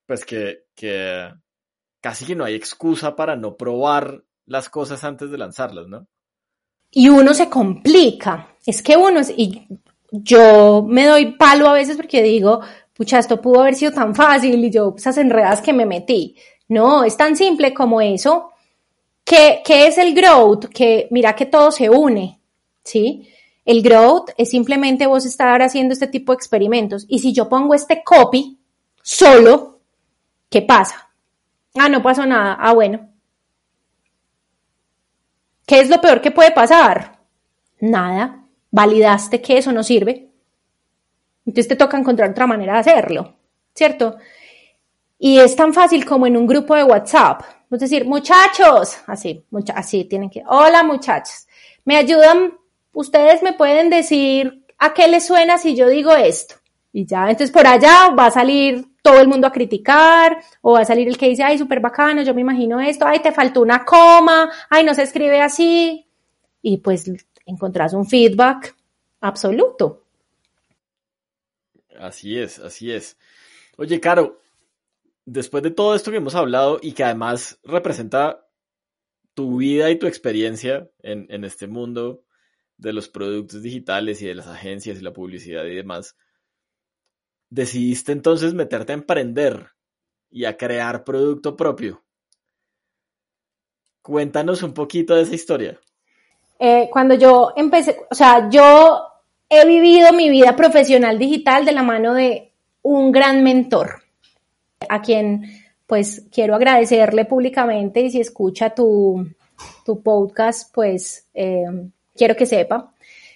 pues 0.07 0.25
que, 0.25 0.65
que 0.75 1.29
casi 2.01 2.25
que 2.25 2.37
no 2.37 2.45
hay 2.45 2.55
excusa 2.55 3.17
para 3.17 3.37
no 3.37 3.57
probar 3.57 4.25
las 4.47 4.71
cosas 4.71 5.05
antes 5.05 5.31
de 5.31 5.39
lanzarlas, 5.39 5.89
¿no? 5.89 6.09
Y 6.93 7.09
uno 7.09 7.35
se 7.35 7.49
complica. 7.49 8.57
Es 8.65 8.83
que 8.83 8.97
uno 8.97 9.21
es, 9.21 9.33
y 9.37 9.67
yo 10.13 10.85
me 10.87 11.07
doy 11.07 11.33
palo 11.33 11.69
a 11.69 11.73
veces 11.73 11.97
porque 11.97 12.23
digo, 12.23 12.61
pucha, 12.95 13.19
esto 13.19 13.41
pudo 13.41 13.63
haber 13.63 13.75
sido 13.75 13.93
tan 13.93 14.15
fácil 14.15 14.63
y 14.65 14.71
yo 14.71 14.95
esas 14.97 15.17
enredadas 15.19 15.61
que 15.61 15.73
me 15.73 15.87
metí. 15.87 16.37
No, 16.69 17.03
es 17.03 17.17
tan 17.17 17.37
simple 17.37 17.75
como 17.75 18.01
eso. 18.01 18.51
¿Qué, 19.25 19.63
qué 19.65 19.87
es 19.87 19.99
el 19.99 20.15
growth? 20.15 20.67
Que 20.67 21.09
mira 21.11 21.35
que 21.35 21.47
todo 21.47 21.71
se 21.71 21.89
une, 21.89 22.41
¿sí? 22.85 23.29
El 23.65 23.83
growth 23.83 24.31
es 24.37 24.51
simplemente 24.51 25.07
vos 25.07 25.25
estar 25.25 25.63
haciendo 25.63 25.93
este 25.93 26.09
tipo 26.09 26.33
de 26.33 26.37
experimentos. 26.37 27.07
Y 27.09 27.21
si 27.21 27.33
yo 27.33 27.49
pongo 27.49 27.75
este 27.75 28.03
copy 28.05 28.59
solo, 29.03 29.81
¿qué 30.51 30.63
pasa? 30.63 31.11
Ah, 31.75 31.89
no 31.89 32.03
pasó 32.03 32.27
nada. 32.27 32.57
Ah, 32.61 32.73
bueno. 32.73 33.12
¿Qué 35.73 35.81
es 35.81 35.89
lo 35.89 36.03
peor 36.03 36.21
que 36.21 36.31
puede 36.31 36.51
pasar? 36.51 37.19
Nada. 37.81 38.45
Validaste 38.71 39.41
que 39.41 39.57
eso 39.57 39.73
no 39.73 39.83
sirve. 39.83 40.29
Entonces 41.47 41.67
te 41.67 41.77
toca 41.77 41.97
encontrar 41.97 42.29
otra 42.29 42.47
manera 42.47 42.75
de 42.75 42.81
hacerlo, 42.81 43.37
¿cierto? 43.75 44.19
Y 45.19 45.39
es 45.39 45.57
tan 45.57 45.73
fácil 45.73 46.05
como 46.05 46.27
en 46.27 46.37
un 46.37 46.47
grupo 46.47 46.75
de 46.77 46.85
WhatsApp. 46.85 47.41
Es 47.71 47.81
decir, 47.81 48.05
muchachos, 48.05 48.99
así, 49.07 49.47
así 49.75 50.05
tienen 50.05 50.29
que, 50.29 50.43
hola 50.47 50.83
muchachos, 50.83 51.47
me 51.87 51.97
ayudan 51.97 52.53
ustedes 52.93 53.43
me 53.43 53.55
pueden 53.55 53.89
decir 53.89 54.67
a 54.77 54.93
qué 54.93 55.09
les 55.09 55.27
suena 55.27 55.57
si 55.57 55.75
yo 55.75 55.89
digo 55.89 56.13
esto. 56.13 56.57
Y 56.93 57.07
ya, 57.07 57.31
entonces 57.31 57.51
por 57.51 57.67
allá 57.67 58.11
va 58.11 58.27
a 58.27 58.31
salir 58.31 58.92
todo 59.03 59.21
el 59.21 59.29
mundo 59.29 59.49
a 59.49 59.53
criticar, 59.53 60.43
o 60.61 60.73
va 60.73 60.81
a 60.81 60.85
salir 60.85 61.09
el 61.09 61.19
que 61.19 61.29
dice, 61.29 61.43
ay, 61.43 61.59
súper 61.59 61.81
bacano, 61.81 62.23
yo 62.23 62.35
me 62.35 62.41
imagino 62.41 62.81
esto, 62.81 63.05
ay, 63.07 63.21
te 63.21 63.33
faltó 63.33 63.61
una 63.61 63.85
coma, 63.85 64.51
ay, 64.71 64.85
no 64.85 64.95
se 64.95 65.03
escribe 65.03 65.41
así. 65.41 66.07
Y 66.63 66.79
pues 66.79 67.11
encontrás 67.45 67.93
un 67.93 68.07
feedback 68.07 68.77
absoluto. 69.21 70.05
Así 71.99 72.39
es, 72.39 72.61
así 72.61 72.93
es. 72.93 73.19
Oye, 73.77 74.01
Caro, 74.01 74.41
después 75.25 75.63
de 75.63 75.73
todo 75.73 75.95
esto 75.95 76.11
que 76.11 76.19
hemos 76.19 76.35
hablado 76.37 76.79
y 76.81 76.93
que 76.93 77.05
además 77.05 77.59
representa 77.65 78.47
tu 79.35 79.57
vida 79.59 79.91
y 79.91 79.99
tu 79.99 80.07
experiencia 80.07 80.89
en, 81.03 81.27
en 81.29 81.45
este 81.45 81.67
mundo 81.67 82.23
de 82.77 82.93
los 82.93 83.09
productos 83.09 83.63
digitales 83.63 84.23
y 84.23 84.27
de 84.27 84.35
las 84.35 84.47
agencias 84.47 84.99
y 84.99 85.03
la 85.03 85.13
publicidad 85.13 85.65
y 85.65 85.75
demás, 85.75 86.17
decidiste 87.53 88.13
entonces 88.13 88.55
meterte 88.55 88.93
a 88.93 88.95
emprender 88.95 89.69
y 90.31 90.47
a 90.47 90.57
crear 90.57 91.05
producto 91.05 91.55
propio. 91.55 92.03
Cuéntanos 94.01 94.63
un 94.63 94.73
poquito 94.73 95.15
de 95.15 95.23
esa 95.23 95.35
historia. 95.35 95.79
Eh, 96.59 96.89
cuando 96.91 97.15
yo 97.15 97.53
empecé, 97.55 97.99
o 98.11 98.15
sea, 98.15 98.49
yo 98.49 99.03
he 99.51 99.67
vivido 99.67 100.13
mi 100.15 100.31
vida 100.31 100.57
profesional 100.57 101.19
digital 101.19 101.67
de 101.67 101.73
la 101.73 101.83
mano 101.83 102.15
de 102.15 102.53
un 102.81 103.13
gran 103.13 103.45
mentor, 103.45 104.03
a 104.89 105.03
quien 105.03 105.43
pues 105.87 106.27
quiero 106.33 106.55
agradecerle 106.55 107.27
públicamente 107.27 108.01
y 108.01 108.11
si 108.11 108.21
escucha 108.21 108.71
tu, 108.71 109.27
tu 109.85 110.03
podcast, 110.03 110.75
pues 110.75 111.29
eh, 111.35 111.67
quiero 112.17 112.35
que 112.35 112.47
sepa 112.47 112.95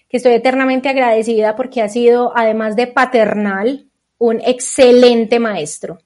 que 0.09 0.17
estoy 0.17 0.33
eternamente 0.33 0.89
agradecida 0.89 1.55
porque 1.55 1.83
ha 1.83 1.89
sido, 1.89 2.33
además 2.35 2.77
de 2.77 2.87
paternal, 2.87 3.91
un 4.19 4.41
excelente 4.45 5.39
maestro. 5.39 5.99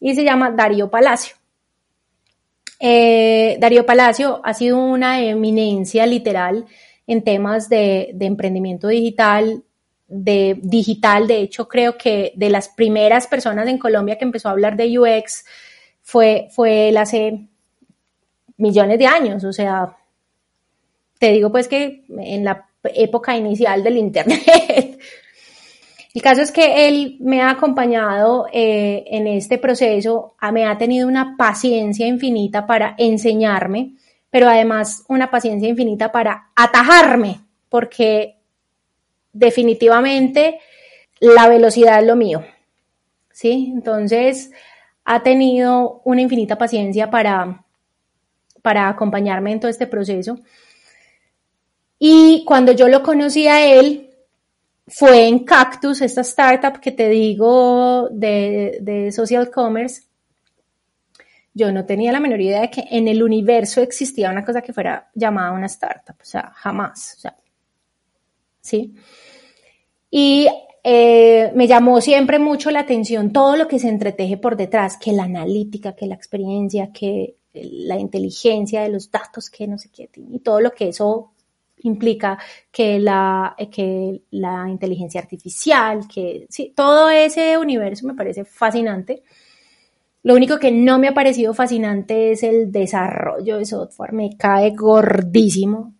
Y 0.00 0.14
se 0.14 0.24
llama 0.24 0.50
Darío 0.50 0.90
Palacio. 0.90 1.36
Eh, 2.78 3.56
Darío 3.58 3.86
Palacio 3.86 4.40
ha 4.44 4.52
sido 4.52 4.78
una 4.78 5.22
eminencia 5.22 6.06
literal 6.06 6.66
en 7.06 7.22
temas 7.22 7.68
de, 7.68 8.14
emprendimiento 8.20 8.88
digital, 8.88 9.62
de 10.08 10.58
digital. 10.62 11.26
De 11.26 11.38
hecho, 11.38 11.68
creo 11.68 11.96
que 11.96 12.32
de 12.36 12.50
las 12.50 12.68
primeras 12.68 13.26
personas 13.26 13.68
en 13.68 13.78
Colombia 13.78 14.18
que 14.18 14.24
empezó 14.24 14.48
a 14.48 14.52
hablar 14.52 14.76
de 14.76 14.98
UX 14.98 15.44
fue, 16.02 16.48
fue 16.50 16.90
él 16.90 16.96
hace 16.98 17.46
millones 18.56 18.98
de 18.98 19.06
años. 19.06 19.44
O 19.44 19.52
sea, 19.52 19.96
te 21.18 21.32
digo 21.32 21.50
pues 21.50 21.68
que 21.68 22.04
en 22.08 22.44
la 22.44 22.66
época 22.94 23.36
inicial 23.36 23.82
del 23.82 23.96
Internet. 23.96 24.98
El 26.16 26.22
caso 26.22 26.40
es 26.40 26.50
que 26.50 26.88
él 26.88 27.18
me 27.20 27.42
ha 27.42 27.50
acompañado 27.50 28.46
eh, 28.50 29.04
en 29.08 29.26
este 29.26 29.58
proceso, 29.58 30.34
me 30.50 30.64
ha 30.64 30.78
tenido 30.78 31.06
una 31.06 31.36
paciencia 31.36 32.06
infinita 32.06 32.66
para 32.66 32.94
enseñarme, 32.96 33.96
pero 34.30 34.48
además 34.48 35.04
una 35.08 35.30
paciencia 35.30 35.68
infinita 35.68 36.10
para 36.10 36.52
atajarme, 36.56 37.40
porque 37.68 38.38
definitivamente 39.30 40.58
la 41.20 41.48
velocidad 41.48 42.00
es 42.00 42.06
lo 42.06 42.16
mío. 42.16 42.42
¿Sí? 43.30 43.70
Entonces, 43.74 44.52
ha 45.04 45.22
tenido 45.22 46.00
una 46.06 46.22
infinita 46.22 46.56
paciencia 46.56 47.10
para, 47.10 47.62
para 48.62 48.88
acompañarme 48.88 49.52
en 49.52 49.60
todo 49.60 49.70
este 49.70 49.86
proceso. 49.86 50.40
Y 51.98 52.42
cuando 52.46 52.72
yo 52.72 52.88
lo 52.88 53.02
conocí 53.02 53.48
a 53.48 53.66
él, 53.66 54.05
fue 54.88 55.26
en 55.26 55.40
Cactus, 55.40 56.00
esta 56.00 56.20
startup 56.20 56.80
que 56.80 56.92
te 56.92 57.08
digo 57.08 58.08
de, 58.10 58.78
de 58.80 59.10
social 59.12 59.50
commerce. 59.50 60.02
Yo 61.52 61.72
no 61.72 61.86
tenía 61.86 62.12
la 62.12 62.20
menor 62.20 62.40
idea 62.40 62.60
de 62.60 62.70
que 62.70 62.84
en 62.90 63.08
el 63.08 63.22
universo 63.22 63.80
existía 63.80 64.30
una 64.30 64.44
cosa 64.44 64.62
que 64.62 64.72
fuera 64.72 65.10
llamada 65.14 65.52
una 65.52 65.66
startup, 65.66 66.16
o 66.20 66.24
sea, 66.24 66.52
jamás, 66.54 67.14
o 67.16 67.20
sea, 67.20 67.36
¿sí? 68.60 68.94
Y 70.10 70.48
eh, 70.84 71.50
me 71.54 71.66
llamó 71.66 72.00
siempre 72.00 72.38
mucho 72.38 72.70
la 72.70 72.80
atención 72.80 73.32
todo 73.32 73.56
lo 73.56 73.66
que 73.66 73.78
se 73.78 73.88
entreteje 73.88 74.36
por 74.36 74.56
detrás, 74.56 74.98
que 74.98 75.12
la 75.12 75.24
analítica, 75.24 75.96
que 75.96 76.06
la 76.06 76.14
experiencia, 76.14 76.92
que 76.92 77.36
la 77.54 77.98
inteligencia 77.98 78.82
de 78.82 78.90
los 78.90 79.10
datos, 79.10 79.50
que 79.50 79.66
no 79.66 79.78
sé 79.78 79.88
qué, 79.90 80.10
y 80.14 80.38
todo 80.40 80.60
lo 80.60 80.70
que 80.72 80.88
eso 80.88 81.32
implica, 81.88 82.38
que 82.70 82.98
la, 82.98 83.54
que 83.70 84.22
la 84.30 84.68
inteligencia 84.68 85.20
artificial, 85.20 86.06
que 86.12 86.46
sí, 86.48 86.72
todo 86.74 87.10
ese 87.10 87.56
universo 87.58 88.06
me 88.06 88.14
parece 88.14 88.44
fascinante. 88.44 89.22
Lo 90.22 90.34
único 90.34 90.58
que 90.58 90.72
no 90.72 90.98
me 90.98 91.08
ha 91.08 91.14
parecido 91.14 91.54
fascinante 91.54 92.32
es 92.32 92.42
el 92.42 92.72
desarrollo 92.72 93.58
de 93.58 93.64
software, 93.64 94.12
me 94.12 94.36
cae 94.36 94.74
gordísimo. 94.74 95.94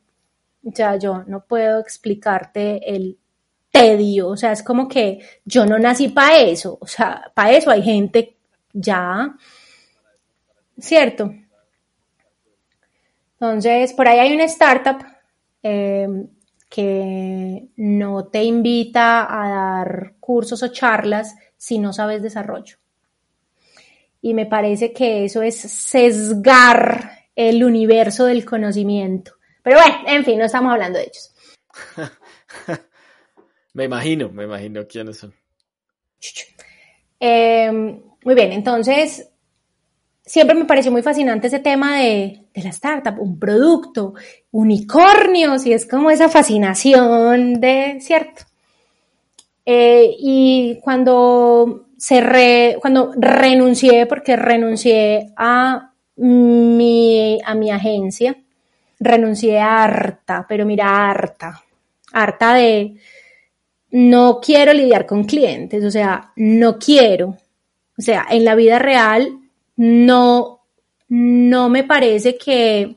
O 0.65 0.73
sea, 0.75 0.97
yo 0.97 1.23
no 1.27 1.45
puedo 1.45 1.79
explicarte 1.79 2.95
el 2.95 3.19
tedio, 3.71 4.29
o 4.29 4.37
sea, 4.37 4.53
es 4.53 4.63
como 4.63 4.89
que 4.89 5.21
yo 5.45 5.67
no 5.67 5.79
nací 5.79 6.09
para 6.09 6.39
eso, 6.39 6.79
o 6.81 6.87
sea, 6.87 7.31
para 7.35 7.53
eso 7.53 7.71
hay 7.71 7.83
gente 7.83 8.37
ya, 8.73 9.37
¿cierto? 10.79 11.33
Entonces, 13.39 13.93
por 13.93 14.09
ahí 14.09 14.19
hay 14.19 14.35
una 14.35 14.45
startup 14.45 14.97
em, 15.67 16.29
que 16.69 17.69
no 17.77 18.27
te 18.27 18.43
invita 18.43 19.27
a 19.29 19.49
dar 19.49 20.15
cursos 20.21 20.63
o 20.63 20.69
charlas 20.69 21.35
si 21.57 21.79
no 21.79 21.93
sabes 21.93 22.23
desarrollo. 22.23 22.77
Y 24.21 24.35
me 24.35 24.47
parece 24.47 24.93
que 24.93 25.25
eso 25.25 25.43
es 25.43 25.57
sesgar 25.57 27.11
el 27.35 27.63
universo 27.63 28.25
del 28.27 28.45
conocimiento. 28.45 29.33
Pero 29.63 29.79
bueno, 29.79 29.97
en 30.07 30.25
fin, 30.25 30.39
no 30.39 30.45
estamos 30.45 30.73
hablando 30.73 30.99
de 30.99 31.05
ellos. 31.05 31.35
Me 33.77 33.85
imagino, 33.85 34.31
me 34.31 34.45
imagino 34.45 34.87
quiénes 34.87 35.19
son. 35.19 35.35
Eh, 37.21 37.71
muy 37.71 38.35
bien, 38.35 38.53
entonces, 38.53 39.29
siempre 40.27 40.57
me 40.57 40.65
pareció 40.65 40.91
muy 40.91 41.03
fascinante 41.03 41.47
ese 41.47 41.61
tema 41.61 42.01
de, 42.01 42.43
la 42.55 42.71
startup, 42.71 43.19
un 43.21 43.39
producto, 43.39 44.15
unicornios, 44.51 45.65
y 45.67 45.73
es 45.73 45.87
como 45.87 46.11
esa 46.11 46.29
fascinación 46.29 47.61
de, 47.61 47.99
¿cierto? 48.01 48.43
Eh, 49.65 50.15
y 50.19 50.79
cuando, 50.83 51.87
se 51.97 52.77
cuando 52.81 53.13
renuncié, 53.17 54.07
porque 54.07 54.37
renuncié 54.37 55.33
a 55.37 55.93
mi, 56.17 57.39
a 57.45 57.55
mi 57.55 57.71
agencia, 57.71 58.37
renuncié 58.99 59.61
a 59.61 59.85
harta, 59.85 60.45
pero 60.49 60.67
mira, 60.67 61.09
harta, 61.09 61.63
harta 62.13 62.55
de 62.55 62.97
no 63.91 64.41
quiero 64.41 64.73
lidiar 64.73 65.07
con 65.07 65.25
clientes, 65.25 65.85
o 65.85 65.91
sea, 65.91 66.33
no 66.37 66.79
quiero. 66.79 67.37
O 67.99 68.03
sea, 68.03 68.27
en 68.31 68.45
la 68.45 68.55
vida 68.55 68.79
real 68.79 69.46
no, 69.77 70.61
no 71.09 71.69
me 71.69 71.85
parece 71.85 72.37
que, 72.37 72.97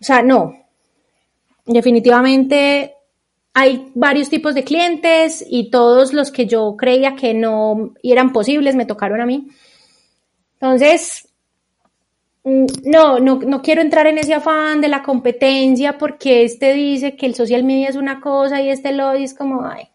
o 0.00 0.04
sea, 0.04 0.22
no. 0.22 0.54
Definitivamente 1.66 2.94
hay 3.54 3.90
varios 3.94 4.28
tipos 4.28 4.54
de 4.54 4.64
clientes 4.64 5.44
y 5.48 5.70
todos 5.70 6.12
los 6.12 6.30
que 6.30 6.46
yo 6.46 6.76
creía 6.76 7.16
que 7.16 7.34
no 7.34 7.94
eran 8.02 8.32
posibles 8.32 8.74
me 8.74 8.86
tocaron 8.86 9.20
a 9.20 9.26
mí. 9.26 9.48
Entonces, 10.54 11.28
Mm, 12.44 12.66
no, 12.84 13.18
no, 13.20 13.38
no 13.38 13.62
quiero 13.62 13.80
entrar 13.80 14.06
en 14.06 14.18
ese 14.18 14.34
afán 14.34 14.82
de 14.82 14.88
la 14.88 15.02
competencia 15.02 15.96
porque 15.96 16.44
este 16.44 16.74
dice 16.74 17.16
que 17.16 17.26
el 17.26 17.34
social 17.34 17.64
media 17.64 17.88
es 17.88 17.96
una 17.96 18.20
cosa 18.20 18.60
y 18.60 18.68
este 18.68 18.92
lo 18.92 19.12
dice 19.12 19.34
como, 19.34 19.64
ay, 19.66 19.88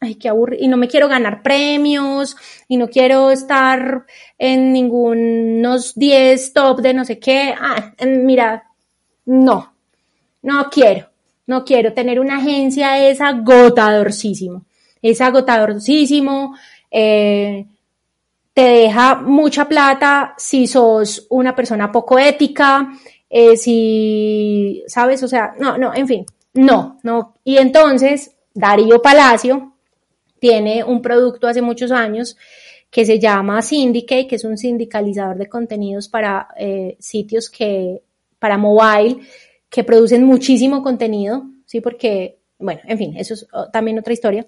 ay, 0.00 0.14
qué 0.14 0.28
aburrido, 0.30 0.64
y 0.64 0.68
no 0.68 0.78
me 0.78 0.88
quiero 0.88 1.08
ganar 1.08 1.42
premios, 1.42 2.34
y 2.68 2.78
no 2.78 2.88
quiero 2.88 3.30
estar 3.30 4.06
en 4.38 4.72
ningunos 4.72 5.94
10 5.94 6.54
top 6.54 6.80
de 6.80 6.94
no 6.94 7.04
sé 7.04 7.18
qué, 7.18 7.54
ah, 7.58 7.92
mira, 8.06 8.64
no, 9.26 9.74
no 10.42 10.70
quiero, 10.70 11.08
no 11.46 11.64
quiero 11.64 11.92
tener 11.92 12.18
una 12.18 12.38
agencia, 12.38 13.06
es 13.06 13.20
agotadorcísimo, 13.20 14.64
es 15.02 15.20
agotadorcísimo, 15.20 16.56
eh, 16.90 17.66
te 18.54 18.62
deja 18.62 19.16
mucha 19.16 19.68
plata 19.68 20.34
si 20.38 20.66
sos 20.66 21.26
una 21.28 21.54
persona 21.54 21.92
poco 21.92 22.18
ética, 22.18 22.90
eh, 23.28 23.56
si, 23.56 24.82
¿sabes? 24.86 25.22
O 25.22 25.28
sea, 25.28 25.54
no, 25.58 25.78
no, 25.78 25.94
en 25.94 26.08
fin, 26.08 26.26
no, 26.54 26.98
no. 27.02 27.36
Y 27.44 27.58
entonces, 27.58 28.34
Darío 28.52 29.00
Palacio 29.00 29.74
tiene 30.40 30.82
un 30.82 31.02
producto 31.02 31.46
hace 31.46 31.62
muchos 31.62 31.92
años 31.92 32.36
que 32.90 33.04
se 33.04 33.20
llama 33.20 33.62
Syndicate, 33.62 34.26
que 34.26 34.36
es 34.36 34.44
un 34.44 34.58
sindicalizador 34.58 35.36
de 35.36 35.48
contenidos 35.48 36.08
para 36.08 36.48
eh, 36.58 36.96
sitios 36.98 37.48
que, 37.48 38.02
para 38.38 38.58
mobile, 38.58 39.18
que 39.68 39.84
producen 39.84 40.24
muchísimo 40.24 40.82
contenido, 40.82 41.44
¿sí? 41.66 41.80
Porque, 41.80 42.40
bueno, 42.58 42.80
en 42.84 42.98
fin, 42.98 43.16
eso 43.16 43.34
es 43.34 43.46
también 43.72 43.98
otra 43.98 44.12
historia. 44.12 44.44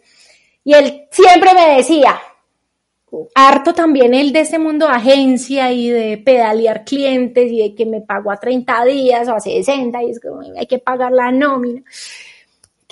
Y 0.64 0.74
él 0.74 1.06
siempre 1.10 1.54
me 1.54 1.76
decía, 1.76 2.20
harto 3.34 3.74
también 3.74 4.14
el 4.14 4.32
de 4.32 4.40
ese 4.40 4.58
mundo 4.58 4.86
de 4.86 4.92
agencia 4.92 5.72
y 5.72 5.90
de 5.90 6.18
pedalear 6.18 6.84
clientes 6.84 7.50
y 7.50 7.58
de 7.58 7.74
que 7.74 7.86
me 7.86 8.00
pago 8.00 8.30
a 8.30 8.36
30 8.36 8.84
días 8.84 9.28
o 9.28 9.34
a 9.34 9.40
60 9.40 10.02
y 10.02 10.10
es 10.10 10.20
como 10.20 10.40
hay 10.40 10.66
que 10.66 10.78
pagar 10.78 11.12
la 11.12 11.30
nómina, 11.30 11.82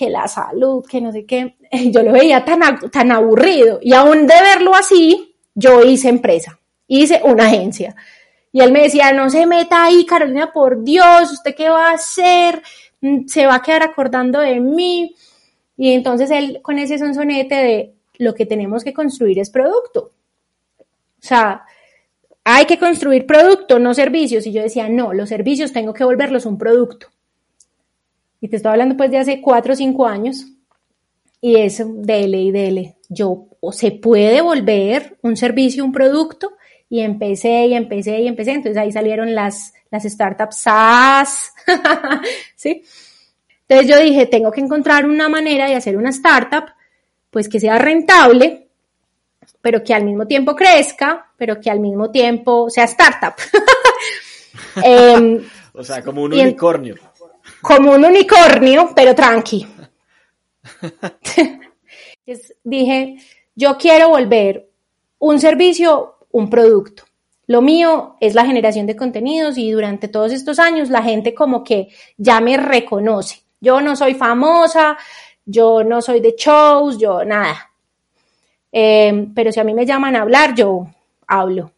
que 0.01 0.09
la 0.09 0.27
salud, 0.27 0.83
que 0.89 0.99
no 0.99 1.13
sé 1.13 1.27
qué. 1.27 1.57
Yo 1.93 2.03
lo 2.03 2.13
veía 2.13 2.43
tan, 2.43 2.91
tan 2.91 3.13
aburrido 3.13 3.79
y 3.83 3.93
aún 3.93 4.27
de 4.27 4.35
verlo 4.41 4.75
así, 4.75 5.37
yo 5.55 5.83
hice 5.83 6.09
empresa, 6.09 6.59
hice 6.87 7.21
una 7.23 7.49
agencia. 7.49 7.95
Y 8.51 8.63
él 8.63 8.73
me 8.73 8.85
decía, 8.85 9.13
no 9.13 9.29
se 9.29 9.45
meta 9.47 9.85
ahí, 9.85 10.07
Carolina, 10.07 10.53
por 10.53 10.83
Dios, 10.83 11.33
¿usted 11.33 11.55
qué 11.55 11.69
va 11.69 11.91
a 11.91 11.95
hacer? 11.95 12.63
Mm, 13.03 13.27
se 13.27 13.47
va 13.47 13.57
a 13.57 13.63
quedar 13.63 13.83
acordando 13.83 14.41
de 14.41 14.59
mí. 14.59 15.15
Y 15.77 15.93
entonces 15.93 16.31
él 16.31 16.61
con 16.63 16.79
ese 16.79 16.99
sonsonete 16.99 17.55
de 17.55 17.95
lo 18.19 18.35
que 18.35 18.47
tenemos 18.47 18.83
que 18.83 18.95
construir 18.95 19.39
es 19.39 19.51
producto. 19.51 20.13
O 20.79 21.27
sea, 21.27 21.65
hay 22.45 22.65
que 22.65 22.79
construir 22.79 23.27
producto, 23.27 23.79
no 23.79 23.93
servicios. 23.93 24.47
Y 24.47 24.53
yo 24.53 24.63
decía, 24.63 24.89
no, 24.89 25.13
los 25.13 25.29
servicios 25.29 25.73
tengo 25.73 25.93
que 25.93 26.05
volverlos 26.05 26.47
un 26.47 26.57
producto. 26.57 27.09
Y 28.41 28.49
te 28.49 28.57
estoy 28.57 28.73
hablando 28.73 28.97
pues 28.97 29.11
de 29.11 29.19
hace 29.19 29.41
cuatro 29.41 29.73
o 29.73 29.77
cinco 29.77 30.07
años. 30.07 30.47
Y 31.41 31.57
es 31.57 31.83
dele 31.87 32.39
y 32.39 32.51
dele. 32.51 32.97
Yo, 33.09 33.49
o 33.61 33.73
se 33.73 33.93
puede 33.93 34.41
volver 34.41 35.19
un 35.23 35.37
servicio, 35.37 35.85
un 35.85 35.93
producto. 35.93 36.53
Y 36.89 37.01
empecé 37.01 37.67
y 37.67 37.75
empecé 37.75 38.21
y 38.21 38.27
empecé. 38.27 38.53
Entonces 38.53 38.77
ahí 38.77 38.93
salieron 38.93 39.35
las, 39.35 39.73
las 39.91 40.05
startups 40.05 40.57
SaaS. 40.57 41.53
¿Sí? 42.57 42.83
Entonces 43.69 43.89
yo 43.89 44.03
dije, 44.03 44.27
tengo 44.27 44.51
que 44.51 44.61
encontrar 44.61 45.07
una 45.07 45.29
manera 45.29 45.69
de 45.69 45.77
hacer 45.77 45.97
una 45.97 46.11
startup 46.11 46.65
pues 47.31 47.49
que 47.49 47.61
sea 47.61 47.79
rentable, 47.79 48.69
pero 49.61 49.85
que 49.85 49.95
al 49.95 50.05
mismo 50.05 50.27
tiempo 50.27 50.57
crezca, 50.57 51.31
pero 51.37 51.61
que 51.61 51.71
al 51.71 51.79
mismo 51.79 52.11
tiempo 52.11 52.69
sea 52.69 52.85
startup. 52.85 53.35
Em, 54.83 55.43
o 55.73 55.85
sea, 55.85 56.03
como 56.03 56.23
un 56.23 56.35
unicornio. 56.35 56.97
Como 57.63 57.93
un 57.93 58.05
unicornio, 58.05 58.91
pero 58.95 59.15
tranqui. 59.15 59.67
dije, 62.65 63.17
yo 63.55 63.77
quiero 63.77 64.11
volver 64.11 64.71
un 65.19 65.41
servicio, 65.41 66.17
un 66.31 66.49
producto. 66.49 67.05
Lo 67.47 67.63
mío 67.63 68.17
es 68.21 68.35
la 68.35 68.47
generación 68.47 68.87
de 68.87 68.97
contenidos 68.97 69.59
y 69.59 69.71
durante 69.73 70.09
todos 70.09 70.33
estos 70.33 70.59
años 70.59 70.89
la 70.89 71.03
gente 71.03 71.35
como 71.35 71.65
que 71.65 71.89
ya 72.17 72.41
me 72.41 72.57
reconoce. 72.57 73.43
Yo 73.61 73.81
no 73.81 73.97
soy 73.97 74.15
famosa, 74.15 74.97
yo 75.45 75.83
no 75.83 76.01
soy 76.01 76.21
de 76.21 76.35
shows, 76.39 76.97
yo 76.97 77.25
nada. 77.25 77.73
Em, 78.71 79.35
pero 79.35 79.51
si 79.51 79.59
a 79.59 79.65
mí 79.65 79.75
me 79.75 79.85
llaman 79.85 80.15
a 80.15 80.23
hablar, 80.23 80.55
yo 80.55 80.87
hablo 81.27 81.73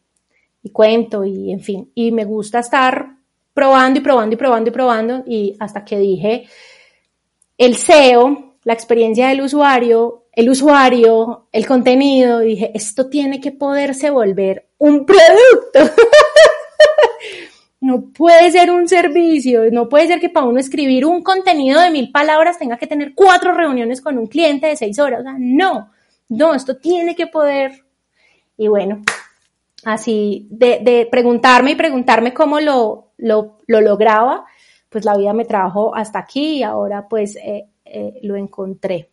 y 0.62 0.70
cuento 0.70 1.24
y 1.24 1.50
en 1.50 1.60
fin. 1.60 1.90
Y 1.94 2.12
me 2.12 2.24
gusta 2.24 2.58
estar 2.60 3.11
probando 3.54 4.00
y 4.00 4.02
probando 4.02 4.34
y 4.34 4.36
probando 4.36 4.70
y 4.70 4.72
probando 4.72 5.24
y 5.26 5.56
hasta 5.58 5.84
que 5.84 5.98
dije 5.98 6.46
el 7.58 7.76
SEO, 7.76 8.56
la 8.64 8.72
experiencia 8.72 9.28
del 9.28 9.42
usuario, 9.42 10.24
el 10.32 10.48
usuario, 10.48 11.48
el 11.52 11.66
contenido, 11.66 12.40
dije, 12.40 12.72
esto 12.74 13.08
tiene 13.08 13.40
que 13.40 13.52
poderse 13.52 14.10
volver 14.10 14.68
un 14.78 15.04
producto. 15.04 15.94
no 17.80 18.12
puede 18.12 18.50
ser 18.50 18.70
un 18.70 18.88
servicio, 18.88 19.62
no 19.70 19.88
puede 19.88 20.06
ser 20.06 20.20
que 20.20 20.30
para 20.30 20.46
uno 20.46 20.58
escribir 20.58 21.04
un 21.04 21.22
contenido 21.22 21.80
de 21.80 21.90
mil 21.90 22.10
palabras 22.10 22.58
tenga 22.58 22.78
que 22.78 22.86
tener 22.86 23.12
cuatro 23.14 23.52
reuniones 23.52 24.00
con 24.00 24.18
un 24.18 24.26
cliente 24.26 24.68
de 24.68 24.76
seis 24.76 24.98
horas. 24.98 25.20
O 25.20 25.24
sea, 25.24 25.36
no, 25.38 25.90
no, 26.28 26.54
esto 26.54 26.76
tiene 26.76 27.14
que 27.14 27.26
poder. 27.26 27.84
Y 28.56 28.68
bueno, 28.68 29.02
así 29.84 30.46
de, 30.50 31.08
preguntarme 31.10 31.72
y 31.72 31.74
preguntarme 31.74 32.32
cómo 32.32 32.60
lo, 32.60 33.11
lo, 33.22 33.58
lograba, 33.66 34.44
pues 34.88 35.04
la 35.04 35.16
vida 35.16 35.32
me 35.32 35.44
trajo 35.44 35.94
hasta 35.94 36.18
aquí 36.18 36.58
y 36.58 36.62
ahora 36.62 37.08
pues 37.08 37.36
eh, 37.36 37.68
eh, 37.84 38.20
lo 38.22 38.36
encontré. 38.36 39.08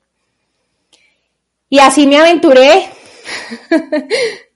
Y 1.70 1.80
así 1.80 2.08
me 2.08 2.18
aventuré. 2.18 2.90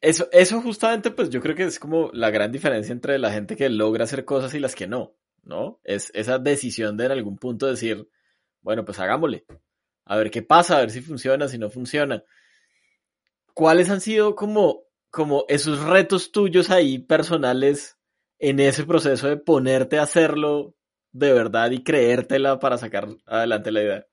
Eso, 0.00 0.28
eso 0.32 0.60
justamente, 0.60 1.12
pues 1.12 1.30
yo 1.30 1.40
creo 1.40 1.54
que 1.54 1.62
es 1.62 1.78
como 1.78 2.10
la 2.12 2.30
gran 2.30 2.50
diferencia 2.50 2.92
entre 2.92 3.20
la 3.20 3.30
gente 3.30 3.54
que 3.54 3.68
logra 3.68 4.02
hacer 4.02 4.24
cosas 4.24 4.52
y 4.52 4.58
las 4.58 4.74
que 4.74 4.88
no, 4.88 5.14
¿no? 5.44 5.78
Es 5.84 6.10
esa 6.12 6.40
decisión 6.40 6.96
de 6.96 7.04
en 7.04 7.12
algún 7.12 7.36
punto 7.38 7.68
decir, 7.68 8.08
bueno, 8.62 8.84
pues 8.84 8.98
hagámosle, 8.98 9.44
a 10.04 10.16
ver 10.16 10.32
qué 10.32 10.42
pasa, 10.42 10.76
a 10.76 10.80
ver 10.80 10.90
si 10.90 11.02
funciona, 11.02 11.46
si 11.46 11.56
no 11.56 11.70
funciona. 11.70 12.24
¿Cuáles 13.54 13.90
han 13.90 14.00
sido 14.00 14.34
como, 14.34 14.82
como 15.08 15.44
esos 15.46 15.80
retos 15.84 16.32
tuyos 16.32 16.70
ahí 16.70 16.98
personales 16.98 17.96
en 18.42 18.58
ese 18.58 18.84
proceso 18.84 19.28
de 19.28 19.36
ponerte 19.36 19.98
a 19.98 20.02
hacerlo 20.02 20.74
de 21.12 21.32
verdad 21.32 21.70
y 21.70 21.84
creértela 21.84 22.58
para 22.58 22.76
sacar 22.76 23.08
adelante 23.24 23.70
la 23.70 23.82
idea? 23.82 24.06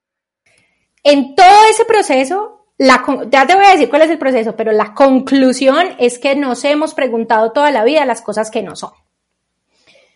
En 1.04 1.36
todo 1.36 1.66
ese 1.70 1.84
proceso 1.84 2.68
ya 2.78 3.46
te 3.46 3.56
voy 3.56 3.66
a 3.66 3.72
decir 3.72 3.90
cuál 3.90 4.04
es 4.04 4.10
el 4.12 4.20
proceso, 4.20 4.56
pero 4.56 4.72
la 4.72 4.94
conclusión 4.94 5.96
es 5.98 6.20
que 6.20 6.36
nos 6.36 6.64
hemos 6.64 6.94
preguntado 6.94 7.52
toda 7.52 7.72
la 7.72 7.84
vida 7.84 8.06
las 8.06 8.22
cosas 8.22 8.52
que 8.52 8.62
no 8.62 8.76
son. 8.76 8.92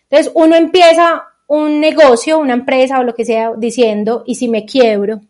Entonces, 0.08 0.32
uno 0.34 0.54
empieza 0.54 1.24
un 1.48 1.80
negocio, 1.80 2.38
una 2.38 2.54
empresa 2.54 3.00
o 3.00 3.02
lo 3.02 3.14
que 3.14 3.24
sea 3.24 3.52
diciendo, 3.56 4.22
¿y 4.26 4.36
si 4.36 4.48
me 4.48 4.64
quiebro? 4.64 5.20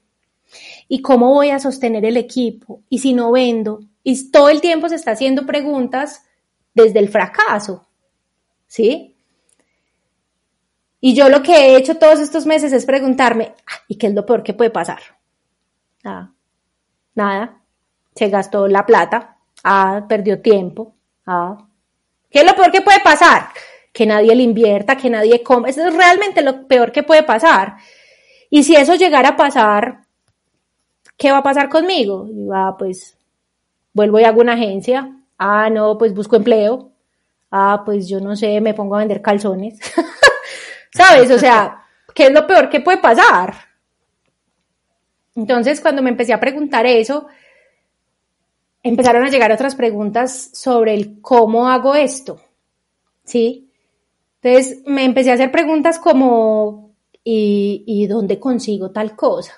¿Y 0.89 1.01
cómo 1.01 1.33
voy 1.33 1.51
a 1.51 1.59
sostener 1.59 2.05
el 2.05 2.19
equipo? 2.19 2.83
¿Y 2.91 2.99
si 2.99 3.15
no 3.15 3.33
vendo? 3.33 3.81
Y 4.05 4.31
todo 4.31 4.51
el 4.51 4.61
tiempo 4.61 4.89
se 4.91 4.97
está 4.97 5.13
haciendo 5.13 5.47
preguntas 5.47 6.23
desde 6.75 6.99
el 6.99 7.09
fracaso. 7.09 7.87
¿Sí? 8.75 9.15
Y 11.01 11.15
yo 11.15 11.29
lo 11.29 11.45
que 11.45 11.53
he 11.53 11.77
hecho 11.77 11.97
todos 11.97 12.19
estos 12.19 12.45
meses 12.45 12.73
es 12.73 12.85
preguntarme, 12.85 13.55
ah, 13.69 13.85
¿y 13.87 13.95
qué 13.97 14.09
es 14.09 14.15
lo 14.15 14.27
peor 14.27 14.43
que 14.43 14.53
puede 14.53 14.71
pasar? 14.71 14.99
Ah, 16.03 16.33
Nada. 17.15 17.61
Se 18.17 18.29
gastó 18.29 18.67
la 18.67 18.85
plata. 18.85 19.37
Ah, 19.63 20.05
perdió 20.09 20.43
tiempo. 20.43 20.97
Ah. 21.25 21.57
¿Qué 22.29 22.41
es 22.41 22.45
lo 22.45 22.57
peor 22.57 22.73
que 22.73 22.81
puede 22.81 22.99
pasar? 22.99 23.51
Que 23.93 24.07
nadie 24.07 24.35
le 24.35 24.43
invierta, 24.43 24.97
que 24.97 25.09
nadie 25.09 25.41
coma. 25.45 25.69
Eso 25.69 25.87
es 25.87 25.95
realmente 25.95 26.43
lo 26.43 26.67
peor 26.67 26.91
que 26.91 27.05
puede 27.05 27.23
pasar. 27.23 27.77
Y 28.51 28.65
si 28.65 28.75
eso 28.75 28.97
llegara 28.97 29.31
a 29.31 29.37
pasar, 29.37 30.01
¿qué 31.17 31.31
va 31.31 31.39
a 31.39 31.43
pasar 31.45 31.69
conmigo? 31.69 32.27
Y 32.29 32.49
ah, 32.53 32.75
pues 32.77 33.17
vuelvo 33.93 34.19
y 34.19 34.25
hago 34.25 34.41
una 34.41 34.55
agencia. 34.55 35.17
Ah, 35.39 35.71
no, 35.71 35.97
pues 35.97 36.13
busco 36.13 36.35
empleo. 36.35 36.91
Ah, 37.57 37.83
pues 37.85 38.09
yo 38.09 38.19
no 38.19 38.35
sé, 38.35 38.61
me 38.61 38.75
pongo 38.75 38.97
a 38.97 38.99
vender 38.99 39.23
calzones. 39.23 39.79
¿Sabes? 40.93 41.31
O 41.31 41.39
sea, 41.39 41.85
¿qué 42.13 42.25
es 42.25 42.33
lo 42.33 42.49
peor 42.49 42.69
que 42.69 42.81
puede 42.81 42.99
pasar? 42.99 43.55
Entonces, 45.37 45.81
cuando 45.81 46.03
me 46.03 46.11
empecé 46.11 46.33
a 46.33 46.41
preguntar 46.41 46.85
eso, 46.85 47.29
empezaron 48.83 49.23
a 49.23 49.29
llegar 49.29 49.53
otras 49.53 49.77
preguntas 49.77 50.51
sobre 50.53 50.95
el 50.95 51.21
cómo 51.21 51.69
hago 51.69 51.95
esto, 51.95 52.41
¿sí? 53.23 53.71
Entonces, 54.43 54.83
me 54.85 55.05
empecé 55.05 55.31
a 55.31 55.35
hacer 55.35 55.53
preguntas 55.53 56.01
como, 56.01 56.97
¿y, 57.23 58.05
dónde 58.09 58.41
consigo 58.41 58.91
tal 58.91 59.15
cosa? 59.15 59.55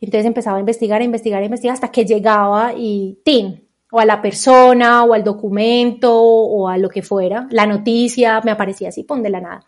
Entonces 0.00 0.26
empezaba 0.26 0.56
a 0.56 0.60
investigar, 0.60 1.02
a 1.02 1.04
investigar, 1.04 1.40
a 1.40 1.44
investigar 1.44 1.74
hasta 1.74 1.92
que 1.92 2.04
llegaba 2.04 2.74
y 2.76 3.20
¡tin! 3.24 3.63
O 3.94 4.00
a 4.00 4.04
la 4.04 4.20
persona, 4.20 5.04
o 5.04 5.14
al 5.14 5.22
documento, 5.22 6.10
o 6.12 6.68
a 6.68 6.76
lo 6.76 6.88
que 6.88 7.02
fuera, 7.02 7.46
la 7.50 7.64
noticia, 7.64 8.40
me 8.44 8.50
aparecía 8.50 8.88
así, 8.88 9.04
pon 9.04 9.22
de 9.22 9.30
la 9.30 9.40
nada. 9.40 9.64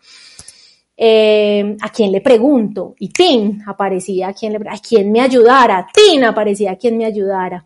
Eh, 0.97 1.77
a 1.79 1.89
quién 1.89 2.11
le 2.11 2.21
pregunto 2.21 2.95
y 2.99 3.09
tin 3.09 3.61
aparecía 3.65 4.29
a 4.29 4.33
quién, 4.33 4.53
le, 4.53 4.59
a 4.67 4.79
quién 4.79 5.11
me 5.11 5.21
ayudara, 5.21 5.87
tin 5.93 6.23
aparecía 6.23 6.71
a 6.71 6.75
quién 6.75 6.97
me 6.97 7.05
ayudara. 7.05 7.65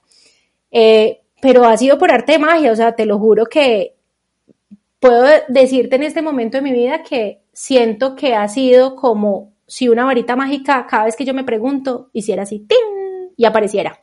Eh, 0.69 1.21
pero 1.41 1.65
ha 1.65 1.75
sido 1.77 1.97
por 1.97 2.11
arte 2.11 2.33
de 2.33 2.39
magia, 2.39 2.71
o 2.71 2.75
sea, 2.75 2.93
te 2.93 3.05
lo 3.07 3.17
juro 3.17 3.45
que 3.45 3.95
puedo 4.99 5.25
decirte 5.47 5.95
en 5.95 6.03
este 6.03 6.21
momento 6.21 6.57
de 6.57 6.61
mi 6.61 6.73
vida 6.73 7.01
que 7.01 7.41
siento 7.51 8.15
que 8.15 8.35
ha 8.35 8.47
sido 8.47 8.95
como 8.95 9.53
si 9.65 9.89
una 9.89 10.05
varita 10.05 10.35
mágica 10.35 10.85
cada 10.85 11.05
vez 11.05 11.15
que 11.15 11.25
yo 11.25 11.33
me 11.33 11.43
pregunto 11.43 12.09
hiciera 12.13 12.43
así, 12.43 12.59
tin 12.59 13.33
y 13.35 13.45
apareciera. 13.45 13.99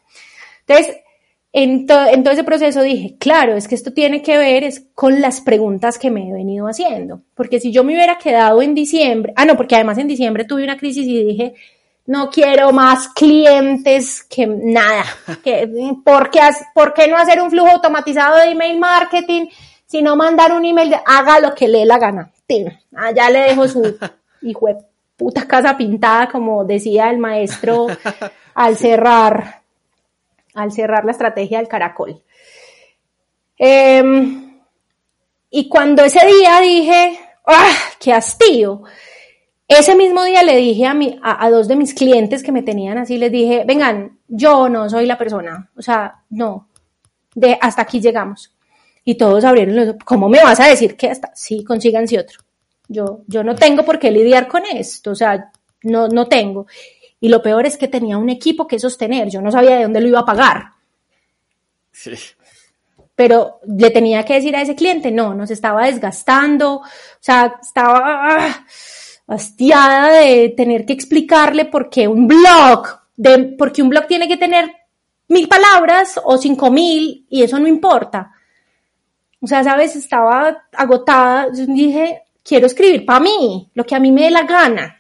Entonces, 0.67 0.97
en, 1.63 1.87
todo 1.87 2.31
ese 2.31 2.45
proceso 2.45 2.83
dije, 2.83 3.17
claro, 3.19 3.55
es 3.55 3.69
que 3.69 3.75
esto 3.75 3.93
tiene 3.93 4.23
que 4.23 4.39
ver 4.39 4.65
es 4.65 4.87
con 4.95 5.21
las 5.21 5.41
preguntas 5.41 5.99
que 5.99 6.11
me 6.11 6.29
he 6.29 6.33
venido 6.33 6.67
haciendo. 6.67 7.23
Porque 7.35 7.61
si 7.61 7.73
yo 7.73 7.85
me 7.85 7.95
hubiera 7.95 8.19
quedado 8.19 8.63
en 8.63 8.75
diciembre, 8.75 9.33
ah, 9.37 9.45
no, 9.45 9.57
porque 9.57 9.75
además 9.75 9.99
en 9.99 10.09
diciembre 10.09 10.45
tuve 10.45 10.65
una 10.65 10.77
crisis 10.77 11.07
y 11.07 11.25
dije, 11.25 11.55
no 12.07 12.31
quiero 12.31 12.73
más 12.73 13.09
clientes 13.09 14.23
que 14.25 14.47
nada. 14.47 15.05
Que, 15.45 15.69
¿por, 16.05 16.31
qué, 16.31 16.41
¿Por 16.75 16.95
qué 16.95 17.09
no 17.09 17.17
hacer 17.17 17.41
un 17.41 17.51
flujo 17.51 17.69
automatizado 17.69 18.37
de 18.37 18.51
email 18.51 18.79
marketing? 18.79 19.47
Si 19.87 20.03
no 20.03 20.17
mandar 20.17 20.53
un 20.53 20.65
email, 20.65 20.95
haga 21.07 21.41
lo 21.41 21.55
que 21.55 21.69
le 21.69 21.79
dé 21.79 21.87
la 21.87 21.99
gana. 21.99 22.31
Allá 22.97 23.27
ah, 23.27 23.31
le 23.31 23.41
dejo 23.41 23.69
su 23.69 23.99
hijo 24.43 24.67
de 24.69 24.77
puta 25.17 25.47
casa 25.47 25.77
pintada, 25.77 26.29
como 26.29 26.65
decía 26.65 27.11
el 27.11 27.19
maestro 27.19 27.89
al 28.55 28.77
cerrar 28.77 29.58
al 30.55 30.73
cerrar 30.73 31.05
la 31.05 31.13
estrategia 31.13 31.59
del 31.59 31.69
caracol. 31.69 32.23
Em, 33.57 34.61
y 35.51 35.69
cuando 35.69 36.05
ese 36.05 36.25
día 36.27 36.61
dije, 36.61 37.19
¡ah, 37.47 37.73
qué 37.99 38.13
hastío! 38.13 38.83
Ese 39.67 39.95
mismo 39.95 40.25
día 40.25 40.43
le 40.43 40.57
dije 40.57 40.87
a, 40.87 40.95
mi, 40.95 41.19
a, 41.23 41.51
dos 41.51 41.69
de 41.69 41.77
mis 41.77 41.93
clientes 41.93 42.43
que 42.43 42.53
me 42.53 42.63
tenían 42.63 42.97
así, 42.97 43.19
les 43.19 43.31
dije, 43.31 43.65
vengan, 43.67 44.19
yo 44.27 44.69
no 44.69 44.89
soy 44.89 45.05
la 45.05 45.19
persona, 45.19 45.71
o 45.77 45.83
sea, 45.83 46.23
no, 46.31 46.69
de 47.35 47.59
hasta 47.61 47.83
aquí 47.83 48.01
llegamos. 48.01 48.55
Y 49.05 49.17
todos 49.17 49.45
abrieron 49.45 49.77
los 49.77 49.97
¿cómo 50.05 50.29
me 50.29 50.43
vas 50.43 50.61
a 50.61 50.69
decir 50.69 50.97
que 50.97 51.11
hasta? 51.11 51.33
Sí, 51.35 51.65
consíganse 51.65 52.19
otro. 52.19 52.41
Yo, 52.89 53.21
yo 53.27 53.45
no 53.45 53.55
tengo 53.55 53.85
por 53.85 53.99
qué 53.99 54.11
lidiar 54.11 54.49
con 54.49 54.65
esto, 54.65 55.11
o 55.11 55.15
sea, 55.15 55.51
no, 55.83 56.09
no 56.09 56.27
tengo. 56.27 56.67
Y 57.21 57.29
lo 57.29 57.43
peor 57.43 57.67
es 57.67 57.77
que 57.77 57.89
tenía 57.89 58.17
un 58.17 58.31
equipo 58.31 58.67
que 58.67 58.79
sostener, 58.79 59.29
yo 59.29 59.41
no 59.41 59.51
sabía 59.51 59.77
de 59.77 59.83
dónde 59.83 60.01
lo 60.01 60.09
iba 60.09 60.21
a 60.21 60.27
pagar. 60.27 60.73
Sí. 61.91 62.13
Pero 63.15 63.59
le 63.67 63.91
tenía 63.91 64.25
que 64.25 64.35
decir 64.35 64.55
a 64.55 64.63
ese 64.63 64.77
cliente, 64.77 65.11
no, 65.11 65.35
nos 65.35 65.51
estaba 65.51 65.87
desgastando, 65.87 66.77
o 66.77 66.83
sea, 67.19 67.57
estaba 67.61 68.01
ah, 68.05 68.67
hastiada 69.27 70.13
de 70.21 70.55
tener 70.57 70.87
que 70.87 70.93
explicarle 70.93 71.65
por 71.65 71.91
qué 71.91 72.07
un 72.07 72.29
blog, 72.29 72.87
de, 73.17 73.57
porque 73.59 73.83
un 73.83 73.89
blog 73.89 74.07
tiene 74.07 74.29
que 74.29 74.37
tener 74.37 74.71
mil 75.27 75.49
palabras 75.49 76.21
o 76.25 76.39
cinco 76.39 76.71
mil 76.71 77.27
y 77.29 77.43
eso 77.43 77.59
no 77.59 77.67
importa. 77.67 78.33
O 79.41 79.47
sea, 79.49 79.65
sabes, 79.65 79.97
estaba 79.97 80.67
agotada, 80.73 81.49
dije, 81.51 82.23
quiero 82.45 82.67
escribir 82.67 83.05
para 83.05 83.21
mí, 83.21 83.71
lo 83.75 83.85
que 83.85 83.97
a 83.97 84.01
mí 84.01 84.13
me 84.13 84.23
dé 84.23 84.31
la 84.31 84.43
gana 84.43 84.98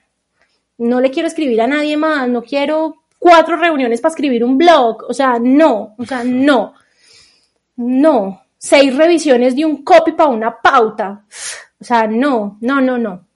no 0.79 1.01
le 1.01 1.11
quiero 1.11 1.29
escribir 1.29 1.61
a 1.61 1.66
nadie 1.66 1.97
más, 1.97 2.29
no 2.29 2.43
quiero 2.43 3.03
cuatro 3.18 3.57
reuniones 3.57 4.01
para 4.01 4.11
escribir 4.11 4.45
un 4.45 4.57
blog, 4.57 5.05
o 5.09 5.12
sea, 5.12 5.39
no, 5.41 5.95
o 5.99 6.05
sea, 6.05 6.22
no, 6.24 6.74
no, 7.76 8.43
seis 8.57 8.97
revisiones 8.97 9.57
de 9.57 9.64
un 9.64 9.83
copy 9.83 10.12
para 10.12 10.31
una 10.31 10.61
pauta, 10.61 11.24
o 11.81 11.85
sea, 11.85 12.07
no, 12.07 12.59
no, 12.61 12.81
no, 12.81 12.99
no. 12.99 13.26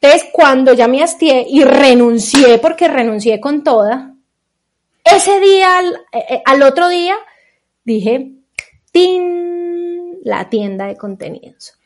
Entonces, 0.00 0.28
cuando 0.32 0.72
ya 0.74 0.88
me 0.88 1.02
hastié 1.02 1.46
y 1.48 1.64
renuncié, 1.64 2.58
porque 2.58 2.88
renuncié 2.88 3.40
con 3.40 3.64
toda, 3.64 4.14
ese 5.04 5.40
día, 5.40 5.78
al, 5.78 5.94
eh, 6.12 6.24
eh, 6.30 6.42
al 6.44 6.62
otro 6.62 6.88
día, 6.88 7.16
dije, 7.84 8.32
¡tin! 8.90 10.18
La 10.24 10.48
tienda 10.50 10.86
de 10.86 10.96
contenidos. 10.96 11.78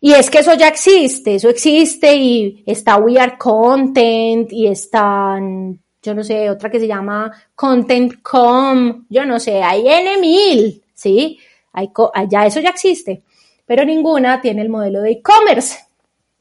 Y 0.00 0.12
es 0.12 0.30
que 0.30 0.38
eso 0.38 0.54
ya 0.54 0.68
existe, 0.68 1.34
eso 1.36 1.48
existe 1.48 2.14
y 2.14 2.62
está 2.66 2.96
We 2.96 3.18
Are 3.18 3.36
Content 3.38 4.52
y 4.52 4.66
están, 4.66 5.78
yo 6.02 6.14
no 6.14 6.22
sé, 6.22 6.50
otra 6.50 6.70
que 6.70 6.80
se 6.80 6.86
llama 6.86 7.30
Content.com, 7.54 9.06
yo 9.08 9.24
no 9.24 9.40
sé, 9.40 9.62
hay 9.62 9.88
N 9.88 10.18
mil, 10.18 10.82
¿sí? 10.94 11.38
Hay, 11.72 11.90
ya 12.28 12.46
eso 12.46 12.60
ya 12.60 12.70
existe, 12.70 13.22
pero 13.66 13.84
ninguna 13.84 14.40
tiene 14.40 14.62
el 14.62 14.68
modelo 14.68 15.00
de 15.02 15.12
e-commerce, 15.12 15.78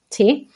¿sí? 0.09 0.49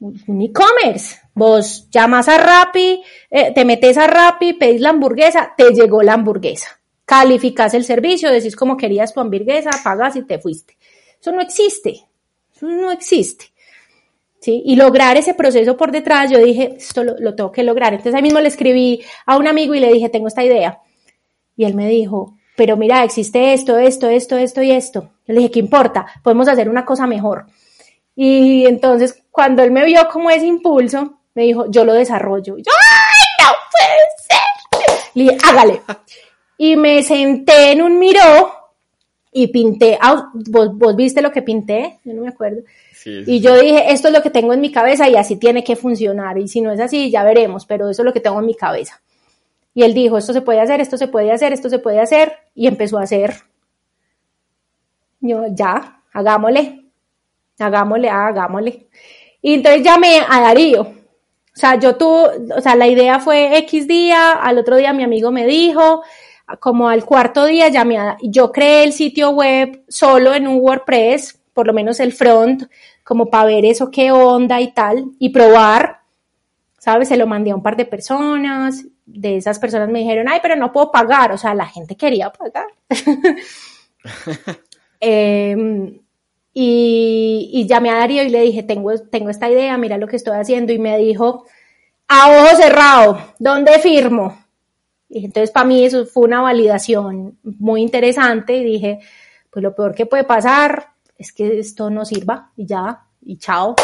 Un 0.00 0.42
e-commerce. 0.42 1.16
Vos 1.34 1.88
llamas 1.90 2.28
a 2.28 2.38
Rappi, 2.38 3.02
eh, 3.30 3.52
te 3.54 3.64
metes 3.64 3.98
a 3.98 4.06
Rappi, 4.06 4.54
pedís 4.54 4.80
la 4.80 4.90
hamburguesa, 4.90 5.52
te 5.56 5.70
llegó 5.70 6.02
la 6.02 6.14
hamburguesa. 6.14 6.80
Calificas 7.04 7.74
el 7.74 7.84
servicio, 7.84 8.30
decís 8.30 8.56
como 8.56 8.76
querías 8.76 9.12
tu 9.12 9.20
hamburguesa, 9.20 9.70
pagas 9.84 10.16
y 10.16 10.22
te 10.22 10.38
fuiste. 10.38 10.76
Eso 11.20 11.32
no 11.32 11.40
existe, 11.40 12.02
no 12.60 12.90
existe. 12.90 13.46
¿Sí? 14.40 14.62
Y 14.64 14.76
lograr 14.76 15.16
ese 15.16 15.34
proceso 15.34 15.76
por 15.76 15.90
detrás, 15.90 16.30
yo 16.30 16.38
dije, 16.38 16.74
esto 16.76 17.02
lo, 17.02 17.16
lo 17.18 17.34
tengo 17.34 17.50
que 17.50 17.64
lograr. 17.64 17.92
Entonces 17.92 18.14
ahí 18.14 18.22
mismo 18.22 18.40
le 18.40 18.48
escribí 18.48 19.02
a 19.24 19.36
un 19.36 19.48
amigo 19.48 19.74
y 19.74 19.80
le 19.80 19.92
dije, 19.92 20.08
tengo 20.08 20.28
esta 20.28 20.44
idea. 20.44 20.80
Y 21.56 21.64
él 21.64 21.74
me 21.74 21.88
dijo, 21.88 22.36
pero 22.56 22.76
mira, 22.76 23.04
existe 23.04 23.52
esto, 23.52 23.76
esto, 23.78 24.08
esto, 24.08 24.36
esto 24.36 24.62
y 24.62 24.72
esto. 24.72 25.10
Le 25.26 25.34
dije, 25.36 25.50
¿qué 25.50 25.58
importa? 25.58 26.06
Podemos 26.22 26.48
hacer 26.48 26.68
una 26.68 26.84
cosa 26.84 27.06
mejor. 27.06 27.46
Y 28.14 28.66
entonces, 28.66 29.24
cuando 29.30 29.62
él 29.62 29.70
me 29.70 29.84
vio 29.84 30.08
como 30.08 30.30
ese 30.30 30.46
impulso, 30.46 31.18
me 31.34 31.42
dijo, 31.42 31.70
yo 31.70 31.84
lo 31.84 31.92
desarrollo. 31.92 32.56
Yo, 32.56 32.72
¡ay, 32.72 33.44
no 33.44 33.52
puede 33.70 34.88
ser! 34.88 35.10
Le 35.14 35.22
dije, 35.24 35.38
hágale. 35.44 35.82
Y 36.56 36.76
me 36.76 37.02
senté 37.02 37.72
en 37.72 37.82
un 37.82 37.98
miró 37.98 38.55
y 39.38 39.48
pinté. 39.48 39.98
Ah, 40.00 40.30
¿vos, 40.32 40.78
¿Vos 40.78 40.96
viste 40.96 41.20
lo 41.20 41.30
que 41.30 41.42
pinté? 41.42 41.98
Yo 42.04 42.14
no 42.14 42.22
me 42.22 42.28
acuerdo. 42.28 42.62
Sí, 42.94 43.22
sí, 43.22 43.32
Y 43.34 43.40
yo 43.40 43.54
dije, 43.60 43.92
esto 43.92 44.08
es 44.08 44.14
lo 44.14 44.22
que 44.22 44.30
tengo 44.30 44.54
en 44.54 44.62
mi 44.62 44.72
cabeza 44.72 45.10
y 45.10 45.14
así 45.14 45.36
tiene 45.36 45.62
que 45.62 45.76
funcionar. 45.76 46.38
Y 46.38 46.48
si 46.48 46.62
no 46.62 46.72
es 46.72 46.80
así, 46.80 47.10
ya 47.10 47.22
veremos, 47.22 47.66
pero 47.66 47.90
eso 47.90 48.00
es 48.00 48.06
lo 48.06 48.14
que 48.14 48.20
tengo 48.20 48.40
en 48.40 48.46
mi 48.46 48.54
cabeza. 48.54 49.02
Y 49.74 49.82
él 49.82 49.92
dijo, 49.92 50.16
esto 50.16 50.32
se 50.32 50.40
puede 50.40 50.60
hacer, 50.60 50.80
esto 50.80 50.96
se 50.96 51.08
puede 51.08 51.30
hacer, 51.30 51.52
esto 51.52 51.68
se 51.68 51.78
puede 51.78 52.00
hacer. 52.00 52.32
Y 52.54 52.66
empezó 52.66 52.96
a 52.96 53.02
hacer. 53.02 53.34
Yo, 55.20 55.44
ya, 55.50 56.00
hagámosle. 56.14 56.86
Hagámosle, 57.58 58.08
ah, 58.08 58.28
hagámosle. 58.28 58.86
Y 59.42 59.52
entonces 59.52 59.82
llamé 59.82 60.20
a 60.26 60.40
Darío. 60.40 60.80
O 60.80 61.58
sea, 61.58 61.78
yo 61.78 61.96
tuve, 61.96 62.54
o 62.56 62.60
sea, 62.62 62.74
la 62.74 62.86
idea 62.86 63.20
fue 63.20 63.58
X 63.58 63.86
día, 63.86 64.32
al 64.32 64.56
otro 64.56 64.76
día 64.76 64.94
mi 64.94 65.04
amigo 65.04 65.30
me 65.30 65.46
dijo, 65.46 66.02
como 66.60 66.88
al 66.88 67.04
cuarto 67.04 67.46
día 67.46 67.68
llamé 67.68 67.98
a, 67.98 68.16
yo 68.22 68.52
creé 68.52 68.84
el 68.84 68.92
sitio 68.92 69.30
web 69.30 69.82
solo 69.88 70.34
en 70.34 70.46
un 70.46 70.60
WordPress, 70.60 71.40
por 71.52 71.66
lo 71.66 71.72
menos 71.72 71.98
el 72.00 72.12
front, 72.12 72.64
como 73.02 73.26
para 73.26 73.46
ver 73.46 73.64
eso 73.64 73.90
qué 73.90 74.12
onda 74.12 74.60
y 74.60 74.72
tal, 74.72 75.06
y 75.18 75.30
probar, 75.30 76.00
¿sabes? 76.78 77.08
Se 77.08 77.16
lo 77.16 77.26
mandé 77.26 77.50
a 77.50 77.56
un 77.56 77.62
par 77.62 77.76
de 77.76 77.84
personas, 77.84 78.84
de 79.06 79.36
esas 79.36 79.58
personas 79.58 79.88
me 79.88 80.00
dijeron, 80.00 80.26
ay, 80.28 80.40
pero 80.42 80.56
no 80.56 80.72
puedo 80.72 80.90
pagar, 80.90 81.32
o 81.32 81.38
sea, 81.38 81.54
la 81.54 81.66
gente 81.66 81.96
quería 81.96 82.30
pagar. 82.30 82.66
eh, 85.00 86.00
y, 86.52 87.50
y, 87.52 87.66
llamé 87.66 87.90
a 87.90 87.98
Darío 87.98 88.22
y 88.22 88.30
le 88.30 88.40
dije, 88.40 88.62
tengo, 88.62 88.96
tengo 88.98 89.30
esta 89.30 89.50
idea, 89.50 89.76
mira 89.76 89.98
lo 89.98 90.08
que 90.08 90.16
estoy 90.16 90.36
haciendo, 90.36 90.72
y 90.72 90.78
me 90.78 90.96
dijo, 90.96 91.44
a 92.08 92.30
ojo 92.30 92.56
cerrado, 92.56 93.18
¿dónde 93.38 93.78
firmo? 93.80 94.45
Entonces 95.08 95.50
para 95.50 95.66
mí 95.66 95.84
eso 95.84 96.04
fue 96.06 96.24
una 96.24 96.40
validación 96.40 97.38
muy 97.42 97.82
interesante 97.82 98.56
y 98.56 98.64
dije, 98.64 98.98
pues 99.50 99.62
lo 99.62 99.74
peor 99.74 99.94
que 99.94 100.06
puede 100.06 100.24
pasar 100.24 100.88
es 101.16 101.32
que 101.32 101.58
esto 101.58 101.90
no 101.90 102.04
sirva 102.04 102.52
y 102.56 102.66
ya, 102.66 103.04
y 103.22 103.38
chao. 103.38 103.74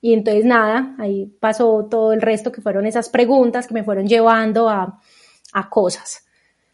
Y 0.00 0.12
entonces 0.12 0.44
nada, 0.44 0.94
ahí 0.98 1.26
pasó 1.40 1.86
todo 1.90 2.12
el 2.12 2.22
resto 2.22 2.52
que 2.52 2.62
fueron 2.62 2.86
esas 2.86 3.08
preguntas 3.08 3.66
que 3.66 3.74
me 3.74 3.84
fueron 3.84 4.06
llevando 4.06 4.68
a, 4.68 5.00
a 5.52 5.68
cosas. 5.68 6.24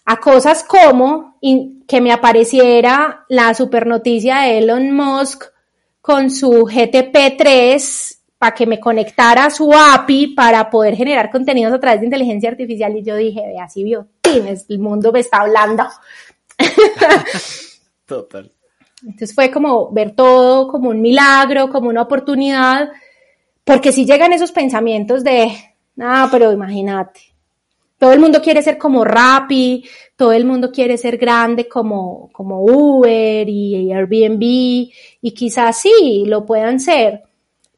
A 0.05 0.19
cosas 0.19 0.65
como 0.65 1.39
que 1.89 2.01
me 2.01 2.13
apareciera 2.13 3.25
la 3.29 3.55
super 3.55 3.87
noticia 3.87 4.41
de 4.41 4.59
Elon 4.59 4.93
Musk 4.93 5.45
con 6.03 6.31
su 6.31 6.51
GTP3 6.51 8.19
para 8.45 8.55
que 8.55 8.67
me 8.67 8.79
conectara 8.79 9.47
a 9.47 9.51
su 9.51 9.73
API 9.73 10.35
para 10.35 10.69
poder 10.69 10.95
generar 10.95 11.31
contenidos 11.31 11.73
a 11.73 11.81
través 11.81 12.01
de 12.01 12.07
inteligencia 12.07 12.51
artificial. 12.51 12.95
Y 12.97 13.03
yo 13.03 13.17
dije, 13.17 13.41
ve, 13.41 13.59
así 13.59 13.83
vio, 13.83 14.07
tienes, 14.21 14.67
el 14.69 14.81
mundo 14.81 15.13
me 15.13 15.21
está 15.21 15.39
hablando. 15.39 15.85
Total. 18.07 18.53
Entonces 19.03 19.35
fue 19.35 19.51
como 19.51 19.91
ver 19.93 20.15
todo 20.15 20.69
como 20.69 20.91
un 20.91 21.01
milagro, 21.01 21.71
como 21.71 21.89
una 21.89 22.03
oportunidad 22.03 22.91
porque 23.65 23.93
si 23.93 24.05
llegan 24.05 24.33
esos 24.35 24.53
pensamientos 24.53 25.25
de, 25.25 25.51
ah, 25.99 26.29
pero 26.31 26.53
imagínate, 26.53 27.21
todo 27.99 28.13
el 28.13 28.21
mundo 28.21 28.43
quiere 28.43 28.63
ser 28.63 28.77
como 28.77 29.05
Rappi, 29.05 29.85
todo 30.17 30.33
el 30.33 30.45
mundo 30.45 30.71
quiere 30.71 30.99
ser 30.99 31.17
grande 31.17 31.67
como, 31.67 32.29
como 32.31 32.63
Uber 32.63 33.49
y 33.49 33.91
Airbnb, 33.91 34.43
y 34.43 35.35
quizás 35.35 35.79
sí, 35.79 36.25
lo 36.27 36.45
puedan 36.45 36.79
ser, 36.79 37.23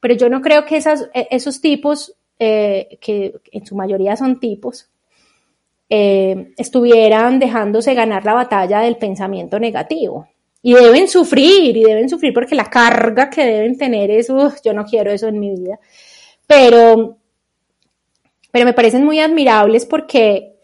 pero 0.01 0.15
yo 0.15 0.29
no 0.29 0.41
creo 0.41 0.65
que 0.65 0.77
esas, 0.77 1.09
esos 1.13 1.61
tipos, 1.61 2.15
eh, 2.39 2.99
que 3.01 3.35
en 3.53 3.67
su 3.67 3.75
mayoría 3.75 4.17
son 4.17 4.39
tipos, 4.39 4.89
eh, 5.89 6.53
estuvieran 6.57 7.39
dejándose 7.39 7.95
ganar 7.95 8.25
la 8.25 8.35
batalla 8.35 8.81
del 8.81 8.97
pensamiento 8.97 9.59
negativo. 9.59 10.29
Y 10.63 10.75
deben 10.75 11.07
sufrir, 11.07 11.77
y 11.77 11.85
deben 11.85 12.09
sufrir 12.09 12.33
porque 12.35 12.57
la 12.57 12.65
carga 12.65 13.31
que 13.31 13.45
deben 13.45 13.79
tener 13.79 14.11
es, 14.11 14.29
yo 14.65 14.73
no 14.73 14.85
quiero 14.85 15.13
eso 15.13 15.29
en 15.29 15.39
mi 15.39 15.51
vida. 15.51 15.79
Pero, 16.47 17.19
pero 18.51 18.65
me 18.65 18.73
parecen 18.73 19.05
muy 19.05 19.21
admirables 19.21 19.87
porque 19.87 20.56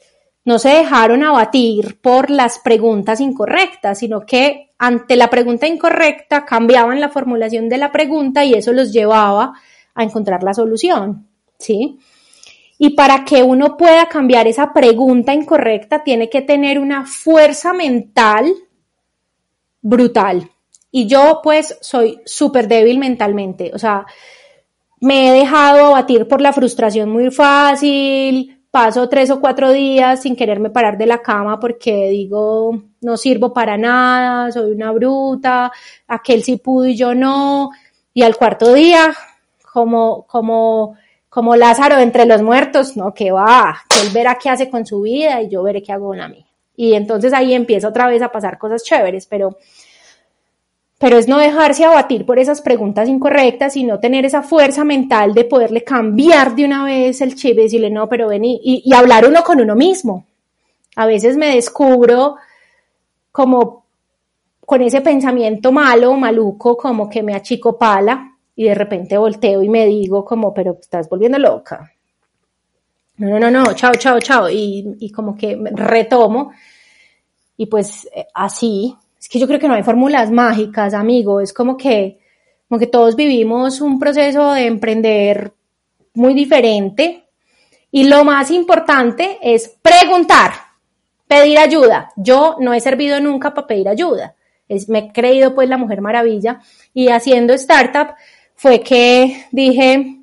no 0.45 0.59
se 0.59 0.71
dejaron 0.71 1.23
abatir 1.23 2.01
por 2.01 2.31
las 2.31 2.59
preguntas 2.59 3.21
incorrectas, 3.21 3.99
sino 3.99 4.21
que 4.27 4.73
ante 4.79 5.17
la 5.17 5.31
pregunta 5.31 5.67
incorrecta 5.67 6.45
cambiaban 6.45 7.01
la 7.01 7.09
formulación 7.09 7.69
de 7.69 7.79
la 7.79 7.93
pregunta 7.93 8.45
y 8.45 8.55
eso 8.55 8.73
los 8.73 8.93
llevaba 8.93 9.53
a 9.95 10.03
encontrar 10.03 10.43
la 10.43 10.55
solución, 10.55 11.29
¿sí? 11.59 11.99
Y 12.79 12.91
para 12.91 13.25
que 13.25 13.45
uno 13.45 13.77
pueda 13.77 14.07
cambiar 14.07 14.49
esa 14.49 14.73
pregunta 14.73 15.33
incorrecta, 15.33 16.03
tiene 16.03 16.29
que 16.29 16.43
tener 16.43 16.81
una 16.81 17.07
fuerza 17.07 17.73
mental 17.73 18.53
brutal. 19.81 20.51
Y 20.91 21.07
yo 21.07 21.41
pues 21.43 21.79
soy 21.81 22.21
súper 22.25 22.67
débil 22.67 22.99
mentalmente, 22.99 23.71
o 23.73 23.79
sea, 23.79 24.05
me 25.01 25.29
he 25.29 25.33
dejado 25.33 25.87
abatir 25.87 26.29
por 26.29 26.41
la 26.41 26.53
frustración 26.53 27.09
muy 27.11 27.31
fácil, 27.31 28.62
paso 28.73 29.07
tres 29.07 29.31
o 29.31 29.39
cuatro 29.39 29.71
días 29.71 30.23
sin 30.23 30.35
quererme 30.35 30.71
parar 30.71 30.97
de 30.97 31.05
la 31.05 31.19
cama 31.19 31.61
porque 31.61 32.09
digo, 32.09 32.83
no 33.03 33.17
sirvo 33.19 33.53
para 33.53 33.77
nada, 33.77 34.51
soy 34.51 34.73
una 34.73 34.91
bruta, 34.93 35.71
aquel 36.09 36.43
sí 36.43 36.57
pudo 36.57 36.87
y 36.87 36.97
yo 36.97 37.15
no, 37.15 37.71
y 38.15 38.23
al 38.23 38.35
cuarto 38.35 38.73
día, 38.73 39.15
como, 39.73 40.27
como, 40.27 40.97
como 41.29 41.55
Lázaro 41.55 41.99
entre 41.99 42.25
los 42.25 42.41
muertos, 42.41 42.97
no, 42.97 43.13
que 43.13 43.31
va, 43.31 43.77
que 43.91 44.07
él 44.07 44.09
verá 44.15 44.39
qué 44.43 44.49
hace 44.49 44.71
con 44.71 44.87
su 44.87 45.03
vida 45.03 45.43
y 45.43 45.51
yo 45.51 45.63
veré 45.63 45.83
qué 45.83 45.93
hago 45.93 46.09
con 46.09 46.19
la 46.19 46.29
mía. 46.29 46.47
Y 46.75 46.95
entonces 46.95 47.35
ahí 47.35 47.53
empieza 47.53 47.89
otra 47.89 48.07
vez 48.07 48.23
a 48.23 48.33
pasar 48.33 48.57
cosas 48.57 48.83
chéveres, 48.83 49.27
pero, 49.27 49.59
pero 51.03 51.19
es 51.19 51.27
no 51.27 51.39
dejarse 51.39 51.85
abatir 51.85 52.25
por 52.25 52.39
esas 52.39 52.61
preguntas 52.61 53.09
incorrectas 53.09 53.77
y 53.77 53.83
no 53.83 53.99
tener 53.99 54.25
esa 54.25 54.41
fuerza 54.41 54.85
mental 54.85 55.35
de 55.35 55.45
poderle 55.45 55.83
cambiar 55.83 56.55
de 56.55 56.65
una 56.65 56.85
vez 56.85 57.21
el 57.21 57.35
chip 57.35 57.59
y 57.59 57.63
decirle, 57.63 57.91
no, 57.91 58.09
pero 58.09 58.29
ven 58.29 58.43
y, 58.45 58.85
hablar 58.95 59.27
uno 59.27 59.43
con 59.43 59.61
uno 59.61 59.75
mismo. 59.75 60.25
A 60.95 61.07
veces 61.07 61.37
me 61.37 61.57
descubro 61.57 62.37
como 63.33 63.85
con 64.65 64.81
ese 64.81 65.01
pensamiento 65.01 65.73
malo, 65.73 66.15
maluco, 66.15 66.77
como 66.77 67.11
que 67.11 67.25
me 67.25 67.35
achicopala 67.35 68.37
y 68.55 68.67
de 68.67 68.75
repente 68.77 69.19
volteo 69.19 69.61
y 69.61 69.69
me 69.69 69.87
digo 69.87 70.25
como, 70.25 70.55
pero 70.55 70.79
estás 70.81 71.09
volviendo 71.09 71.37
loca. 71.37 71.93
No, 73.17 73.41
no, 73.41 73.51
no, 73.51 73.51
no, 73.51 73.73
chao, 73.73 73.95
chao, 73.97 74.21
chao. 74.21 74.49
Y, 74.49 74.99
y 75.01 75.11
como 75.11 75.37
que 75.37 75.59
retomo. 75.75 76.53
Y 77.57 77.67
pues 77.67 78.09
así, 78.35 78.97
es 79.23 79.29
que 79.29 79.39
yo 79.39 79.47
creo 79.47 79.61
que 79.61 79.69
no 79.69 79.75
hay 79.75 79.85
fórmulas 79.85 80.33
mágicas, 80.33 80.95
amigo. 80.95 81.41
Es 81.41 81.53
como 81.53 81.77
que, 81.77 82.19
como 82.69 82.81
que 82.81 82.89
todos 82.89 83.15
vivimos 83.15 83.81
un 83.81 84.01
proceso 84.01 84.51
de 84.53 84.67
emprender 84.67 85.53
muy 86.15 86.35
diferente. 86.35 87.29
Y 87.93 88.03
lo 88.09 88.25
más 88.25 88.51
importante 88.51 89.39
es 89.41 89.69
preguntar, 89.81 90.51
pedir 91.29 91.57
ayuda. 91.61 92.11
Yo 92.17 92.57
no 92.59 92.75
he 92.75 92.81
servido 92.81 93.21
nunca 93.21 93.55
para 93.55 93.69
pedir 93.69 93.89
ayuda. 93.89 94.35
Me 94.89 94.99
he 94.99 95.13
creído 95.13 95.55
pues 95.55 95.69
la 95.69 95.77
mujer 95.77 96.01
maravilla. 96.01 96.61
Y 96.93 97.07
haciendo 97.07 97.55
startup 97.55 98.17
fue 98.57 98.81
que 98.81 99.47
dije, 99.53 100.17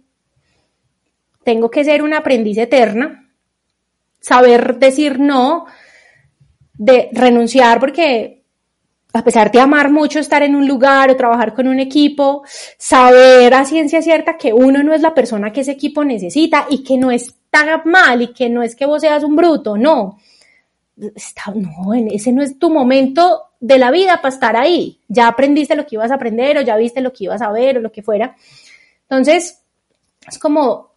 tengo 1.45 1.72
que 1.72 1.86
ser 1.86 2.04
una 2.04 2.18
aprendiz 2.18 2.58
eterna, 2.58 3.30
saber 4.20 4.78
decir 4.78 5.22
no, 5.22 5.68
de 6.74 7.08
renunciar 7.14 7.80
porque 7.80 8.39
a 9.14 9.24
pesar 9.24 9.51
de 9.51 9.60
amar 9.60 9.91
mucho 9.91 10.20
estar 10.20 10.43
en 10.43 10.55
un 10.55 10.68
lugar 10.68 11.10
o 11.10 11.16
trabajar 11.16 11.53
con 11.53 11.68
un 11.68 11.80
equipo, 11.80 12.43
saber 12.78 13.53
a 13.53 13.66
ciencia 13.66 14.01
cierta 14.01 14.38
que 14.38 14.53
uno 14.53 14.84
no 14.84 14.93
es 14.93 15.01
la 15.01 15.14
persona 15.14 15.51
que 15.51 15.62
ese 15.62 15.72
equipo 15.72 16.03
necesita 16.05 16.68
y 16.70 16.84
que 16.84 16.97
no 16.97 17.10
está 17.10 17.82
mal 17.86 18.22
y 18.22 18.28
que 18.28 18.49
no 18.49 18.62
es 18.62 18.76
que 18.76 18.86
vos 18.86 19.01
seas 19.01 19.24
un 19.24 19.36
bruto, 19.36 19.78
no. 19.78 20.20
Está, 21.16 21.53
no, 21.55 21.93
ese 21.93 22.32
no 22.32 22.43
es 22.43 22.60
tu 22.60 22.70
momento 22.70 23.45
de 23.60 23.80
la 23.80 23.89
vida 23.89 24.18
para 24.18 24.34
estar 24.34 24.55
ahí. 24.55 24.99
Ya 25.07 25.28
aprendiste 25.28 25.76
lo 25.76 25.86
que 25.86 25.95
ibas 25.95 26.12
a 26.12 26.16
aprender 26.16 26.57
o 26.57 26.62
ya 26.62 26.76
viste 26.76 27.01
lo 27.01 27.12
que 27.12 27.24
ibas 27.24 27.41
a 27.41 27.51
ver 27.51 27.78
o 27.78 27.82
lo 27.82 27.91
que 27.91 28.03
fuera. 28.03 28.36
Entonces, 29.03 29.64
es 30.28 30.38
como 30.38 30.89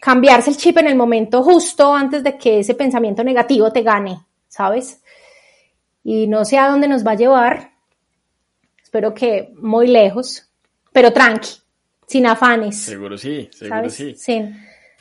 cambiarse 0.00 0.50
el 0.50 0.56
chip 0.56 0.78
en 0.78 0.86
el 0.86 0.96
momento 0.96 1.42
justo 1.42 1.92
antes 1.92 2.22
de 2.22 2.38
que 2.38 2.60
ese 2.60 2.74
pensamiento 2.74 3.22
negativo 3.22 3.70
te 3.72 3.82
gane, 3.82 4.20
¿sabes? 4.48 5.02
Y 6.04 6.26
no 6.26 6.44
sé 6.44 6.58
a 6.58 6.68
dónde 6.68 6.86
nos 6.86 7.04
va 7.04 7.12
a 7.12 7.16
llevar. 7.16 7.72
espero 8.82 9.12
que 9.14 9.52
muy 9.56 9.88
lejos, 9.88 10.46
pero 10.92 11.12
tranqui, 11.12 11.48
sin 12.06 12.26
afanes. 12.26 12.76
Seguro 12.76 13.18
sí, 13.18 13.48
seguro 13.50 13.90
sí. 13.90 14.14
Sin, 14.14 14.54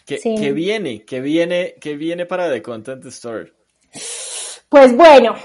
¿Qué, 0.05 0.19
¿Qué, 0.19 0.51
viene? 0.51 1.03
¿Qué 1.05 1.21
viene? 1.21 1.75
¿Qué 1.79 1.95
viene 1.95 2.25
para 2.25 2.51
The 2.51 2.61
Content 2.61 3.05
Store? 3.05 3.53
Pues 4.67 4.95
bueno, 4.95 5.35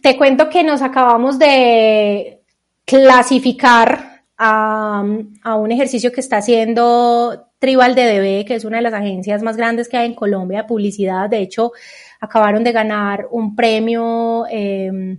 te 0.00 0.16
cuento 0.16 0.48
que 0.48 0.64
nos 0.64 0.82
acabamos 0.82 1.38
de 1.38 2.40
clasificar 2.84 4.07
a, 4.38 5.04
a, 5.42 5.56
un 5.56 5.72
ejercicio 5.72 6.12
que 6.12 6.20
está 6.20 6.38
haciendo 6.38 7.48
Tribal 7.58 7.94
DDB, 7.94 8.46
que 8.46 8.54
es 8.54 8.64
una 8.64 8.76
de 8.76 8.84
las 8.84 8.94
agencias 8.94 9.42
más 9.42 9.56
grandes 9.56 9.88
que 9.88 9.96
hay 9.96 10.06
en 10.06 10.14
Colombia 10.14 10.62
de 10.62 10.68
publicidad. 10.68 11.28
De 11.28 11.40
hecho, 11.40 11.72
acabaron 12.20 12.62
de 12.62 12.72
ganar 12.72 13.26
un 13.30 13.56
premio, 13.56 14.46
eh, 14.50 15.18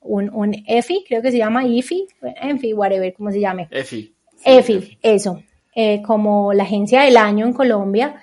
un, 0.00 0.30
un 0.34 0.64
EFI, 0.66 1.04
creo 1.06 1.22
que 1.22 1.30
se 1.30 1.38
llama 1.38 1.64
IFI, 1.64 2.06
EFI, 2.42 2.72
whatever, 2.74 3.14
como 3.14 3.30
se 3.30 3.40
llame. 3.40 3.68
EFI. 3.70 4.14
EFI, 4.44 4.98
eso, 5.02 5.42
eh, 5.74 6.02
como 6.02 6.52
la 6.52 6.64
agencia 6.64 7.02
del 7.02 7.16
año 7.16 7.46
en 7.46 7.52
Colombia. 7.52 8.20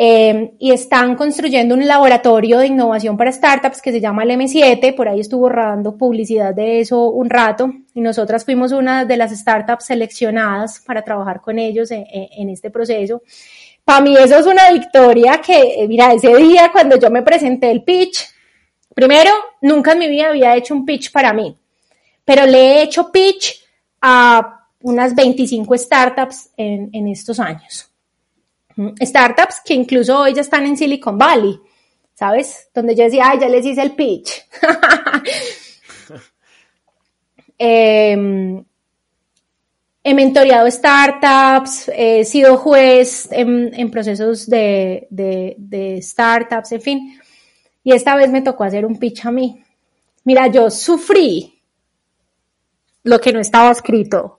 Eh, 0.00 0.54
y 0.60 0.70
están 0.70 1.16
construyendo 1.16 1.74
un 1.74 1.84
laboratorio 1.84 2.60
de 2.60 2.68
innovación 2.68 3.16
para 3.16 3.32
startups 3.32 3.82
que 3.82 3.90
se 3.90 4.00
llama 4.00 4.22
el 4.22 4.30
M7, 4.30 4.94
por 4.94 5.08
ahí 5.08 5.18
estuvo 5.18 5.48
rodando 5.48 5.96
publicidad 5.96 6.54
de 6.54 6.78
eso 6.78 7.10
un 7.10 7.28
rato. 7.28 7.72
Y 7.94 8.00
nosotras 8.00 8.44
fuimos 8.44 8.70
una 8.70 9.04
de 9.04 9.16
las 9.16 9.36
startups 9.36 9.86
seleccionadas 9.86 10.78
para 10.86 11.02
trabajar 11.02 11.40
con 11.40 11.58
ellos 11.58 11.90
en, 11.90 12.06
en 12.08 12.48
este 12.48 12.70
proceso. 12.70 13.22
Para 13.84 14.00
mí 14.00 14.16
eso 14.16 14.38
es 14.38 14.46
una 14.46 14.70
victoria 14.70 15.40
que, 15.44 15.82
eh, 15.82 15.88
mira, 15.88 16.12
ese 16.12 16.32
día 16.36 16.70
cuando 16.70 16.96
yo 16.96 17.10
me 17.10 17.22
presenté 17.22 17.68
el 17.68 17.82
pitch, 17.82 18.24
primero, 18.94 19.32
nunca 19.62 19.94
en 19.94 19.98
mi 19.98 20.08
vida 20.08 20.28
había 20.28 20.54
hecho 20.54 20.74
un 20.74 20.86
pitch 20.86 21.10
para 21.10 21.32
mí, 21.32 21.58
pero 22.24 22.46
le 22.46 22.58
he 22.58 22.82
hecho 22.82 23.10
pitch 23.10 23.64
a 24.00 24.64
unas 24.80 25.12
25 25.16 25.76
startups 25.76 26.50
en, 26.56 26.88
en 26.92 27.08
estos 27.08 27.40
años 27.40 27.87
startups 29.00 29.60
que 29.64 29.74
incluso 29.74 30.20
hoy 30.20 30.34
ya 30.34 30.40
están 30.40 30.66
en 30.66 30.76
Silicon 30.76 31.18
Valley, 31.18 31.58
¿sabes? 32.14 32.68
Donde 32.74 32.94
yo 32.94 33.04
decía, 33.04 33.30
ay, 33.30 33.40
ya 33.40 33.48
les 33.48 33.64
hice 33.64 33.82
el 33.82 33.92
pitch. 33.92 34.46
eh, 37.58 38.64
he 40.08 40.14
mentoreado 40.14 40.70
startups, 40.70 41.90
he 41.94 42.24
sido 42.24 42.56
juez 42.56 43.28
en, 43.30 43.90
procesos 43.90 44.48
de, 44.48 45.06
de, 45.10 45.98
startups, 46.00 46.72
en 46.72 46.80
fin. 46.80 47.20
Y 47.84 47.92
esta 47.92 48.16
vez 48.16 48.30
me 48.30 48.40
tocó 48.40 48.64
hacer 48.64 48.86
un 48.86 48.98
pitch 48.98 49.26
a 49.26 49.30
mí. 49.30 49.62
Mira, 50.24 50.46
yo 50.46 50.70
sufrí 50.70 51.60
lo 53.02 53.20
que 53.20 53.32
no 53.32 53.40
estaba 53.40 53.70
escrito 53.70 54.37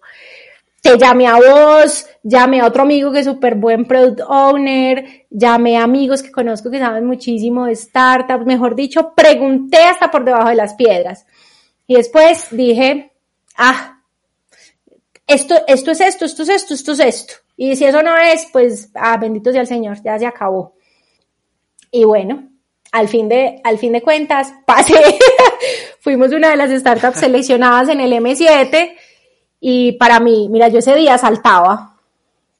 te 0.82 0.97
llamé 0.97 1.27
a 1.27 1.36
vos, 1.36 2.05
llamé 2.23 2.61
a 2.61 2.67
otro 2.67 2.84
amigo 2.84 3.11
que 3.11 3.19
es 3.19 3.25
súper 3.25 3.55
buen 3.55 3.86
product 3.86 4.21
owner, 4.27 5.25
llamé 5.30 5.77
a 5.77 5.84
amigos 5.84 6.23
que 6.23 6.32
conozco 6.32 6.71
que 6.71 6.80
saben 6.80 7.05
muchísimo 7.05 7.65
de 7.65 7.75
startups, 7.75 8.45
mejor 8.45 8.75
dicho, 8.75 9.13
pregunté 9.13 9.77
hasta 9.84 10.09
por 10.09 10.23
debajo 10.23 10.49
de 10.49 10.55
las 10.55 10.75
piedras. 10.75 11.25
Y 11.88 11.95
después 11.95 12.47
dije, 12.51 13.11
ah, 13.57 14.01
esto, 15.27 15.55
esto 15.67 15.91
es 15.91 16.01
esto, 16.01 16.25
esto 16.25 16.43
es 16.43 16.49
esto, 16.49 16.73
esto 16.73 16.91
es 16.93 16.99
esto. 16.99 17.34
Y 17.57 17.75
si 17.75 17.86
eso 17.86 18.01
no 18.01 18.17
es, 18.17 18.47
pues, 18.51 18.89
ah, 18.95 19.17
bendito 19.17 19.51
sea 19.51 19.61
el 19.61 19.67
Señor, 19.67 20.01
ya 20.01 20.17
se 20.17 20.25
acabó. 20.25 20.75
Y 21.91 22.05
bueno, 22.05 22.49
al 22.91 23.07
fin 23.07 23.27
de, 23.27 23.59
al 23.63 23.77
fin 23.77 23.91
de 23.91 24.01
cuentas, 24.01 24.53
pasé. 24.65 24.95
Fuimos 25.99 26.32
una 26.32 26.51
de 26.51 26.55
las 26.55 26.71
startups 26.71 27.19
seleccionadas 27.19 27.89
en 27.89 27.99
el 27.99 28.13
M7 28.13 28.95
y 29.60 29.93
para 29.93 30.20
mí, 30.20 30.47
mira, 30.49 30.68
yo 30.70 30.80
ese 30.80 30.95
día 30.95 31.18
saltaba. 31.18 31.95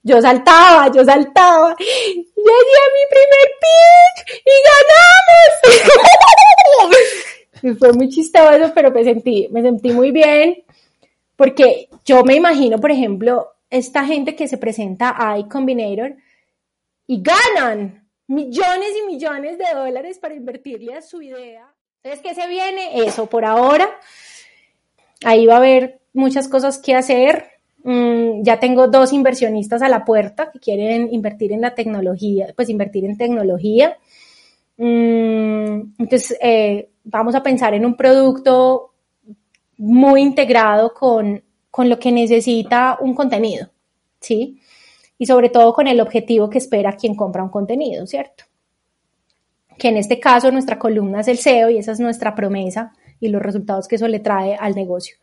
Yo 0.02 0.22
saltaba, 0.22 0.92
yo 0.92 1.04
saltaba. 1.04 1.76
Llegué 1.78 2.78
a 2.78 2.90
mi 2.96 3.04
primer 3.10 3.48
pitch 3.62 4.44
y 4.46 4.52
ganamos. 4.70 6.10
y 7.64 7.70
fue 7.76 7.94
muy 7.94 8.10
chistoso, 8.10 8.72
pero 8.74 8.92
me 8.92 9.04
sentí, 9.04 9.48
me 9.52 9.62
sentí 9.62 9.92
muy 9.92 10.12
bien. 10.12 10.64
Porque 11.36 11.90
yo 12.06 12.24
me 12.24 12.36
imagino, 12.36 12.80
por 12.80 12.92
ejemplo, 12.92 13.54
esta 13.70 14.06
gente 14.06 14.36
que 14.36 14.48
se 14.48 14.58
presenta 14.58 15.16
a 15.18 15.38
iCombinator 15.40 16.16
y 17.08 17.22
ganan 17.22 18.10
millones 18.28 18.90
y 19.02 19.08
millones 19.08 19.58
de 19.58 19.66
dólares 19.74 20.20
para 20.20 20.36
invertirle 20.36 20.96
a 20.96 21.02
su 21.02 21.22
idea. 21.22 21.74
Entonces, 22.04 22.22
¿qué 22.22 22.40
se 22.40 22.48
viene? 22.48 23.06
Eso 23.06 23.26
por 23.26 23.46
ahora. 23.46 23.90
Ahí 25.26 25.46
va 25.46 25.56
a 25.56 25.58
haber 25.58 25.99
muchas 26.14 26.48
cosas 26.48 26.78
que 26.78 26.96
hacer. 26.96 27.46
Mm, 27.84 28.44
ya 28.44 28.60
tengo 28.60 28.88
dos 28.88 29.14
inversionistas 29.14 29.82
a 29.82 29.90
la 29.90 30.04
puerta 30.04 30.52
que 30.52 30.60
quieren 30.60 31.14
invertir 31.14 31.54
en 31.54 31.62
la 31.62 31.76
tecnología, 31.76 32.54
pues 32.56 32.70
invertir 32.70 33.06
en 33.06 33.18
tecnología. 33.18 33.98
Mm, 34.78 35.94
entonces, 35.98 36.38
eh, 36.42 36.90
vamos 37.04 37.36
a 37.36 37.44
pensar 37.44 37.74
en 37.74 37.86
un 37.86 37.96
producto 37.96 38.94
muy 39.78 40.22
integrado 40.22 40.94
con, 40.94 41.42
con 41.72 41.90
lo 41.90 42.00
que 42.00 42.12
necesita 42.12 42.98
un 43.00 43.14
contenido, 43.14 43.70
¿sí? 44.20 44.60
Y 45.18 45.26
sobre 45.26 45.50
todo 45.50 45.74
con 45.74 45.88
el 45.88 46.02
objetivo 46.02 46.50
que 46.50 46.58
espera 46.58 46.94
quien 46.94 47.16
compra 47.16 47.44
un 47.44 47.50
contenido, 47.50 48.06
¿cierto? 48.06 48.46
Que 49.78 49.90
en 49.90 49.98
este 49.98 50.20
caso 50.20 50.52
nuestra 50.52 50.78
columna 50.78 51.22
es 51.22 51.28
el 51.30 51.38
SEO 51.38 51.70
y 51.70 51.78
esa 51.78 51.94
es 51.94 52.00
nuestra 52.00 52.36
promesa 52.36 52.94
y 53.20 53.30
los 53.30 53.42
resultados 53.42 53.88
que 53.88 53.96
eso 53.96 54.08
le 54.08 54.20
trae 54.20 54.56
al 54.56 54.76
negocio. 54.76 55.16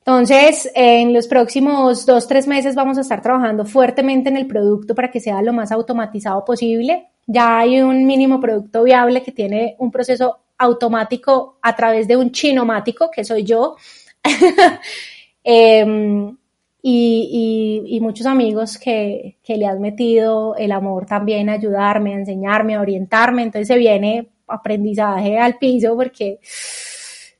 Entonces, 0.00 0.70
en 0.74 1.12
los 1.12 1.28
próximos 1.28 2.06
dos, 2.06 2.26
tres 2.26 2.46
meses 2.46 2.74
vamos 2.74 2.96
a 2.96 3.02
estar 3.02 3.20
trabajando 3.20 3.64
fuertemente 3.64 4.30
en 4.30 4.36
el 4.36 4.46
producto 4.46 4.94
para 4.94 5.10
que 5.10 5.20
sea 5.20 5.42
lo 5.42 5.52
más 5.52 5.70
automatizado 5.72 6.44
posible. 6.44 7.08
Ya 7.26 7.58
hay 7.58 7.80
un 7.80 8.06
mínimo 8.06 8.40
producto 8.40 8.82
viable 8.82 9.22
que 9.22 9.32
tiene 9.32 9.76
un 9.78 9.90
proceso 9.90 10.38
automático 10.58 11.58
a 11.62 11.76
través 11.76 12.08
de 12.08 12.16
un 12.16 12.32
chinomático, 12.32 13.10
que 13.10 13.24
soy 13.24 13.44
yo. 13.44 13.76
eh, 15.44 16.32
y, 16.82 17.98
muchos 18.00 18.26
amigos 18.26 18.78
que, 18.78 19.36
que 19.42 19.56
le 19.56 19.66
has 19.66 19.78
metido 19.78 20.56
el 20.56 20.72
amor 20.72 21.06
también 21.06 21.50
a 21.50 21.54
ayudarme, 21.54 22.14
a 22.14 22.18
enseñarme, 22.18 22.74
a 22.74 22.80
orientarme. 22.80 23.42
Entonces 23.42 23.68
se 23.68 23.76
viene 23.76 24.28
aprendizaje 24.46 25.38
al 25.38 25.58
piso 25.58 25.94
porque 25.94 26.40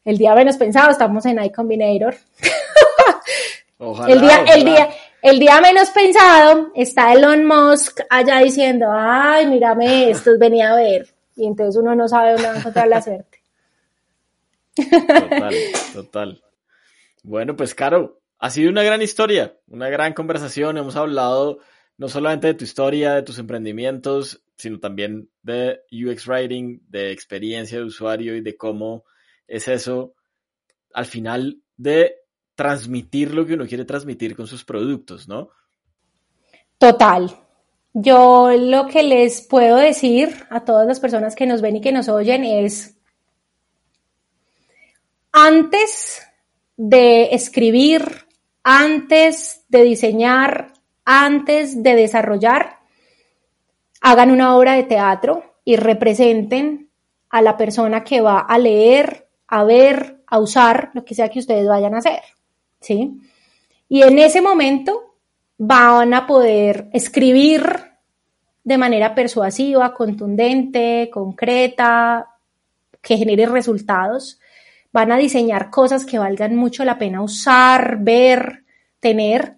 el 0.04 0.18
día 0.18 0.34
menos 0.34 0.56
pensado 0.56 0.90
estamos 0.90 1.24
en 1.26 1.42
iCombinator. 1.44 2.16
el 4.08 4.20
día, 4.20 4.44
el 4.54 4.64
día, 4.64 4.88
el 5.22 5.38
día 5.38 5.60
menos 5.60 5.90
pensado 5.90 6.70
está 6.74 7.12
Elon 7.12 7.44
Musk 7.44 8.00
allá 8.08 8.38
diciendo, 8.38 8.86
ay, 8.90 9.46
mírame, 9.46 10.10
esto 10.10 10.32
venía 10.38 10.72
a 10.72 10.76
ver. 10.76 11.08
Y 11.36 11.46
entonces 11.46 11.80
uno 11.80 11.94
no 11.94 12.08
sabe 12.08 12.32
dónde 12.32 12.48
va 12.48 12.54
a 12.54 12.58
encontrar 12.58 12.88
la 12.88 13.02
suerte. 13.02 13.38
Total, 14.74 15.54
total. 15.94 16.42
Bueno, 17.22 17.56
pues 17.56 17.74
Caro, 17.74 18.20
ha 18.38 18.50
sido 18.50 18.70
una 18.70 18.82
gran 18.82 19.02
historia, 19.02 19.56
una 19.68 19.88
gran 19.88 20.14
conversación. 20.14 20.78
Hemos 20.78 20.96
hablado 20.96 21.58
no 21.98 22.08
solamente 22.08 22.46
de 22.46 22.54
tu 22.54 22.64
historia, 22.64 23.14
de 23.14 23.22
tus 23.22 23.38
emprendimientos, 23.38 24.42
sino 24.56 24.80
también 24.80 25.28
de 25.42 25.80
UX 25.92 26.26
Writing, 26.26 26.80
de 26.88 27.12
experiencia 27.12 27.78
de 27.78 27.84
usuario 27.84 28.36
y 28.36 28.40
de 28.40 28.56
cómo 28.56 29.04
es 29.50 29.66
eso, 29.66 30.14
al 30.94 31.06
final, 31.06 31.60
de 31.76 32.14
transmitir 32.54 33.34
lo 33.34 33.44
que 33.44 33.54
uno 33.54 33.66
quiere 33.66 33.84
transmitir 33.84 34.36
con 34.36 34.46
sus 34.46 34.64
productos, 34.64 35.28
¿no? 35.28 35.50
Total. 36.78 37.36
Yo 37.92 38.52
lo 38.56 38.86
que 38.86 39.02
les 39.02 39.42
puedo 39.42 39.76
decir 39.76 40.46
a 40.50 40.64
todas 40.64 40.86
las 40.86 41.00
personas 41.00 41.34
que 41.34 41.46
nos 41.46 41.60
ven 41.62 41.76
y 41.76 41.80
que 41.80 41.90
nos 41.90 42.08
oyen 42.08 42.44
es, 42.44 42.96
antes 45.32 46.22
de 46.76 47.34
escribir, 47.34 48.26
antes 48.62 49.64
de 49.68 49.82
diseñar, 49.82 50.74
antes 51.04 51.82
de 51.82 51.96
desarrollar, 51.96 52.78
hagan 54.00 54.30
una 54.30 54.56
obra 54.56 54.74
de 54.74 54.84
teatro 54.84 55.56
y 55.64 55.74
representen 55.74 56.88
a 57.30 57.42
la 57.42 57.56
persona 57.56 58.04
que 58.04 58.20
va 58.20 58.38
a 58.38 58.58
leer 58.58 59.29
a 59.50 59.64
ver, 59.64 60.22
a 60.28 60.38
usar 60.38 60.90
lo 60.94 61.04
que 61.04 61.16
sea 61.16 61.28
que 61.28 61.40
ustedes 61.40 61.66
vayan 61.66 61.94
a 61.94 61.98
hacer, 61.98 62.20
¿sí? 62.80 63.20
Y 63.88 64.02
en 64.02 64.20
ese 64.20 64.40
momento 64.40 65.16
van 65.58 66.14
a 66.14 66.28
poder 66.28 66.88
escribir 66.92 67.64
de 68.62 68.78
manera 68.78 69.12
persuasiva, 69.12 69.92
contundente, 69.92 71.10
concreta, 71.12 72.28
que 73.02 73.16
genere 73.16 73.46
resultados. 73.46 74.38
Van 74.92 75.10
a 75.10 75.16
diseñar 75.18 75.68
cosas 75.68 76.06
que 76.06 76.20
valgan 76.20 76.54
mucho 76.54 76.84
la 76.84 76.96
pena 76.96 77.20
usar, 77.20 77.98
ver, 78.00 78.62
tener 79.00 79.56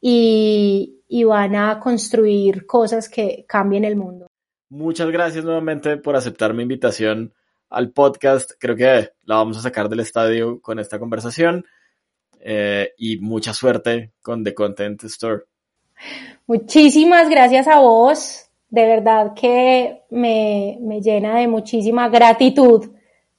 y, 0.00 1.02
y 1.06 1.22
van 1.22 1.54
a 1.54 1.78
construir 1.78 2.66
cosas 2.66 3.08
que 3.08 3.44
cambien 3.46 3.84
el 3.84 3.94
mundo. 3.94 4.26
Muchas 4.70 5.08
gracias 5.10 5.44
nuevamente 5.44 5.98
por 5.98 6.16
aceptar 6.16 6.52
mi 6.52 6.62
invitación 6.62 7.32
al 7.70 7.92
podcast. 7.92 8.52
Creo 8.58 8.76
que 8.76 9.10
la 9.24 9.36
vamos 9.36 9.56
a 9.58 9.62
sacar 9.62 9.88
del 9.88 10.00
estadio 10.00 10.60
con 10.60 10.78
esta 10.78 10.98
conversación. 10.98 11.64
eh, 12.40 12.92
y 12.96 13.18
mucha 13.18 13.52
suerte 13.52 14.12
con 14.22 14.42
The 14.42 14.54
Content 14.54 15.04
Store. 15.04 15.42
Muchísimas 16.46 17.28
gracias 17.28 17.68
a 17.68 17.78
vos. 17.80 18.46
De 18.68 18.86
verdad 18.86 19.34
que 19.34 20.02
me, 20.10 20.78
me 20.80 21.00
llena 21.00 21.38
de 21.38 21.48
muchísima 21.48 22.08
gratitud 22.08 22.90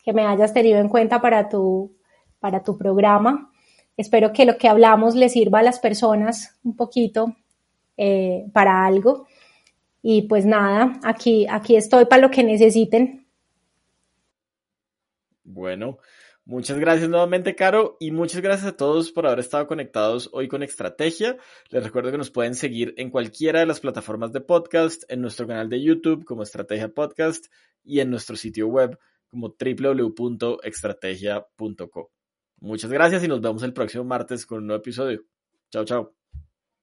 que 0.04 0.14
me 0.14 0.26
hayas 0.26 0.54
tenido 0.54 0.80
en 0.80 0.90
cuenta 0.90 1.22
para 1.22 1.48
tu, 1.50 1.96
para 2.40 2.64
tu 2.64 2.78
programa. 2.78 3.52
Espero 3.96 4.34
que 4.34 4.46
lo 4.46 4.58
que 4.58 4.68
hablamos 4.68 5.16
le 5.16 5.30
sirva 5.30 5.60
a 5.60 5.64
las 5.64 5.80
personas 5.80 6.60
un 6.64 6.76
poquito 6.76 7.36
eh, 7.98 8.46
para 8.54 8.86
algo. 8.86 9.28
Y 10.04 10.24
pues 10.24 10.46
nada, 10.46 11.00
aquí, 11.04 11.46
aquí 11.50 11.76
estoy 11.76 12.06
para 12.06 12.24
lo 12.24 12.32
que 12.32 12.44
necesiten. 12.44 13.21
Bueno, 15.54 16.00
muchas 16.46 16.80
gracias 16.80 17.10
nuevamente, 17.10 17.56
Caro, 17.56 17.98
y 18.00 18.12
muchas 18.12 18.42
gracias 18.42 18.70
a 18.70 18.78
todos 18.78 19.12
por 19.12 19.28
haber 19.28 19.40
estado 19.40 19.68
conectados 19.68 20.30
hoy 20.32 20.48
con 20.48 20.64
Estrategia. 20.64 21.36
Les 21.70 21.84
recuerdo 21.84 22.10
que 22.12 22.18
nos 22.18 22.32
pueden 22.32 22.56
seguir 22.56 22.94
en 22.98 23.10
cualquiera 23.10 23.60
de 23.60 23.66
las 23.66 23.82
plataformas 23.82 24.32
de 24.32 24.40
podcast, 24.42 25.04
en 25.10 25.22
nuestro 25.22 25.48
canal 25.48 25.70
de 25.70 25.84
YouTube 25.84 26.24
como 26.24 26.44
Estrategia 26.44 26.94
Podcast 26.94 27.48
y 27.84 28.00
en 28.00 28.10
nuestro 28.10 28.38
sitio 28.38 28.68
web 28.68 28.98
como 29.28 29.54
www.extrategia.co. 29.60 32.12
Muchas 32.60 32.92
gracias 32.92 33.24
y 33.24 33.28
nos 33.28 33.42
vemos 33.42 33.64
el 33.64 33.74
próximo 33.74 34.06
martes 34.06 34.46
con 34.46 34.60
un 34.60 34.68
nuevo 34.68 34.82
episodio. 34.82 35.26
Chao, 35.70 35.84
chao. 35.84 36.21